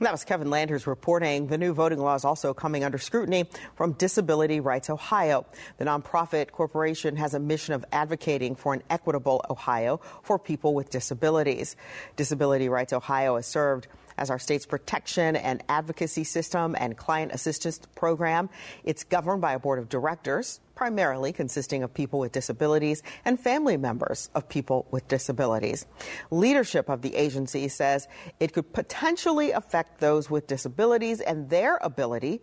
That 0.00 0.10
was 0.10 0.24
Kevin 0.24 0.48
Landers 0.48 0.86
reporting. 0.86 1.48
The 1.48 1.58
new 1.58 1.74
voting 1.74 1.98
law 1.98 2.14
is 2.14 2.24
also 2.24 2.54
coming 2.54 2.82
under 2.82 2.96
scrutiny 2.96 3.44
from 3.76 3.92
Disability 3.92 4.58
Rights 4.58 4.88
Ohio. 4.88 5.44
The 5.76 5.84
nonprofit 5.84 6.50
corporation 6.50 7.16
has 7.16 7.34
a 7.34 7.38
mission 7.38 7.74
of 7.74 7.84
advocating 7.92 8.56
for 8.56 8.72
an 8.72 8.82
equitable 8.88 9.44
Ohio 9.50 10.00
for 10.22 10.38
people 10.38 10.74
with 10.74 10.88
disabilities. 10.88 11.76
Disability 12.16 12.70
Rights 12.70 12.94
Ohio 12.94 13.36
has 13.36 13.46
served 13.46 13.86
as 14.16 14.30
our 14.30 14.38
state's 14.38 14.66
protection 14.66 15.36
and 15.36 15.62
advocacy 15.68 16.24
system 16.24 16.74
and 16.78 16.96
client 16.96 17.32
assistance 17.32 17.80
program. 17.94 18.48
It's 18.84 19.04
governed 19.04 19.40
by 19.40 19.54
a 19.54 19.58
board 19.58 19.78
of 19.78 19.88
directors, 19.88 20.60
primarily 20.74 21.32
consisting 21.32 21.82
of 21.82 21.92
people 21.94 22.18
with 22.18 22.32
disabilities 22.32 23.02
and 23.24 23.38
family 23.38 23.76
members 23.76 24.30
of 24.34 24.48
people 24.48 24.86
with 24.90 25.06
disabilities. 25.08 25.86
Leadership 26.30 26.88
of 26.88 27.02
the 27.02 27.14
agency 27.14 27.68
says 27.68 28.08
it 28.40 28.52
could 28.52 28.72
potentially 28.72 29.52
affect 29.52 30.00
those 30.00 30.30
with 30.30 30.46
disabilities 30.46 31.20
and 31.20 31.48
their 31.50 31.78
ability 31.82 32.40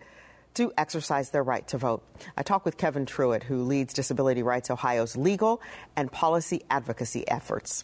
to 0.55 0.71
exercise 0.77 1.29
their 1.29 1.43
right 1.43 1.67
to 1.67 1.77
vote. 1.77 2.03
I 2.36 2.43
talk 2.43 2.65
with 2.65 2.77
Kevin 2.77 3.05
Truitt, 3.05 3.43
who 3.43 3.63
leads 3.63 3.93
Disability 3.93 4.43
Rights 4.43 4.69
Ohio's 4.69 5.15
legal 5.15 5.62
and 5.95 6.12
policy 6.12 6.63
advocacy 6.69 7.27
efforts. 7.27 7.84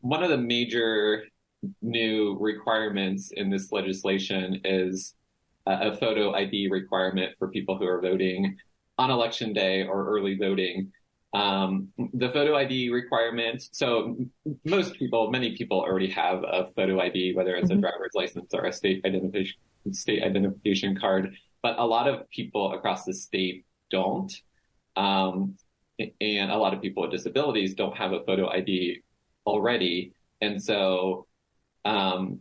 One 0.00 0.22
of 0.22 0.30
the 0.30 0.38
major 0.38 1.24
new 1.82 2.36
requirements 2.40 3.32
in 3.34 3.50
this 3.50 3.72
legislation 3.72 4.60
is 4.64 5.14
a 5.66 5.96
photo 5.96 6.34
ID 6.34 6.68
requirement 6.70 7.32
for 7.38 7.48
people 7.48 7.76
who 7.76 7.86
are 7.86 8.00
voting 8.00 8.56
on 8.98 9.10
election 9.10 9.52
day 9.52 9.84
or 9.84 10.08
early 10.08 10.36
voting. 10.36 10.90
Um, 11.32 11.88
the 12.14 12.30
photo 12.30 12.56
ID 12.56 12.90
requirement. 12.90 13.68
So 13.72 14.16
most 14.64 14.94
people, 14.94 15.30
many 15.30 15.56
people 15.56 15.80
already 15.80 16.10
have 16.10 16.42
a 16.42 16.68
photo 16.74 17.00
ID, 17.00 17.34
whether 17.34 17.54
it's 17.54 17.68
mm-hmm. 17.68 17.78
a 17.78 17.82
driver's 17.82 18.10
license 18.14 18.52
or 18.52 18.64
a 18.64 18.72
state 18.72 19.04
identification 19.04 19.56
state 19.92 20.22
identification 20.22 20.94
card 20.94 21.34
but 21.62 21.78
a 21.78 21.84
lot 21.84 22.08
of 22.08 22.28
people 22.30 22.72
across 22.72 23.04
the 23.04 23.12
state 23.12 23.64
don't. 23.90 24.32
Um, 24.96 25.56
and 26.20 26.50
a 26.50 26.56
lot 26.56 26.72
of 26.72 26.80
people 26.80 27.02
with 27.02 27.12
disabilities 27.12 27.74
don't 27.74 27.96
have 27.96 28.12
a 28.12 28.24
photo 28.24 28.48
ID 28.48 29.02
already. 29.46 30.12
And 30.40 30.62
so, 30.62 31.26
um, 31.84 32.40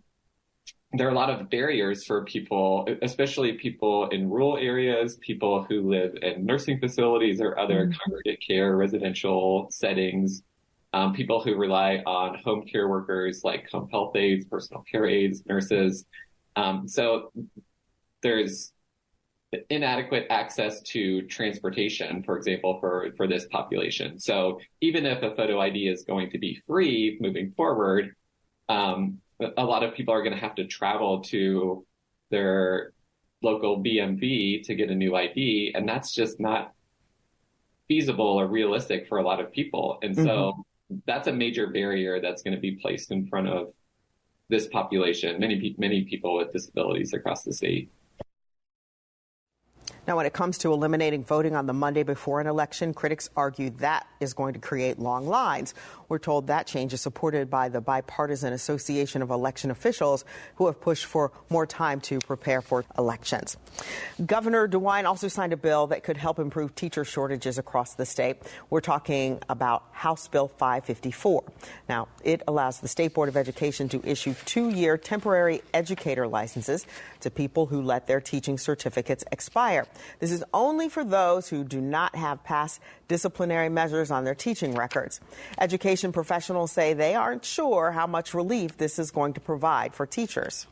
there 0.94 1.08
are 1.08 1.12
a 1.12 1.16
lot 1.16 1.30
of 1.30 1.50
barriers 1.50 2.04
for 2.04 2.24
people, 2.26 2.88
especially 3.04 3.54
people 3.54 4.10
in 4.10 4.30
rural 4.30 4.58
areas, 4.58 5.18
people 5.18 5.64
who 5.70 5.90
live 5.90 6.16
in 6.22 6.46
nursing 6.46 6.80
facilities 6.80 7.40
or 7.42 7.60
other 7.60 7.86
mm-hmm. 7.86 8.00
congregate 8.04 8.44
care 8.46 8.76
residential 8.76 9.68
settings, 9.72 10.42
um, 10.94 11.14
people 11.14 11.44
who 11.44 11.56
rely 11.56 12.02
on 12.08 12.40
home 12.44 12.66
care 12.66 12.88
workers 12.88 13.42
like 13.44 13.70
home 13.70 13.88
health 13.92 14.16
aides, 14.16 14.46
personal 14.46 14.84
care 14.92 15.06
aides, 15.06 15.44
nurses. 15.46 16.06
Um, 16.56 16.88
so 16.88 17.32
there's 18.24 18.74
inadequate 19.70 20.26
access 20.32 20.82
to 20.82 21.22
transportation, 21.24 22.24
for 22.24 22.36
example, 22.36 22.80
for, 22.80 23.12
for 23.16 23.28
this 23.28 23.46
population. 23.48 24.20
So 24.20 24.60
even 24.82 25.06
if 25.06 25.22
a 25.22 25.36
photo 25.36 25.60
ID 25.60 25.88
is 25.88 26.04
going 26.04 26.32
to 26.32 26.40
be 26.40 26.62
free 26.66 27.18
moving 27.22 27.52
forward, 27.52 28.16
um, 28.70 29.20
a 29.40 29.64
lot 29.64 29.84
of 29.84 29.94
people 29.94 30.14
are 30.14 30.22
going 30.22 30.34
to 30.34 30.40
have 30.40 30.56
to 30.56 30.66
travel 30.66 31.22
to 31.22 31.86
their 32.30 32.94
local 33.42 33.82
BMV 33.82 34.64
to 34.64 34.76
get 34.76 34.90
a 34.90 34.96
new 34.96 35.16
ID, 35.16 35.74
and 35.76 35.88
that's 35.88 36.14
just 36.14 36.40
not 36.40 36.74
feasible 37.88 38.26
or 38.26 38.48
realistic 38.48 39.08
for 39.08 39.18
a 39.18 39.24
lot 39.24 39.40
of 39.40 39.52
people. 39.52 39.98
And 40.04 40.16
so 40.16 40.24
mm-hmm. 40.24 40.96
that's 41.06 41.28
a 41.28 41.34
major 41.34 41.68
barrier 41.68 42.22
that's 42.22 42.44
going 42.44 42.56
to 42.56 42.60
be 42.60 42.74
placed 42.76 43.12
in 43.12 43.28
front 43.28 43.48
of 43.48 43.74
this 44.50 44.68
population, 44.68 45.40
many 45.40 45.76
many 45.78 46.04
people 46.04 46.36
with 46.36 46.52
disabilities 46.52 47.14
across 47.14 47.44
the 47.44 47.54
state. 47.54 47.92
Now, 50.10 50.18
when 50.18 50.26
it 50.26 50.34
comes 50.34 50.58
to 50.60 50.74
eliminating 50.74 51.24
voting 51.24 51.56
on 51.56 51.68
the 51.68 51.74
Monday 51.74 52.02
before 52.02 52.42
an 52.42 52.48
election, 52.48 52.96
critics 52.96 53.30
argue 53.36 53.70
that 53.78 54.08
is 54.20 54.34
going 54.34 54.56
to 54.56 54.60
create 54.60 54.98
long 54.98 55.28
lines. 55.28 55.76
We're 56.08 56.18
told 56.18 56.48
that 56.48 56.66
change 56.66 56.94
is 56.94 57.02
supported 57.02 57.52
by 57.52 57.70
the 57.70 57.80
Bipartisan 57.80 58.52
Association 58.52 59.22
of 59.22 59.30
Election 59.30 59.70
Officials, 59.70 60.26
who 60.56 60.66
have 60.66 60.82
pushed 60.82 61.06
for 61.06 61.32
more 61.52 61.68
time 61.68 62.02
to 62.02 62.18
prepare 62.18 62.64
for 62.64 62.86
elections. 62.98 63.56
Governor 64.26 64.68
DeWine 64.68 65.06
also 65.06 65.28
signed 65.28 65.54
a 65.54 65.58
bill 65.58 65.86
that 65.88 66.02
could 66.04 66.18
help 66.18 66.40
improve 66.40 66.74
teacher 66.74 67.06
shortages 67.06 67.60
across 67.60 67.94
the 67.94 68.08
state. 68.08 68.38
We're 68.72 68.82
talking 68.82 69.40
about 69.48 69.84
House 69.92 70.28
Bill 70.28 70.48
554. 70.48 71.44
Now, 71.88 72.08
it 72.24 72.42
allows 72.48 72.80
the 72.80 72.88
State 72.88 73.14
Board 73.14 73.30
of 73.30 73.38
Education 73.38 73.88
to 73.90 74.02
issue 74.04 74.34
two 74.46 74.70
year 74.70 74.98
temporary 74.98 75.62
educator 75.72 76.28
licenses 76.28 76.88
to 77.20 77.30
people 77.30 77.68
who 77.68 77.84
let 77.84 78.08
their 78.08 78.20
teaching 78.20 78.58
certificates 78.58 79.24
expire. 79.32 79.86
This 80.20 80.32
is 80.32 80.44
only 80.54 80.90
for 80.90 81.04
those 81.04 81.50
who 81.50 81.64
do 81.64 81.82
not 81.82 82.16
have 82.16 82.44
past 82.44 82.82
disciplinary 83.08 83.70
measures 83.70 84.12
on 84.12 84.24
their 84.24 84.36
teaching 84.36 84.76
records. 84.76 85.20
Education 85.60 86.12
professionals 86.12 86.72
say 86.72 86.94
they 86.94 87.16
aren't 87.16 87.46
sure 87.46 87.92
how 87.92 88.08
much 88.08 88.34
relief 88.34 88.78
this 88.78 89.00
is 89.00 89.12
going 89.12 89.34
to 89.34 89.40
provide 89.40 89.94
for 89.94 90.06
teachers. 90.06 90.68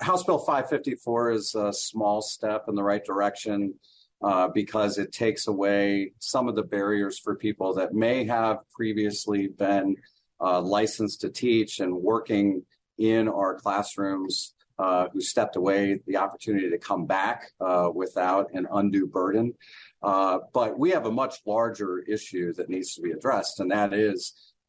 House 0.00 0.24
Bill 0.24 0.38
554 0.38 1.30
is 1.30 1.54
a 1.54 1.72
small 1.72 2.22
step 2.22 2.64
in 2.68 2.74
the 2.74 2.82
right 2.82 3.04
direction 3.04 3.74
uh, 4.22 4.48
because 4.48 4.98
it 4.98 5.12
takes 5.12 5.46
away 5.46 6.12
some 6.18 6.48
of 6.48 6.54
the 6.54 6.62
barriers 6.62 7.18
for 7.18 7.34
people 7.36 7.74
that 7.74 7.94
may 7.94 8.24
have 8.24 8.58
previously 8.74 9.48
been 9.48 9.96
uh, 10.40 10.60
licensed 10.60 11.20
to 11.20 11.30
teach 11.30 11.80
and 11.80 11.94
working 11.94 12.62
in 12.98 13.28
our 13.28 13.54
classrooms 13.54 14.54
uh, 14.82 15.08
who 15.12 15.20
stepped 15.20 15.54
away 15.54 16.00
the 16.08 16.16
opportunity 16.16 16.68
to 16.68 16.78
come 16.78 17.06
back 17.06 17.52
uh, 17.60 17.88
without 17.94 18.52
an 18.52 18.66
undue 18.72 19.06
burden. 19.06 19.54
Uh, 20.02 20.38
but 20.52 20.76
we 20.76 20.90
have 20.90 21.06
a 21.06 21.10
much 21.10 21.36
larger 21.46 22.00
issue 22.08 22.52
that 22.54 22.68
needs 22.68 22.92
to 22.94 23.00
be 23.00 23.12
addressed, 23.12 23.60
and 23.60 23.70
that 23.70 23.94
is 23.94 24.20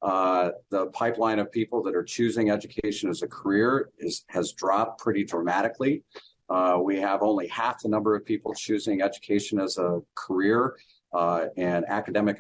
uh, 0.04 0.50
the 0.70 0.86
pipeline 0.88 1.40
of 1.40 1.52
people 1.52 1.82
that 1.82 1.96
are 1.96 2.04
choosing 2.04 2.52
education 2.52 3.10
as 3.10 3.24
a 3.24 3.28
career 3.28 3.90
is, 3.98 4.24
has 4.28 4.54
dropped 4.54 5.00
pretty 5.00 5.24
dramatically. 5.24 6.04
Uh, 6.48 6.78
we 6.84 7.00
have 7.00 7.24
only 7.24 7.48
half 7.48 7.82
the 7.82 7.90
number 7.90 8.16
of 8.16 8.24
people 8.24 8.54
choosing 8.54 9.02
education 9.02 9.60
as 9.60 9.80
a 9.80 10.00
career 10.14 10.76
uh, 11.14 11.46
and 11.58 11.86
academic 11.88 12.40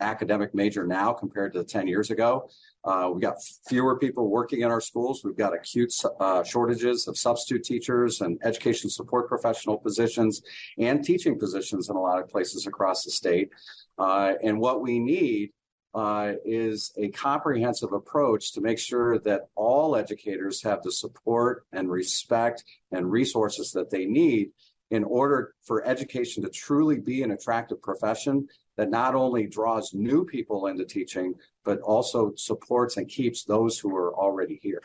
academic 0.00 0.54
major 0.54 0.86
now 0.86 1.12
compared 1.12 1.52
to 1.52 1.64
10 1.64 1.86
years 1.86 2.10
ago. 2.10 2.48
Uh, 2.84 3.10
we've 3.12 3.22
got 3.22 3.36
fewer 3.68 3.98
people 3.98 4.28
working 4.28 4.60
in 4.60 4.70
our 4.70 4.80
schools. 4.80 5.22
We've 5.24 5.36
got 5.36 5.54
acute 5.54 5.92
uh, 6.20 6.42
shortages 6.42 7.08
of 7.08 7.16
substitute 7.16 7.64
teachers 7.64 8.20
and 8.20 8.38
education 8.44 8.90
support 8.90 9.28
professional 9.28 9.78
positions 9.78 10.42
and 10.78 11.02
teaching 11.04 11.38
positions 11.38 11.88
in 11.88 11.96
a 11.96 12.00
lot 12.00 12.20
of 12.20 12.28
places 12.28 12.66
across 12.66 13.04
the 13.04 13.10
state. 13.10 13.50
Uh, 13.98 14.34
and 14.42 14.58
what 14.58 14.82
we 14.82 14.98
need 14.98 15.52
uh, 15.94 16.32
is 16.44 16.92
a 16.98 17.08
comprehensive 17.10 17.92
approach 17.92 18.52
to 18.52 18.60
make 18.60 18.78
sure 18.78 19.18
that 19.20 19.42
all 19.54 19.94
educators 19.94 20.60
have 20.62 20.82
the 20.82 20.90
support 20.90 21.64
and 21.72 21.88
respect 21.88 22.64
and 22.90 23.10
resources 23.10 23.70
that 23.70 23.90
they 23.90 24.04
need 24.04 24.50
in 24.90 25.04
order 25.04 25.54
for 25.62 25.86
education 25.86 26.42
to 26.42 26.48
truly 26.50 26.98
be 26.98 27.22
an 27.22 27.30
attractive 27.30 27.80
profession 27.80 28.46
that 28.76 28.90
not 28.90 29.14
only 29.14 29.46
draws 29.46 29.94
new 29.94 30.24
people 30.24 30.66
into 30.66 30.84
teaching, 30.84 31.34
but 31.64 31.80
also 31.80 32.32
supports 32.36 32.96
and 32.96 33.08
keeps 33.08 33.44
those 33.44 33.78
who 33.78 33.94
are 33.94 34.14
already 34.14 34.58
here. 34.62 34.82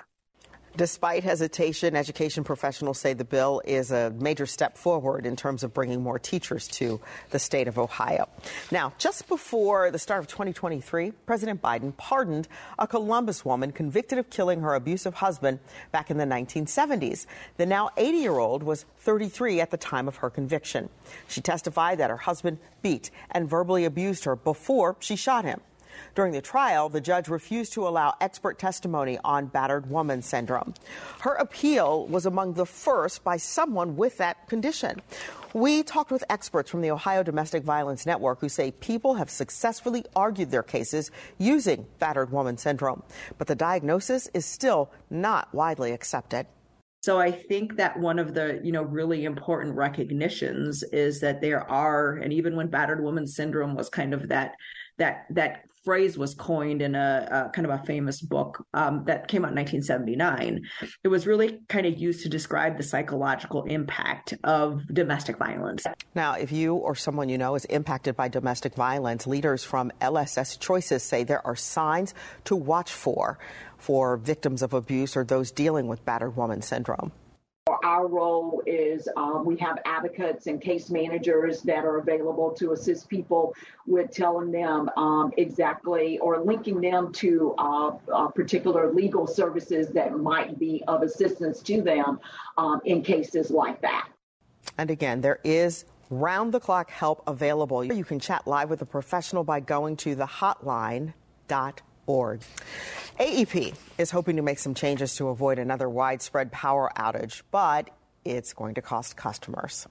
Despite 0.80 1.26
hesitation, 1.26 1.94
education 1.94 2.46
professionals 2.46 3.02
say 3.02 3.12
the 3.12 3.26
bill 3.26 3.62
is 3.66 3.92
a 3.92 4.12
major 4.12 4.46
step 4.46 4.78
forward 4.78 5.26
in 5.26 5.36
terms 5.36 5.62
of 5.62 5.74
bringing 5.74 6.02
more 6.02 6.18
teachers 6.18 6.70
to 6.70 7.02
the 7.32 7.38
state 7.38 7.68
of 7.68 7.78
Ohio. 7.78 8.30
Now, 8.72 8.94
just 8.98 9.28
before 9.28 9.92
the 9.92 10.00
start 10.00 10.22
of 10.22 10.28
2023, 10.28 11.12
President 11.26 11.62
Biden 11.62 11.98
pardoned 11.98 12.48
a 12.78 12.88
Columbus 12.88 13.44
woman 13.44 13.74
convicted 13.74 14.20
of 14.20 14.30
killing 14.30 14.62
her 14.62 14.74
abusive 14.74 15.16
husband 15.16 15.60
back 15.92 16.10
in 16.10 16.18
the 16.18 16.24
1970s. 16.24 17.26
The 17.58 17.66
now 17.66 17.90
80 17.98 18.18
year 18.18 18.38
old 18.38 18.64
was 18.64 18.86
33 19.00 19.60
at 19.60 19.72
the 19.72 19.78
time 19.78 20.08
of 20.08 20.16
her 20.16 20.30
conviction. 20.30 20.88
She 21.28 21.42
testified 21.42 21.98
that 21.98 22.10
her 22.10 22.16
husband 22.16 22.58
beat 22.82 23.12
and 23.32 23.50
verbally 23.50 23.84
abused 23.84 24.24
her 24.24 24.38
before 24.38 24.96
she 25.02 25.18
shot 25.18 25.44
him. 25.44 25.60
During 26.16 26.34
the 26.34 26.42
trial, 26.42 26.90
the 26.90 27.02
judge 27.02 27.28
refused 27.28 27.74
to 27.74 27.88
allow 27.88 28.16
expert 28.22 28.60
testimony 28.60 29.18
on 29.24 29.48
battered 29.48 29.90
woman 29.90 30.22
syndrome. 30.22 30.74
Her 31.22 31.36
appeal 31.36 32.08
was 32.08 32.26
among 32.26 32.54
the 32.54 32.66
first 32.66 33.24
by 33.24 33.38
someone 33.38 33.96
with 33.96 34.18
that 34.18 34.48
condition. 34.48 35.02
We 35.54 35.82
talked 35.82 36.12
with 36.12 36.24
experts 36.30 36.70
from 36.70 36.82
the 36.82 36.92
Ohio 36.92 37.24
Domestic 37.24 37.64
Violence 37.64 38.06
Network 38.06 38.40
who 38.40 38.50
say 38.50 38.72
people 38.72 39.16
have 39.16 39.30
successfully 39.30 40.06
argued 40.16 40.52
their 40.52 40.64
cases 40.64 41.10
using 41.38 41.88
battered 41.98 42.32
woman 42.32 42.58
syndrome, 42.58 43.02
but 43.38 43.48
the 43.48 43.56
diagnosis 43.56 44.30
is 44.34 44.46
still 44.46 44.92
not 45.10 45.54
widely 45.54 45.92
accepted. 45.92 46.46
So 47.02 47.18
I 47.18 47.32
think 47.32 47.78
that 47.78 47.98
one 47.98 48.20
of 48.20 48.34
the, 48.34 48.60
you 48.62 48.74
know, 48.74 48.84
really 48.84 49.24
important 49.24 49.76
recognitions 49.76 50.84
is 50.84 51.22
that 51.22 51.40
there 51.40 51.64
are, 51.72 52.18
and 52.18 52.34
even 52.34 52.58
when 52.58 52.68
battered 52.68 53.02
woman 53.02 53.26
syndrome 53.26 53.74
was 53.74 53.90
kind 53.90 54.14
of 54.14 54.28
that 54.30 54.56
that 54.98 55.26
that 55.30 55.64
phrase 55.84 56.18
was 56.18 56.34
coined 56.34 56.82
in 56.82 56.96
a, 56.96 57.28
a 57.32 57.50
kind 57.54 57.66
of 57.66 57.80
a 57.80 57.84
famous 57.86 58.22
book 58.22 58.66
um, 58.74 59.04
that 59.06 59.28
came 59.28 59.46
out 59.46 59.52
in 59.52 59.56
1979. 59.56 60.62
It 61.04 61.08
was 61.08 61.26
really 61.26 61.60
kind 61.70 61.86
of 61.86 61.98
used 61.98 62.24
to 62.24 62.30
describe 62.30 62.78
the 62.78 62.84
psychological 62.84 63.64
impact 63.64 64.34
of 64.44 64.82
domestic 64.94 65.38
violence. 65.38 65.86
Now, 66.16 66.34
if 66.34 66.52
you 66.52 66.76
or 66.76 66.96
someone 66.96 67.30
you 67.30 67.38
know 67.38 67.56
is 67.56 67.66
impacted 67.66 68.16
by 68.16 68.28
domestic 68.28 68.76
violence, 68.76 69.28
leaders 69.28 69.64
from 69.64 69.92
LSS 70.02 70.60
Choices 70.60 71.04
say 71.04 71.24
there 71.24 71.46
are 71.46 71.56
signs 71.56 72.14
to 72.46 72.56
watch 72.56 72.92
for. 72.92 73.38
for 73.80 74.18
victims 74.18 74.62
of 74.62 74.74
abuse 74.74 75.16
or 75.16 75.24
those 75.24 75.52
dealing 75.52 75.88
with 75.88 76.04
battered 76.04 76.36
woman 76.36 76.62
syndrome. 76.62 77.14
Our 77.84 78.08
role 78.08 78.62
is 78.66 79.08
um, 79.16 79.46
we 79.46 79.58
have 79.58 79.80
advocates 79.86 80.48
and 80.48 80.62
case 80.62 80.90
managers 80.90 81.62
that 81.64 81.86
are 81.86 81.98
available 81.98 82.52
to 82.52 82.74
assist 82.74 83.10
people 83.10 83.56
with 83.86 84.12
telling 84.12 84.52
them 84.52 84.90
um, 84.98 85.32
exactly 85.38 86.20
or 86.20 86.40
linking 86.40 86.82
them 86.82 87.12
to 87.14 87.56
uh, 87.58 87.92
uh, 88.14 88.28
particular 88.30 88.92
legal 88.94 89.28
services 89.28 89.90
that 89.90 90.18
might 90.18 90.60
be 90.60 90.84
of 90.88 91.02
assistance 91.02 91.62
to 91.64 91.82
them 91.82 92.20
um, 92.58 92.82
in 92.86 93.02
cases 93.02 93.52
like 93.52 93.82
that. 93.82 94.10
And 94.78 94.90
again, 94.90 95.22
there 95.22 95.40
is 95.44 95.86
round 96.10 96.54
the 96.54 96.60
clock 96.60 96.90
help 96.92 97.24
available. 97.28 97.84
You 97.84 98.04
can 98.04 98.20
chat 98.20 98.48
live 98.48 98.70
with 98.70 98.82
a 98.82 98.86
professional 98.86 99.44
by 99.44 99.60
going 99.60 99.96
to 99.98 100.16
the 100.16 100.26
hotline.org. 102.10 102.42
AEP 103.20 103.76
is 103.98 104.12
hoping 104.12 104.36
to 104.38 104.42
make 104.42 104.60
some 104.60 104.74
changes 104.74 105.16
to 105.16 105.28
avoid 105.28 105.60
another 105.60 105.90
widespread 105.90 106.52
power 106.52 106.92
outage, 106.96 107.42
but 107.52 107.90
it's 108.26 108.54
going 108.54 108.76
to 108.76 108.82
cost 108.82 109.16
customers. 109.16 109.88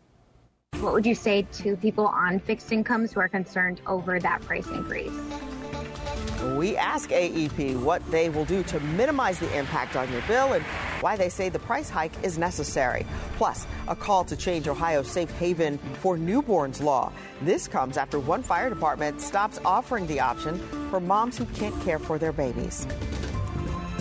What 0.81 0.93
would 0.93 1.07
you 1.07 1.15
say 1.15 1.43
to 1.43 1.77
people 1.77 2.07
on 2.07 2.39
fixed 2.39 2.71
incomes 2.73 3.13
who 3.13 3.21
are 3.21 3.29
concerned 3.29 3.81
over 3.87 4.21
that 4.21 4.43
price 4.43 4.67
increase? 4.69 5.13
We 6.57 6.77
ask 6.77 7.11
AEP 7.11 7.81
what 7.83 8.09
they 8.11 8.29
will 8.29 8.45
do 8.45 8.63
to 8.65 8.81
minimize 8.81 9.39
the 9.39 9.53
impact 9.59 9.97
on 9.97 10.11
your 10.13 10.23
bill 10.23 10.53
and 10.53 10.65
why 11.01 11.17
they 11.17 11.29
say 11.29 11.49
the 11.49 11.59
price 11.59 11.91
hike 11.91 12.13
is 12.23 12.39
necessary. 12.39 13.05
Plus, 13.37 13.67
a 13.89 13.97
call 13.97 14.25
to 14.25 14.37
change 14.37 14.69
Ohio's 14.69 15.11
safe 15.11 15.31
haven 15.33 15.79
for 16.01 16.17
newborns 16.17 16.81
law. 16.81 17.13
This 17.43 17.67
comes 17.67 17.97
after 17.97 18.19
one 18.19 18.43
fire 18.43 18.69
department 18.69 19.21
stops 19.21 19.59
offering 19.65 20.07
the 20.07 20.21
option 20.21 20.59
for 20.91 21.01
moms 21.01 21.37
who 21.37 21.45
can't 21.47 21.79
care 21.83 21.99
for 21.99 22.19
their 22.19 22.33
babies. 22.33 22.87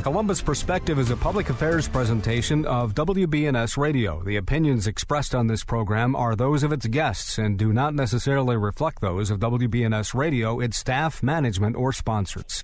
Columbus 0.08 0.42
Perspective 0.42 1.00
is 1.00 1.12
a 1.12 1.18
public 1.18 1.50
affairs 1.50 1.90
presentation 1.90 2.66
of 2.66 2.94
WBNS 2.94 3.76
Radio. 3.76 4.24
The 4.24 4.38
opinions 4.38 4.88
expressed 4.88 5.36
on 5.36 5.48
this 5.48 5.66
program 5.66 6.16
are 6.16 6.34
those 6.34 6.64
of 6.64 6.72
its 6.72 6.88
guests 6.88 7.38
and 7.38 7.60
do 7.60 7.74
not 7.74 7.94
necessarily 7.94 8.56
reflect 8.56 9.02
those 9.02 9.30
of 9.30 9.42
WBNS 9.42 10.14
Radio, 10.14 10.62
its 10.62 10.78
staff, 10.78 11.22
management, 11.22 11.76
or 11.76 11.92
sponsors. 11.92 12.64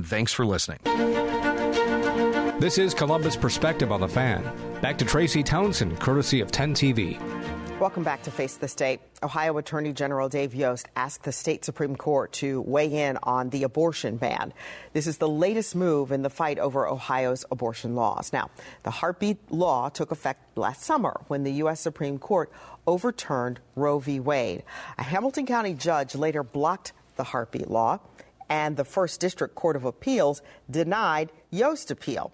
and 0.00 0.08
thanks 0.08 0.32
for 0.32 0.46
listening. 0.46 0.78
This 2.58 2.78
is 2.78 2.94
Columbus 2.94 3.36
Perspective 3.36 3.92
on 3.92 4.00
the 4.00 4.08
Fan. 4.08 4.42
Back 4.80 4.96
to 4.98 5.04
Tracy 5.04 5.42
Townsend, 5.42 6.00
courtesy 6.00 6.40
of 6.40 6.50
10 6.50 6.74
TV. 6.74 7.20
Welcome 7.78 8.02
back 8.02 8.22
to 8.22 8.30
Face 8.30 8.56
the 8.56 8.68
State. 8.68 9.00
Ohio 9.22 9.58
Attorney 9.58 9.92
General 9.92 10.30
Dave 10.30 10.54
Yost 10.54 10.88
asked 10.96 11.24
the 11.24 11.32
state 11.32 11.66
Supreme 11.66 11.96
Court 11.96 12.32
to 12.32 12.62
weigh 12.62 12.92
in 12.92 13.18
on 13.22 13.50
the 13.50 13.62
abortion 13.62 14.16
ban. 14.16 14.54
This 14.94 15.06
is 15.06 15.18
the 15.18 15.28
latest 15.28 15.74
move 15.74 16.12
in 16.12 16.22
the 16.22 16.30
fight 16.30 16.58
over 16.58 16.88
Ohio's 16.88 17.44
abortion 17.50 17.94
laws. 17.94 18.32
Now, 18.32 18.50
the 18.84 18.90
heartbeat 18.90 19.50
law 19.50 19.90
took 19.90 20.12
effect 20.12 20.56
last 20.56 20.82
summer 20.82 21.20
when 21.28 21.44
the 21.44 21.52
U.S. 21.52 21.80
Supreme 21.80 22.18
Court 22.18 22.50
overturned 22.86 23.60
Roe 23.76 23.98
v. 23.98 24.18
Wade. 24.18 24.62
A 24.96 25.02
Hamilton 25.02 25.44
County 25.44 25.74
judge 25.74 26.14
later 26.14 26.42
blocked 26.42 26.92
the 27.16 27.24
heartbeat 27.24 27.68
law 27.70 28.00
and 28.50 28.76
the 28.76 28.84
First 28.84 29.20
District 29.20 29.54
Court 29.54 29.76
of 29.76 29.84
Appeals 29.84 30.42
denied 30.70 31.32
Yost's 31.50 31.92
appeal. 31.92 32.32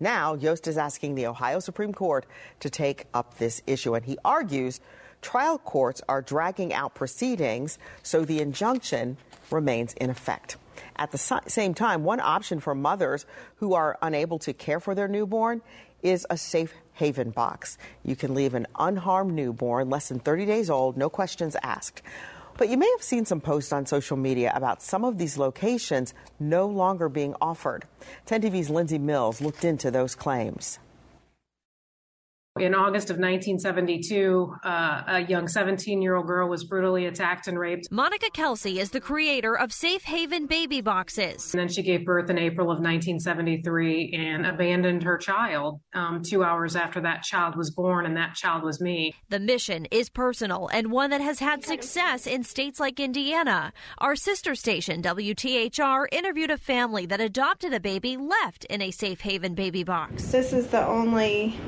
Now, 0.00 0.34
Yost 0.34 0.66
is 0.66 0.76
asking 0.76 1.14
the 1.14 1.28
Ohio 1.28 1.60
Supreme 1.60 1.94
Court 1.94 2.26
to 2.58 2.68
take 2.68 3.06
up 3.14 3.38
this 3.38 3.62
issue, 3.68 3.94
and 3.94 4.04
he 4.04 4.18
argues 4.24 4.80
trial 5.22 5.58
courts 5.58 6.02
are 6.08 6.20
dragging 6.20 6.74
out 6.74 6.96
proceedings, 6.96 7.78
so 8.02 8.24
the 8.24 8.40
injunction 8.40 9.16
remains 9.52 9.94
in 9.94 10.10
effect. 10.10 10.56
At 10.96 11.12
the 11.12 11.40
same 11.46 11.74
time, 11.74 12.02
one 12.02 12.18
option 12.18 12.58
for 12.58 12.74
mothers 12.74 13.24
who 13.56 13.74
are 13.74 13.96
unable 14.02 14.40
to 14.40 14.52
care 14.52 14.80
for 14.80 14.96
their 14.96 15.06
newborn 15.06 15.62
is 16.02 16.26
a 16.28 16.36
safe 16.36 16.74
haven 16.94 17.30
box. 17.30 17.78
You 18.02 18.16
can 18.16 18.34
leave 18.34 18.54
an 18.54 18.66
unharmed 18.76 19.34
newborn, 19.34 19.88
less 19.88 20.08
than 20.08 20.18
30 20.18 20.46
days 20.46 20.68
old, 20.68 20.96
no 20.96 21.08
questions 21.08 21.56
asked. 21.62 22.02
But 22.58 22.68
you 22.68 22.76
may 22.76 22.90
have 22.90 23.02
seen 23.02 23.24
some 23.24 23.40
posts 23.40 23.72
on 23.72 23.86
social 23.86 24.16
media 24.16 24.52
about 24.54 24.82
some 24.82 25.04
of 25.04 25.18
these 25.18 25.38
locations 25.38 26.14
no 26.38 26.66
longer 26.66 27.08
being 27.08 27.34
offered. 27.40 27.86
10 28.26 28.42
TV's 28.42 28.70
Lindsay 28.70 28.98
Mills 28.98 29.40
looked 29.40 29.64
into 29.64 29.90
those 29.90 30.14
claims. 30.14 30.78
In 32.60 32.74
August 32.74 33.08
of 33.08 33.16
1972, 33.16 34.56
uh, 34.62 35.02
a 35.06 35.20
young 35.20 35.48
17 35.48 36.02
year 36.02 36.16
old 36.16 36.26
girl 36.26 36.50
was 36.50 36.64
brutally 36.64 37.06
attacked 37.06 37.48
and 37.48 37.58
raped. 37.58 37.88
Monica 37.90 38.28
Kelsey 38.30 38.78
is 38.78 38.90
the 38.90 39.00
creator 39.00 39.56
of 39.56 39.72
Safe 39.72 40.02
Haven 40.02 40.44
Baby 40.44 40.82
Boxes. 40.82 41.54
And 41.54 41.60
then 41.60 41.68
she 41.68 41.82
gave 41.82 42.04
birth 42.04 42.28
in 42.28 42.36
April 42.36 42.66
of 42.66 42.76
1973 42.76 44.12
and 44.12 44.44
abandoned 44.44 45.02
her 45.02 45.16
child 45.16 45.80
um, 45.94 46.20
two 46.22 46.44
hours 46.44 46.76
after 46.76 47.00
that 47.00 47.22
child 47.22 47.56
was 47.56 47.70
born, 47.70 48.04
and 48.04 48.18
that 48.18 48.34
child 48.34 48.64
was 48.64 48.82
me. 48.82 49.14
The 49.30 49.40
mission 49.40 49.86
is 49.90 50.10
personal 50.10 50.68
and 50.74 50.92
one 50.92 51.08
that 51.08 51.22
has 51.22 51.38
had 51.38 51.64
success 51.64 52.26
in 52.26 52.44
states 52.44 52.78
like 52.78 53.00
Indiana. 53.00 53.72
Our 53.96 54.14
sister 54.14 54.54
station, 54.54 55.00
WTHR, 55.00 56.04
interviewed 56.12 56.50
a 56.50 56.58
family 56.58 57.06
that 57.06 57.20
adopted 57.20 57.72
a 57.72 57.80
baby 57.80 58.18
left 58.18 58.66
in 58.66 58.82
a 58.82 58.90
Safe 58.90 59.22
Haven 59.22 59.54
baby 59.54 59.84
box. 59.84 60.26
This 60.26 60.52
is 60.52 60.66
the 60.66 60.86
only 60.86 61.58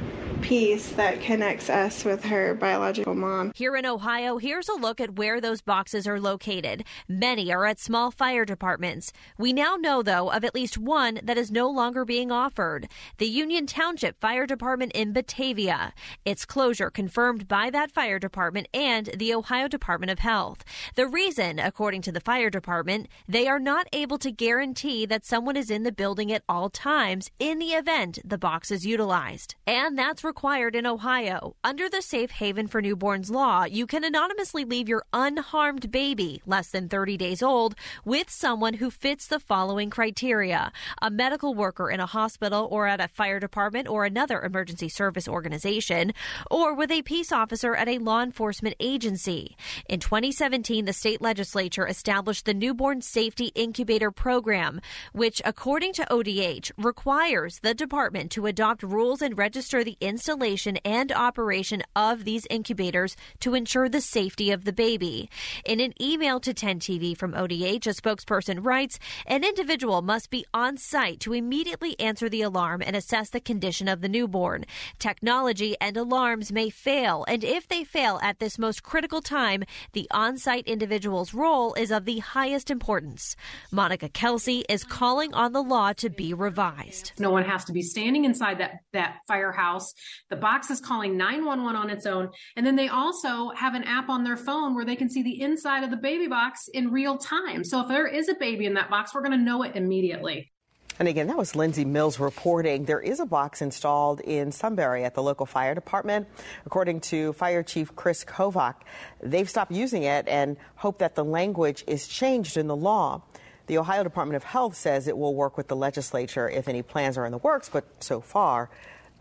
piece 0.45 0.91
that 0.91 1.23
connects 1.23 1.71
us 1.71 2.05
with 2.05 2.23
her 2.23 2.55
biological 2.55 3.15
mom. 3.15 3.51
Here 3.55 3.75
in 3.77 3.87
Ohio, 3.87 4.37
here's 4.37 4.69
a 4.69 4.75
look 4.75 5.01
at 5.01 5.17
where 5.17 5.41
those 5.41 5.63
boxes 5.63 6.07
are 6.07 6.21
located. 6.21 6.85
Many 7.09 7.51
are 7.51 7.65
at 7.65 7.81
small 7.81 8.11
fire 8.11 8.45
departments. 8.45 9.11
We 9.39 9.55
now 9.55 9.77
know, 9.77 10.03
though, 10.03 10.31
of 10.31 10.45
at 10.45 10.55
least 10.55 10.77
one 10.77 11.19
that 11.23 11.39
is 11.39 11.51
no 11.51 11.71
longer 11.71 12.05
being 12.05 12.31
offered 12.31 12.89
the 13.17 13.27
Union 13.27 13.67
Township 13.67 14.21
Fire 14.21 14.47
Department 14.47 14.93
in 14.93 15.15
Batavia. 15.15 15.95
Its 16.27 16.45
closure 16.45 16.91
confirmed 16.91 17.49
by 17.49 17.71
that 17.71 17.91
fire 17.91 18.19
department 18.19 18.69
and 18.75 19.13
the 19.17 19.33
Ohio 19.33 19.67
Department 19.67 20.11
of 20.11 20.19
Health. 20.19 20.63
The 20.95 21.07
reason, 21.07 21.59
according 21.59 22.03
to 22.03 22.13
the 22.13 22.21
fire 22.21 22.51
department, 22.51 23.09
they 23.27 23.49
are 23.49 23.59
not 23.59 23.87
able 23.95 24.19
to 24.19 24.31
guarantee 24.31 25.07
that 25.07 25.25
someone 25.25 25.57
is 25.57 25.71
in 25.71 25.85
the 25.85 25.93
building 25.93 26.31
at 26.31 26.45
all 26.51 26.69
times 26.69 27.31
in 27.39 27.59
the 27.59 27.73
event 27.73 28.19
the 28.23 28.37
box 28.37 28.71
is 28.71 28.85
utilized. 28.85 29.55
And 29.67 29.97
that's 29.97 30.23
required 30.35 30.74
in 30.74 30.85
Ohio. 30.85 31.55
Under 31.62 31.89
the 31.89 32.03
Safe 32.03 32.32
Haven 32.32 32.66
for 32.66 32.82
Newborns 32.82 33.30
law, 33.30 33.62
you 33.62 33.87
can 33.87 34.03
anonymously 34.03 34.64
leave 34.64 34.89
your 34.89 35.05
unharmed 35.12 35.93
baby, 35.93 36.43
less 36.45 36.70
than 36.72 36.89
30 36.89 37.16
days 37.16 37.41
old, 37.41 37.76
with 38.05 38.28
someone 38.28 38.74
who 38.74 38.91
fits 38.91 39.28
the 39.28 39.39
following 39.39 39.91
criteria 39.91 40.72
a 41.01 41.09
medical 41.09 41.55
worker 41.55 41.89
in 41.89 42.01
a 42.01 42.07
hospital 42.07 42.66
or 42.72 42.89
at 42.89 43.01
a 43.01 43.07
fire 43.07 43.39
department 43.39 43.87
or 43.87 44.05
another 44.05 44.43
emergency 44.43 44.89
service 44.89 45.28
organization, 45.28 46.12
or 46.51 46.74
with 46.74 46.91
a 46.91 47.03
peace 47.03 47.30
officer 47.30 47.76
at 47.76 47.89
a 47.89 47.99
law 47.99 48.20
enforcement 48.20 48.74
agency. 48.80 49.57
In 49.89 50.01
2017, 50.01 50.85
the 50.85 50.93
state 50.93 51.22
legislature 51.22 51.87
established 51.87 52.45
the 52.45 52.55
Newborn 52.55 53.03
Safety 53.03 53.53
Incubator 53.55 54.11
Program, 54.11 54.80
which, 55.12 55.41
according 55.45 55.93
to 55.93 56.12
ODH, 56.12 56.72
requires 56.76 57.61
the 57.61 57.72
department 57.72 58.32
to 58.32 58.47
adopt 58.47 58.82
rules 58.82 59.22
and 59.22 59.39
register 59.39 59.85
the 59.85 59.97
installation 60.25 60.79
and 60.87 61.12
operation 61.12 61.83
of 61.95 62.25
these 62.25 62.47
incubators 62.49 63.14
to 63.41 63.55
ensure 63.55 63.91
the 63.91 64.01
safety 64.01 64.51
of 64.51 64.64
the 64.64 64.72
baby. 64.72 65.29
In 65.66 65.81
an 65.81 65.93
email 66.01 66.41
to 66.41 66.55
10TV 66.55 67.14
from 67.14 67.35
ODH, 67.35 67.87
a 67.87 67.91
spokesperson 67.91 68.64
writes 68.64 68.99
An 69.27 69.45
individual 69.45 70.01
must 70.01 70.31
be 70.31 70.47
on 70.55 70.79
site 70.79 71.20
to 71.20 71.35
immediately 71.35 71.95
answer 72.01 72.31
the 72.31 72.41
alarm 72.41 72.83
and 72.87 72.97
assess 72.97 73.29
the 73.29 73.41
condition 73.41 73.87
of 73.87 74.01
the 74.01 74.09
newborn. 74.09 74.64
Technology 74.99 75.77
and 75.79 75.95
alarms 75.95 76.51
may 76.51 76.70
fail, 76.70 77.27
and 77.29 77.45
if 77.45 77.68
they 77.68 77.85
fail 77.85 78.18
at 78.22 78.39
this 78.39 78.59
most 78.59 78.83
critical 78.83 79.20
time, 79.20 79.62
the 79.93 80.09
on 80.11 80.39
site 80.39 80.66
individual's 80.66 81.35
role 81.35 81.75
is 81.75 81.91
of 81.91 82.07
the 82.07 82.20
highest 82.20 82.70
importance. 82.70 83.37
Monica 83.70 84.09
Kelsey 84.09 84.64
is 84.70 84.85
calling 84.85 85.35
on 85.35 85.53
the 85.53 85.62
law 85.62 85.93
to 85.93 86.09
be 86.09 86.33
revised. 86.33 87.12
No 87.18 87.31
one 87.31 87.45
has 87.45 87.66
to 87.66 87.75
be 87.75 87.83
standing 87.83 88.25
inside 88.25 88.61
that, 88.61 88.79
that 88.95 89.18
firehouse 89.29 89.93
the 90.31 90.37
box 90.37 90.71
is 90.71 90.81
calling 90.81 91.17
911 91.17 91.77
on 91.77 91.91
its 91.91 92.07
own. 92.07 92.31
And 92.57 92.67
then 92.67 92.77
they 92.77 92.89
also 92.89 93.51
have 93.51 93.75
an 93.75 93.85
app 93.85 94.09
on 94.09 94.25
their 94.25 94.37
phone 94.37 94.75
where 94.75 94.85
they 94.85 94.97
can 94.97 95.11
see 95.11 95.23
the 95.23 95.41
inside 95.41 95.85
of 95.85 95.91
the 95.91 95.97
baby 95.97 96.27
box 96.27 96.69
in 96.73 96.91
real 96.91 97.19
time. 97.19 97.65
So 97.65 97.81
if 97.81 97.89
there 97.89 98.07
is 98.07 98.29
a 98.29 98.35
baby 98.35 98.67
in 98.67 98.75
that 98.75 98.91
box, 98.91 99.15
we're 99.15 99.23
going 99.23 99.39
to 99.39 99.45
know 99.45 99.63
it 99.63 99.77
immediately. 99.77 100.51
And 100.99 101.09
again, 101.09 101.27
that 101.27 101.37
was 101.37 101.57
Lindsay 101.57 101.85
Mills 101.85 102.21
reporting. 102.21 102.85
There 102.85 103.01
is 103.01 103.19
a 103.19 103.27
box 103.27 103.61
installed 103.61 104.21
in 104.21 104.53
Sunbury 104.53 105.03
at 105.03 105.15
the 105.15 105.23
local 105.25 105.45
fire 105.45 105.75
department. 105.75 106.29
According 106.67 107.01
to 107.01 107.33
Fire 107.33 107.65
Chief 107.65 107.95
Chris 107.97 108.25
Kovac, 108.25 108.75
they've 109.21 109.51
stopped 109.51 109.73
using 109.73 110.05
it 110.05 110.29
and 110.29 110.57
hope 110.77 110.99
that 110.99 111.17
the 111.17 111.25
language 111.25 111.83
is 111.89 112.07
changed 112.07 112.57
in 112.57 112.69
the 112.69 112.77
law. 112.77 113.23
The 113.67 113.79
Ohio 113.79 114.05
Department 114.05 114.37
of 114.37 114.45
Health 114.45 114.77
says 114.77 115.09
it 115.09 115.19
will 115.19 115.35
work 115.35 115.57
with 115.57 115.67
the 115.67 115.75
legislature 115.75 116.49
if 116.49 116.69
any 116.69 116.83
plans 116.83 117.19
are 117.19 117.27
in 117.27 117.33
the 117.33 117.39
works, 117.39 117.69
but 117.69 118.05
so 118.05 118.21
far, 118.21 118.71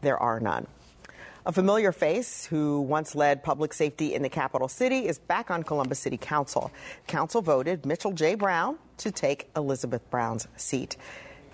there 0.04 0.22
are 0.22 0.40
none. 0.40 0.68
A 1.46 1.52
familiar 1.52 1.92
face 1.92 2.46
who 2.46 2.82
once 2.82 3.16
led 3.16 3.44
public 3.44 3.74
safety 3.74 4.14
in 4.14 4.22
the 4.22 4.30
capital 4.30 4.70
city 4.70 5.08
is 5.08 5.20
back 5.20 5.52
on 5.52 5.64
Columbus 5.64 6.00
City 6.00 6.16
Council. 6.16 6.72
Council 7.08 7.42
voted 7.42 7.86
Mitchell 7.86 8.14
J. 8.14 8.36
Brown 8.36 8.78
to 9.00 9.12
take 9.12 9.50
Elizabeth 9.56 10.10
Brown's 10.10 10.48
seat. 10.56 10.96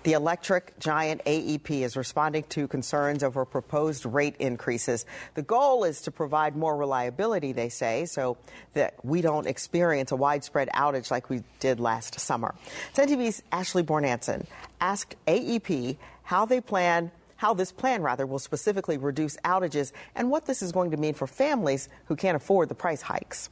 The 0.02 0.12
electric 0.12 0.78
giant 0.78 1.22
AEP 1.24 1.82
is 1.82 1.96
responding 1.96 2.44
to 2.50 2.66
concerns 2.68 3.22
over 3.22 3.44
proposed 3.44 4.06
rate 4.06 4.36
increases. 4.38 5.04
The 5.34 5.42
goal 5.42 5.84
is 5.84 6.00
to 6.02 6.10
provide 6.10 6.56
more 6.56 6.74
reliability, 6.76 7.52
they 7.52 7.68
say, 7.68 8.06
so 8.06 8.38
that 8.72 8.94
we 9.04 9.20
don't 9.20 9.46
experience 9.46 10.10
a 10.10 10.16
widespread 10.16 10.70
outage 10.74 11.10
like 11.10 11.28
we 11.28 11.42
did 11.58 11.80
last 11.80 12.18
summer. 12.18 12.54
10 12.94 13.08
TV's 13.08 13.42
Ashley 13.52 13.82
Bornancin 13.82 14.46
asked 14.80 15.16
AEP 15.26 15.98
how 16.22 16.46
they 16.46 16.62
plan 16.62 17.10
how 17.40 17.54
this 17.54 17.72
plan 17.72 18.02
rather 18.02 18.26
will 18.26 18.38
specifically 18.38 18.98
reduce 18.98 19.38
outages 19.38 19.92
and 20.14 20.30
what 20.30 20.44
this 20.44 20.60
is 20.60 20.72
going 20.72 20.90
to 20.90 20.98
mean 20.98 21.14
for 21.14 21.26
families 21.26 21.88
who 22.04 22.14
can't 22.14 22.36
afford 22.36 22.68
the 22.68 22.74
price 22.74 23.00
hikes. 23.00 23.48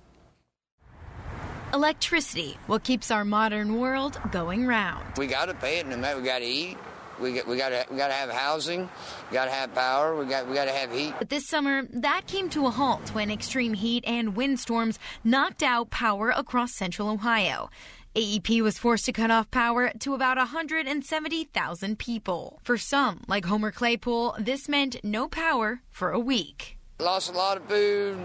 Electricity, 1.72 2.58
what 2.66 2.84
keeps 2.84 3.10
our 3.10 3.24
modern 3.24 3.80
world 3.80 4.20
going 4.30 4.66
round. 4.66 5.02
We 5.16 5.26
got 5.26 5.46
to 5.46 5.54
pay 5.54 5.78
it, 5.78 5.86
no 5.86 5.96
matter 5.96 6.20
we 6.20 6.26
got 6.26 6.40
to 6.40 6.44
eat. 6.44 6.76
We 7.18 7.32
got, 7.32 7.48
we 7.48 7.56
got 7.56 7.70
to 7.70 7.86
we 7.90 7.96
got 7.96 8.08
to 8.08 8.14
have 8.14 8.30
housing, 8.30 8.88
we 9.30 9.34
got 9.34 9.46
to 9.46 9.50
have 9.50 9.74
power, 9.74 10.16
we 10.16 10.26
got 10.26 10.46
we 10.46 10.54
got 10.54 10.66
to 10.66 10.70
have 10.70 10.92
heat. 10.92 11.14
But 11.18 11.30
this 11.30 11.48
summer, 11.48 11.82
that 11.90 12.26
came 12.26 12.48
to 12.50 12.66
a 12.66 12.70
halt 12.70 13.08
when 13.12 13.30
extreme 13.30 13.74
heat 13.74 14.04
and 14.06 14.36
windstorms 14.36 15.00
knocked 15.24 15.62
out 15.62 15.90
power 15.90 16.30
across 16.30 16.74
central 16.74 17.08
Ohio. 17.08 17.70
AEP 18.14 18.62
was 18.62 18.78
forced 18.78 19.04
to 19.04 19.12
cut 19.12 19.30
off 19.30 19.50
power 19.50 19.92
to 20.00 20.14
about 20.14 20.38
170,000 20.38 21.98
people. 21.98 22.58
For 22.64 22.78
some, 22.78 23.24
like 23.28 23.44
Homer 23.44 23.70
Claypool, 23.70 24.36
this 24.38 24.68
meant 24.68 24.96
no 25.04 25.28
power 25.28 25.82
for 25.90 26.12
a 26.12 26.18
week. 26.18 26.77
Lost 27.00 27.32
a 27.32 27.36
lot 27.36 27.56
of 27.56 27.64
food. 27.66 28.18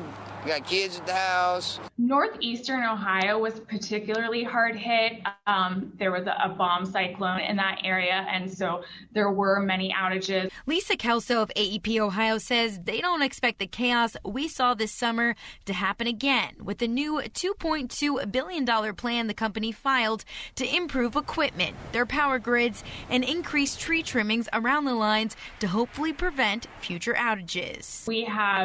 We 0.44 0.50
got 0.50 0.66
kids 0.66 0.98
at 0.98 1.06
the 1.06 1.14
house. 1.14 1.80
Northeastern 1.98 2.84
Ohio 2.84 3.40
was 3.40 3.62
particularly 3.62 4.44
hard 4.44 4.76
hit. 4.76 5.22
Um, 5.48 5.94
there 5.98 6.12
was 6.12 6.28
a, 6.28 6.36
a, 6.44 6.50
bomb 6.50 6.86
cyclone 6.86 7.40
in 7.40 7.56
that 7.56 7.80
area, 7.86 8.28
and 8.30 8.52
so 8.52 8.84
there 9.14 9.32
were 9.32 9.62
many 9.62 9.94
outages. 9.98 10.52
Lisa 10.66 10.98
Kelso 10.98 11.42
of 11.42 11.52
AEP 11.56 11.98
Ohio 11.98 12.40
says 12.40 12.82
they 12.84 13.00
don't 13.00 13.22
expect 13.22 13.60
the 13.60 13.68
chaos 13.68 14.18
we 14.26 14.50
saw 14.50 14.74
this 14.74 14.92
summer 14.92 15.36
to 15.64 15.74
happen 15.74 16.08
again 16.08 16.56
with 16.62 16.80
the 16.80 16.90
new 16.90 17.22
$2.2 17.22 18.32
billion 18.32 18.96
plan 18.96 19.28
the 19.28 19.34
company 19.34 19.72
filed 19.72 20.26
to 20.56 20.76
improve 20.76 21.16
equipment, 21.16 21.76
their 21.94 22.06
power 22.06 22.38
grids, 22.38 22.84
and 23.10 23.24
increase 23.24 23.78
tree 23.78 24.04
trimmings 24.04 24.50
around 24.52 24.84
the 24.84 24.94
lines 24.94 25.38
to 25.60 25.68
hopefully 25.68 26.12
prevent 26.12 26.68
future 26.82 27.14
outages. 27.14 28.06
We 28.08 28.26
have 28.26 28.63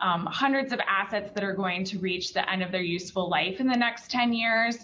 um, 0.00 0.26
hundreds 0.26 0.72
of 0.72 0.80
assets 0.88 1.30
that 1.34 1.44
are 1.44 1.54
going 1.54 1.84
to 1.84 1.98
reach 1.98 2.32
the 2.32 2.50
end 2.50 2.62
of 2.62 2.72
their 2.72 2.82
useful 2.82 3.28
life 3.28 3.60
in 3.60 3.66
the 3.66 3.76
next 3.76 4.10
10 4.10 4.32
years. 4.32 4.78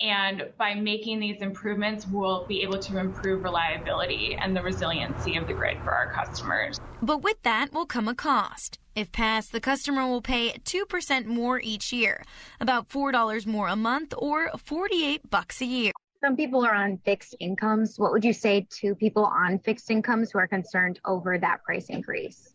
And 0.00 0.48
by 0.58 0.74
making 0.74 1.18
these 1.18 1.42
improvements, 1.42 2.06
we'll 2.06 2.46
be 2.46 2.62
able 2.62 2.78
to 2.78 2.98
improve 2.98 3.42
reliability 3.42 4.36
and 4.40 4.56
the 4.56 4.62
resiliency 4.62 5.36
of 5.36 5.48
the 5.48 5.54
grid 5.54 5.78
for 5.82 5.90
our 5.90 6.12
customers. 6.12 6.78
But 7.02 7.22
with 7.22 7.42
that 7.42 7.72
will 7.72 7.86
come 7.86 8.06
a 8.06 8.14
cost. 8.14 8.78
If 8.94 9.10
passed, 9.12 9.52
the 9.52 9.60
customer 9.60 10.06
will 10.06 10.22
pay 10.22 10.52
2% 10.64 11.26
more 11.26 11.60
each 11.60 11.92
year, 11.92 12.24
about 12.60 12.88
$4 12.88 13.46
more 13.46 13.68
a 13.68 13.76
month 13.76 14.14
or 14.16 14.50
48 14.56 15.30
bucks 15.30 15.60
a 15.60 15.66
year. 15.66 15.92
Some 16.20 16.36
people 16.36 16.64
are 16.66 16.74
on 16.74 16.98
fixed 17.04 17.36
incomes. 17.38 17.96
What 17.96 18.10
would 18.10 18.24
you 18.24 18.32
say 18.32 18.66
to 18.80 18.96
people 18.96 19.24
on 19.24 19.60
fixed 19.60 19.88
incomes 19.90 20.32
who 20.32 20.40
are 20.40 20.48
concerned 20.48 20.98
over 21.04 21.38
that 21.38 21.62
price 21.62 21.86
increase? 21.90 22.54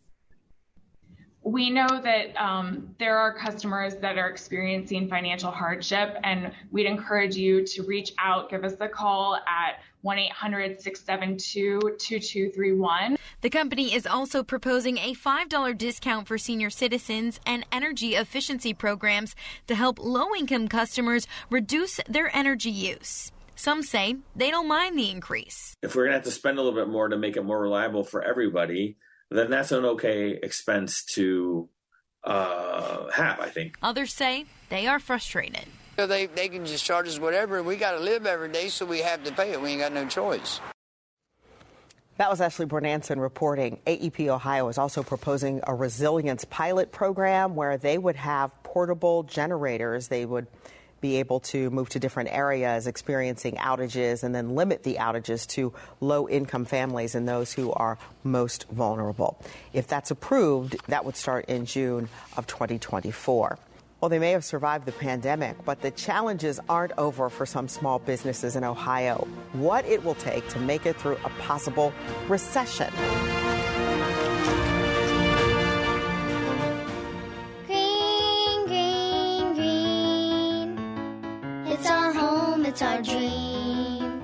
We 1.44 1.68
know 1.68 1.86
that 2.02 2.34
um, 2.42 2.94
there 2.98 3.18
are 3.18 3.34
customers 3.34 3.96
that 3.96 4.16
are 4.16 4.28
experiencing 4.28 5.08
financial 5.08 5.50
hardship, 5.50 6.16
and 6.24 6.50
we'd 6.72 6.86
encourage 6.86 7.36
you 7.36 7.64
to 7.66 7.82
reach 7.82 8.12
out, 8.18 8.48
give 8.48 8.64
us 8.64 8.74
a 8.80 8.88
call 8.88 9.36
at 9.36 9.80
1 10.00 10.18
800 10.18 10.80
672 10.80 11.80
2231. 11.98 13.16
The 13.42 13.50
company 13.50 13.94
is 13.94 14.06
also 14.06 14.42
proposing 14.42 14.96
a 14.96 15.12
$5 15.12 15.76
discount 15.76 16.26
for 16.26 16.38
senior 16.38 16.70
citizens 16.70 17.38
and 17.44 17.66
energy 17.70 18.14
efficiency 18.14 18.72
programs 18.72 19.36
to 19.66 19.74
help 19.74 19.98
low 19.98 20.34
income 20.34 20.66
customers 20.66 21.26
reduce 21.50 22.00
their 22.08 22.34
energy 22.34 22.70
use. 22.70 23.32
Some 23.54 23.82
say 23.82 24.16
they 24.34 24.50
don't 24.50 24.66
mind 24.66 24.98
the 24.98 25.10
increase. 25.10 25.74
If 25.82 25.94
we're 25.94 26.04
going 26.04 26.12
to 26.12 26.16
have 26.16 26.24
to 26.24 26.30
spend 26.30 26.58
a 26.58 26.62
little 26.62 26.78
bit 26.78 26.90
more 26.90 27.08
to 27.08 27.18
make 27.18 27.36
it 27.36 27.44
more 27.44 27.60
reliable 27.60 28.02
for 28.02 28.22
everybody, 28.22 28.96
then 29.30 29.50
that's 29.50 29.72
an 29.72 29.84
okay 29.84 30.38
expense 30.42 31.04
to 31.14 31.68
uh, 32.24 33.10
have, 33.10 33.40
I 33.40 33.48
think. 33.48 33.76
Others 33.82 34.12
say 34.12 34.46
they 34.68 34.86
are 34.86 34.98
frustrated. 34.98 35.66
They, 35.96 36.26
they 36.26 36.48
can 36.48 36.66
just 36.66 36.84
charge 36.84 37.06
us 37.06 37.18
whatever. 37.20 37.62
We 37.62 37.76
got 37.76 37.92
to 37.92 38.00
live 38.00 38.26
every 38.26 38.48
day, 38.48 38.68
so 38.68 38.84
we 38.84 39.00
have 39.00 39.22
to 39.24 39.32
pay 39.32 39.52
it. 39.52 39.60
We 39.60 39.70
ain't 39.70 39.80
got 39.80 39.92
no 39.92 40.06
choice. 40.06 40.60
That 42.16 42.30
was 42.30 42.40
Ashley 42.40 42.66
Bornancin 42.66 43.20
reporting. 43.20 43.80
AEP 43.86 44.28
Ohio 44.28 44.68
is 44.68 44.78
also 44.78 45.02
proposing 45.02 45.60
a 45.64 45.74
resilience 45.74 46.44
pilot 46.44 46.92
program 46.92 47.56
where 47.56 47.76
they 47.76 47.98
would 47.98 48.14
have 48.16 48.50
portable 48.62 49.24
generators. 49.24 50.08
They 50.08 50.24
would 50.24 50.46
be 51.04 51.16
able 51.16 51.38
to 51.38 51.68
move 51.68 51.90
to 51.90 51.98
different 51.98 52.30
areas 52.32 52.86
experiencing 52.86 53.56
outages 53.56 54.22
and 54.24 54.34
then 54.34 54.54
limit 54.54 54.84
the 54.84 54.94
outages 54.94 55.46
to 55.46 55.70
low 56.00 56.26
income 56.26 56.64
families 56.64 57.14
and 57.14 57.28
those 57.28 57.52
who 57.52 57.70
are 57.72 57.98
most 58.22 58.66
vulnerable. 58.70 59.38
If 59.74 59.86
that's 59.86 60.10
approved, 60.10 60.78
that 60.88 61.04
would 61.04 61.14
start 61.14 61.44
in 61.44 61.66
June 61.66 62.08
of 62.38 62.46
2024. 62.46 63.58
Well, 64.00 64.08
they 64.08 64.18
may 64.18 64.30
have 64.30 64.46
survived 64.46 64.86
the 64.86 64.92
pandemic, 64.92 65.62
but 65.66 65.82
the 65.82 65.90
challenges 65.90 66.58
aren't 66.70 66.92
over 66.96 67.28
for 67.28 67.44
some 67.44 67.68
small 67.68 67.98
businesses 67.98 68.56
in 68.56 68.64
Ohio. 68.64 69.28
What 69.52 69.84
it 69.84 70.02
will 70.02 70.14
take 70.14 70.48
to 70.48 70.58
make 70.58 70.86
it 70.86 70.96
through 70.96 71.18
a 71.22 71.30
possible 71.42 71.92
recession. 72.28 73.43
It's 82.74 82.82
our 82.82 83.02
dream. 83.02 84.20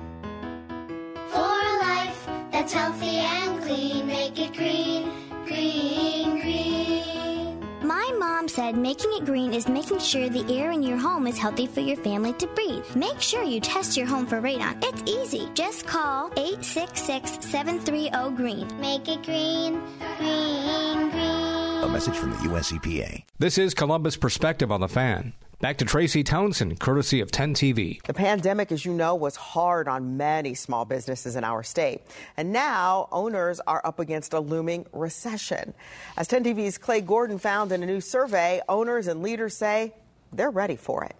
For 1.29 1.39
a 1.39 1.73
life 1.79 2.27
that's 2.51 2.73
healthy 2.73 3.19
and 3.19 3.61
clean, 3.63 4.05
make 4.05 4.37
it 4.37 4.51
green, 4.53 5.09
green, 5.45 6.41
green. 6.41 7.87
My 7.87 8.13
mom 8.19 8.49
said 8.49 8.75
making 8.75 9.13
it 9.13 9.23
green 9.23 9.53
is 9.53 9.69
making 9.69 9.99
sure 9.99 10.27
the 10.27 10.43
air 10.53 10.71
in 10.71 10.83
your 10.83 10.97
home 10.97 11.27
is 11.27 11.37
healthy 11.37 11.65
for 11.65 11.79
your 11.79 11.95
family 11.95 12.33
to 12.33 12.47
breathe. 12.47 12.83
Make 12.93 13.21
sure 13.21 13.41
you 13.41 13.61
test 13.61 13.95
your 13.95 14.05
home 14.05 14.27
for 14.27 14.41
radon. 14.41 14.83
It's 14.83 15.01
easy. 15.09 15.47
Just 15.53 15.87
call 15.87 16.27
866 16.35 17.47
730 17.47 18.35
GREEN. 18.35 18.67
Make 18.81 19.07
it 19.07 19.23
green, 19.23 19.81
green, 20.17 21.09
green. 21.09 21.83
A 21.83 21.89
message 21.89 22.17
from 22.17 22.31
the 22.31 22.53
US 22.53 22.73
EPA. 22.73 23.23
This 23.39 23.57
is 23.57 23.73
Columbus 23.73 24.17
Perspective 24.17 24.73
on 24.73 24.81
the 24.81 24.89
Fan. 24.89 25.31
Back 25.61 25.77
to 25.77 25.85
Tracy 25.85 26.23
Townsend, 26.23 26.79
courtesy 26.79 27.21
of 27.21 27.29
10 27.29 27.53
TV. 27.53 28.01
The 28.01 28.15
pandemic, 28.15 28.71
as 28.71 28.83
you 28.83 28.93
know, 28.93 29.13
was 29.13 29.35
hard 29.35 29.87
on 29.87 30.17
many 30.17 30.55
small 30.55 30.85
businesses 30.85 31.35
in 31.35 31.43
our 31.43 31.61
state. 31.61 32.01
And 32.35 32.51
now 32.51 33.07
owners 33.11 33.61
are 33.67 33.79
up 33.85 33.99
against 33.99 34.33
a 34.33 34.39
looming 34.39 34.87
recession. 34.91 35.75
As 36.17 36.27
10 36.27 36.45
TV's 36.45 36.79
Clay 36.79 37.01
Gordon 37.01 37.37
found 37.37 37.71
in 37.71 37.83
a 37.83 37.85
new 37.85 38.01
survey, 38.01 38.59
owners 38.67 39.05
and 39.05 39.21
leaders 39.21 39.55
say 39.55 39.93
they're 40.33 40.49
ready 40.49 40.77
for 40.77 41.03
it. 41.03 41.15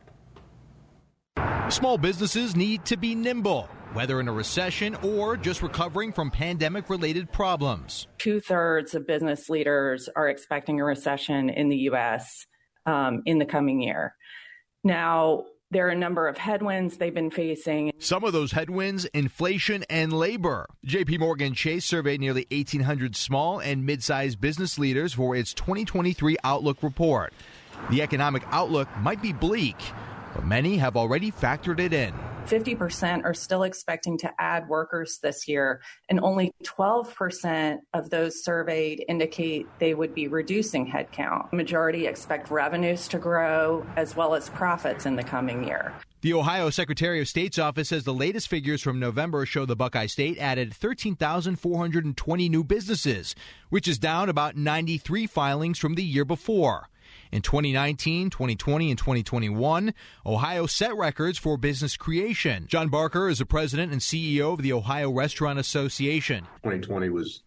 Small 1.72 2.00
businesses 2.00 2.56
need 2.56 2.84
to 2.86 2.98
be 2.98 3.14
nimble 3.14 3.70
whether 3.94 4.22
in 4.22 4.28
a 4.30 4.32
recession 4.32 4.96
or 5.04 5.36
just 5.36 5.62
recovering 5.62 6.14
from 6.14 6.32
pandemic 6.32 6.89
related 6.89 7.30
problems. 7.30 8.08
Two 8.18 8.39
thirds 8.39 8.96
of 8.96 9.06
business 9.06 9.50
leaders 9.50 10.10
are 10.16 10.30
expecting 10.30 10.80
a 10.80 10.86
recession 10.86 11.50
in 11.50 11.68
the 11.68 11.76
U.S. 11.76 12.48
Um, 12.86 13.22
in 13.26 13.38
the 13.38 13.46
coming 13.46 13.82
year. 13.82 14.16
Now, 14.84 15.45
there 15.71 15.88
are 15.88 15.91
a 15.91 15.95
number 15.95 16.27
of 16.27 16.38
headwinds 16.38 16.97
they've 16.97 17.13
been 17.13 17.32
facing. 17.32 17.93
Some 17.97 18.23
of 18.23 18.34
those 18.34 18.51
headwinds, 18.51 19.05
inflation 19.05 19.86
and 19.89 20.11
labor. 20.11 20.67
JP 20.86 21.19
Morgan 21.19 21.53
Chase 21.53 21.86
surveyed 21.86 22.19
nearly 22.19 22.45
1,800 22.51 23.15
small 23.15 23.59
and 23.59 23.86
mid 23.86 24.03
sized 24.03 24.41
business 24.41 24.77
leaders 24.77 25.13
for 25.13 25.36
its 25.36 25.53
2023 25.53 26.36
Outlook 26.43 26.84
report. 26.84 27.34
The 27.89 28.01
economic 28.01 28.43
outlook 28.51 28.89
might 28.99 29.21
be 29.21 29.34
bleak, 29.34 29.77
but 30.34 30.45
many 30.45 30.77
have 30.77 30.95
already 30.95 31.32
factored 31.32 31.79
it 31.79 31.93
in. 31.93 32.13
50% 32.45 33.23
are 33.23 33.34
still 33.34 33.63
expecting 33.63 34.17
to 34.19 34.32
add 34.39 34.67
workers 34.67 35.19
this 35.21 35.47
year, 35.47 35.82
and 36.09 36.19
only 36.21 36.51
12% 36.63 37.77
of 37.93 38.09
those 38.09 38.43
surveyed 38.43 39.05
indicate 39.07 39.67
they 39.79 39.93
would 39.93 40.13
be 40.13 40.27
reducing 40.27 40.91
headcount. 40.91 41.51
majority 41.53 42.07
expect 42.07 42.49
revenues 42.49 43.07
to 43.09 43.17
grow 43.19 43.86
as 43.95 44.15
well 44.15 44.34
as 44.34 44.49
profits 44.49 45.05
in 45.05 45.15
the 45.15 45.23
coming 45.23 45.63
year. 45.63 45.93
The 46.21 46.34
Ohio 46.34 46.69
Secretary 46.69 47.19
of 47.19 47.27
State's 47.27 47.57
office 47.57 47.89
says 47.89 48.03
the 48.03 48.13
latest 48.13 48.47
figures 48.47 48.82
from 48.82 48.99
November 48.99 49.45
show 49.45 49.65
the 49.65 49.75
Buckeye 49.75 50.05
State 50.05 50.38
added 50.38 50.71
13,420 50.71 52.49
new 52.49 52.63
businesses, 52.63 53.34
which 53.69 53.88
is 53.88 53.97
down 53.97 54.29
about 54.29 54.55
93 54.55 55.25
filings 55.25 55.79
from 55.79 55.95
the 55.95 56.03
year 56.03 56.25
before. 56.25 56.91
In 57.32 57.41
2019, 57.41 58.29
2020, 58.29 58.89
and 58.89 58.97
2021, 58.97 59.93
Ohio 60.25 60.65
set 60.65 60.95
records 60.95 61.38
for 61.38 61.57
business 61.57 61.95
creation. 61.95 62.65
John 62.67 62.89
Barker 62.89 63.29
is 63.29 63.39
the 63.39 63.45
president 63.45 63.91
and 63.91 64.01
CEO 64.01 64.53
of 64.53 64.61
the 64.61 64.73
Ohio 64.73 65.09
Restaurant 65.09 65.57
Association. 65.57 66.43
2020 66.63 67.09
was 67.09 67.43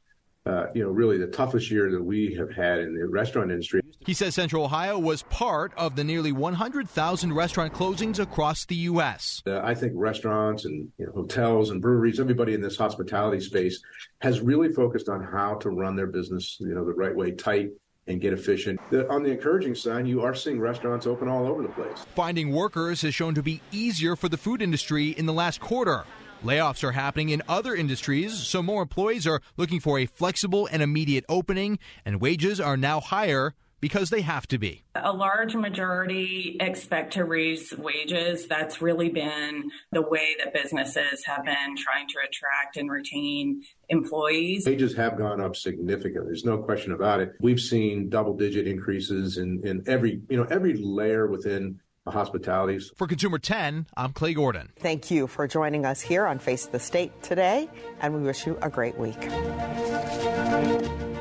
uh, 0.47 0.66
you 0.74 0.82
know, 0.82 0.91
really 0.91 1.16
the 1.16 1.26
toughest 1.26 1.70
year 1.70 1.91
that 1.91 2.03
we 2.03 2.35
have 2.35 2.51
had 2.53 2.78
in 2.78 2.95
the 2.95 3.07
restaurant 3.07 3.51
industry. 3.51 3.80
He 4.01 4.12
says 4.12 4.35
Central 4.35 4.64
Ohio 4.64 4.99
was 4.99 5.22
part 5.22 5.72
of 5.76 5.97
the 5.97 6.05
nearly 6.05 6.32
100,000 6.32 7.32
restaurant 7.32 7.72
closings 7.72 8.18
across 8.18 8.66
the 8.66 8.74
U.S. 8.74 9.43
Uh, 9.47 9.61
I 9.61 9.74
think 9.74 9.95
restaurants 9.97 10.66
and 10.66 10.91
you 10.99 11.07
know, 11.07 11.12
hotels 11.12 11.70
and 11.70 11.80
breweries, 11.80 12.20
everybody 12.20 12.53
in 12.53 12.61
this 12.61 12.76
hospitality 12.76 13.41
space 13.41 13.80
has 14.20 14.41
really 14.41 14.68
focused 14.68 15.09
on 15.09 15.24
how 15.24 15.55
to 15.57 15.70
run 15.70 15.97
their 15.97 16.09
business, 16.09 16.59
you 16.61 16.74
know, 16.74 16.85
the 16.85 16.93
right 16.93 17.16
way, 17.16 17.30
tight, 17.30 17.70
and 18.07 18.21
get 18.21 18.33
efficient. 18.33 18.81
The, 18.91 19.09
on 19.11 19.23
the 19.23 19.31
encouraging 19.31 19.75
side, 19.75 20.07
you 20.07 20.23
are 20.23 20.35
seeing 20.35 20.61
restaurants 20.61 21.07
open 21.07 21.29
all 21.29 21.47
over 21.47 21.63
the 21.63 21.69
place. 21.69 22.05
Finding 22.15 22.53
workers 22.53 23.03
has 23.03 23.15
shown 23.15 23.35
to 23.35 23.43
be 23.43 23.61
easier 23.73 24.17
for 24.17 24.29
the 24.29 24.37
food 24.37 24.61
industry 24.61 25.09
in 25.09 25.27
the 25.27 25.33
last 25.33 25.61
quarter. 25.61 26.05
Layoffs 26.43 26.85
are 26.85 26.93
happening 26.93 27.31
in 27.31 27.43
other 27.49 27.75
industries, 27.75 28.35
so 28.35 28.63
more 28.63 28.83
employees 28.83 29.27
are 29.27 29.41
looking 29.57 29.81
for 29.81 29.99
a 29.99 30.05
flexible 30.05 30.69
and 30.71 30.83
immediate 30.83 31.25
opening, 31.27 31.79
and 32.05 32.21
wages 32.21 32.61
are 32.61 32.77
now 32.77 33.01
higher 33.01 33.55
because 33.85 34.09
they 34.09 34.22
have 34.22 34.47
to 34.47 34.57
be. 34.57 34.82
A 34.95 35.12
large 35.12 35.55
majority 35.55 36.57
expect 36.59 37.12
to 37.12 37.24
raise 37.26 37.70
wages. 37.76 38.47
That's 38.47 38.80
really 38.80 39.11
been 39.11 39.70
the 39.93 40.01
way 40.01 40.37
that 40.43 40.55
businesses 40.55 41.22
have 41.26 41.45
been 41.45 41.76
trying 41.76 42.09
to 42.09 42.14
attract 42.26 42.78
and 42.78 42.91
retain 42.91 43.61
employees. 43.91 44.64
Wages 44.64 44.97
have 44.97 45.18
gone 45.18 45.39
up 45.39 45.55
significantly. 45.55 46.28
There's 46.28 46.47
no 46.47 46.62
question 46.62 46.93
about 46.93 47.20
it. 47.20 47.32
We've 47.43 47.61
seen 47.61 48.09
double 48.09 48.35
digit 48.35 48.66
increases 48.66 49.37
in, 49.37 49.61
in 49.66 49.85
every, 49.87 50.22
you 50.30 50.39
know, 50.39 50.45
every 50.45 50.78
layer 50.78 51.26
within 51.26 51.78
the 52.07 52.11
hospitalities. 52.11 52.91
For 52.97 53.07
Consumer 53.07 53.39
10, 53.39 53.89
I'm 53.99 54.14
Clay 54.14 54.32
Gordon. 54.32 54.72
Thank 54.78 55.11
you 55.11 55.26
for 55.26 55.47
joining 55.47 55.85
us 55.85 56.01
here 56.01 56.24
on 56.24 56.39
Face 56.39 56.64
the 56.64 56.80
State 56.80 57.22
today, 57.22 57.68
and 58.01 58.14
we 58.14 58.22
wish 58.22 58.47
you 58.47 58.57
a 58.62 58.70
great 58.70 58.97
week. 58.97 59.20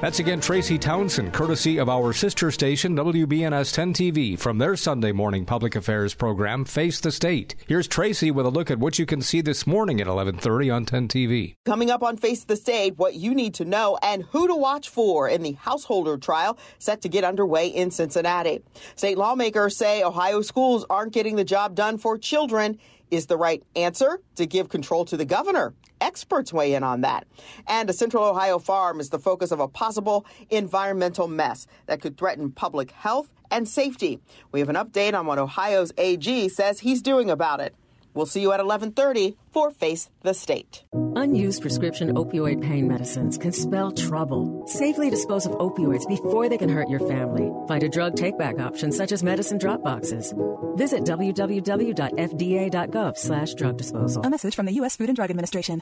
That's 0.04 0.20
again 0.20 0.42
Tracy 0.42 0.78
Townsend, 0.78 1.32
courtesy 1.32 1.78
of 1.78 1.88
our 1.88 2.12
sister 2.12 2.52
station, 2.52 2.94
WBNS 2.94 3.74
10 3.74 3.94
TV, 3.94 4.38
from 4.38 4.58
their 4.58 4.76
Sunday 4.76 5.14
morning 5.14 5.46
public 5.46 5.78
affairs 5.78 6.14
program, 6.14 6.66
Face 6.66 7.00
the 7.00 7.10
State. 7.10 7.56
Here's 7.68 7.88
Tracy 7.88 8.30
with 8.30 8.46
a 8.46 8.50
look 8.50 8.70
at 8.70 8.80
what 8.80 9.00
you 9.00 9.06
can 9.06 9.22
see 9.22 9.40
this 9.40 9.66
morning 9.66 10.02
at 10.02 10.08
1130 10.08 10.70
on 10.70 10.84
10 10.84 11.08
TV. 11.08 11.56
Coming 11.64 11.90
up 11.90 12.04
on 12.04 12.18
Face 12.18 12.44
the 12.44 12.58
State, 12.58 12.98
what 12.98 13.14
you 13.14 13.34
need 13.34 13.54
to 13.54 13.64
know 13.64 13.98
and 14.02 14.24
who 14.24 14.46
to 14.46 14.56
watch 14.56 14.90
for 14.90 15.30
in 15.30 15.42
the 15.42 15.54
householder 15.54 16.18
trial 16.18 16.58
set 16.80 17.00
to 17.04 17.08
get 17.08 17.24
underway 17.24 17.68
in 17.68 17.90
Cincinnati. 17.90 18.62
State 18.98 19.18
lawmakers 19.18 19.78
say 19.78 20.04
Ohio 20.04 20.42
schools 20.42 20.86
aren't 20.90 21.14
getting 21.14 21.38
the 21.38 21.46
job 21.46 21.76
done 21.76 21.98
for 21.98 22.18
children 22.18 22.78
is 23.10 23.28
the 23.28 23.38
right 23.38 23.64
answer 23.78 24.20
to 24.36 24.46
give 24.46 24.68
control 24.68 25.06
to 25.06 25.16
the 25.16 25.24
governor. 25.24 25.74
Experts 26.04 26.52
weigh 26.52 26.74
in 26.74 26.84
on 26.84 27.00
that. 27.02 27.26
And 27.66 27.90
a 27.90 27.94
Central 27.94 28.26
Ohio 28.26 28.60
farm 28.60 29.00
is 29.00 29.10
the 29.10 29.20
focus 29.20 29.52
of 29.52 29.62
a 29.62 29.70
possible 29.70 30.26
environmental 30.50 31.30
mess 31.30 31.66
that 31.86 32.02
could 32.02 32.18
threaten 32.18 32.52
public 32.52 32.92
health 32.92 33.30
and 33.50 33.70
safety. 33.70 34.20
We 34.52 34.60
have 34.60 34.68
an 34.68 34.76
update 34.76 35.18
on 35.18 35.28
what 35.28 35.40
Ohio's 35.40 35.94
AG 35.98 36.50
says 36.50 36.82
he's 36.82 37.02
doing 37.02 37.30
about 37.30 37.62
it. 37.62 37.74
We'll 38.14 38.26
see 38.26 38.42
you 38.42 38.52
at 38.52 38.60
11:30 38.60 39.38
for 39.52 39.72
Face 39.72 40.10
the 40.22 40.34
State. 40.34 40.84
Unused 41.16 41.62
prescription 41.62 42.14
opioid 42.16 42.62
pain 42.62 42.88
medicines 42.88 43.38
can 43.38 43.52
spell 43.52 43.92
trouble. 43.92 44.64
Safely 44.66 45.10
dispose 45.10 45.46
of 45.46 45.52
opioids 45.54 46.08
before 46.08 46.48
they 46.50 46.58
can 46.58 46.70
hurt 46.70 46.90
your 46.90 47.02
family. 47.02 47.52
Find 47.68 47.84
a 47.84 47.90
drug 47.90 48.16
take-back 48.16 48.60
option 48.60 48.92
such 48.92 49.12
as 49.12 49.24
medicine 49.24 49.58
drop 49.58 49.84
boxes. 49.84 50.34
Visit 50.76 51.04
www.fda.gov/drug 51.06 53.78
disposal. 53.78 54.26
A 54.26 54.30
message 54.30 54.56
from 54.56 54.66
the 54.66 54.74
U.S. 54.74 54.96
Food 54.96 55.10
and 55.10 55.16
Drug 55.16 55.30
Administration. 55.30 55.82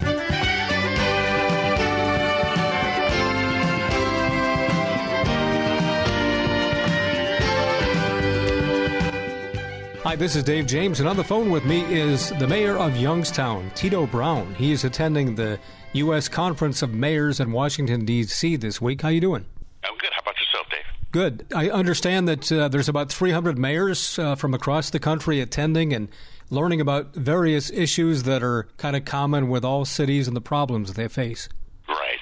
Hi, 10.11 10.17
this 10.17 10.35
is 10.35 10.43
Dave 10.43 10.65
James, 10.65 10.99
and 10.99 11.07
on 11.07 11.15
the 11.15 11.23
phone 11.23 11.49
with 11.49 11.63
me 11.63 11.83
is 11.85 12.31
the 12.31 12.45
mayor 12.45 12.77
of 12.77 12.97
Youngstown, 12.97 13.71
Tito 13.75 14.05
Brown. 14.05 14.53
He 14.55 14.73
is 14.73 14.83
attending 14.83 15.35
the 15.35 15.57
U.S. 15.93 16.27
Conference 16.27 16.81
of 16.81 16.93
Mayors 16.93 17.39
in 17.39 17.53
Washington, 17.53 18.03
D.C. 18.03 18.57
this 18.57 18.81
week. 18.81 19.03
How 19.03 19.07
you 19.07 19.21
doing? 19.21 19.45
I'm 19.85 19.97
good. 19.97 20.09
How 20.11 20.19
about 20.19 20.35
yourself, 20.37 20.67
Dave? 20.69 21.11
Good. 21.13 21.45
I 21.55 21.69
understand 21.69 22.27
that 22.27 22.51
uh, 22.51 22.67
there's 22.67 22.89
about 22.89 23.09
300 23.09 23.57
mayors 23.57 24.19
uh, 24.19 24.35
from 24.35 24.53
across 24.53 24.89
the 24.89 24.99
country 24.99 25.39
attending 25.39 25.93
and 25.93 26.09
learning 26.49 26.81
about 26.81 27.15
various 27.15 27.71
issues 27.71 28.23
that 28.23 28.43
are 28.43 28.67
kind 28.75 28.97
of 28.97 29.05
common 29.05 29.47
with 29.47 29.63
all 29.63 29.85
cities 29.85 30.27
and 30.27 30.35
the 30.35 30.41
problems 30.41 30.91
they 30.91 31.07
face. 31.07 31.47
Right. 31.87 32.19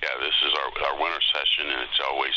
Yeah, 0.00 0.14
this 0.20 0.36
is 0.46 0.52
our, 0.62 0.92
our 0.92 1.02
winter 1.02 1.20
session, 1.34 1.72
and 1.72 1.80
it's 1.82 2.00
always 2.08 2.34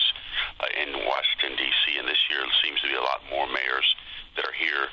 uh, 0.61 0.81
in 0.81 0.93
Washington, 1.05 1.63
D.C., 1.63 1.99
and 1.99 2.07
this 2.07 2.17
year 2.31 2.41
it 2.41 2.49
seems 2.65 2.81
to 2.81 2.87
be 2.87 2.95
a 2.95 3.01
lot 3.01 3.21
more 3.29 3.45
mayors 3.45 3.85
that 4.35 4.45
are 4.45 4.57
here 4.57 4.87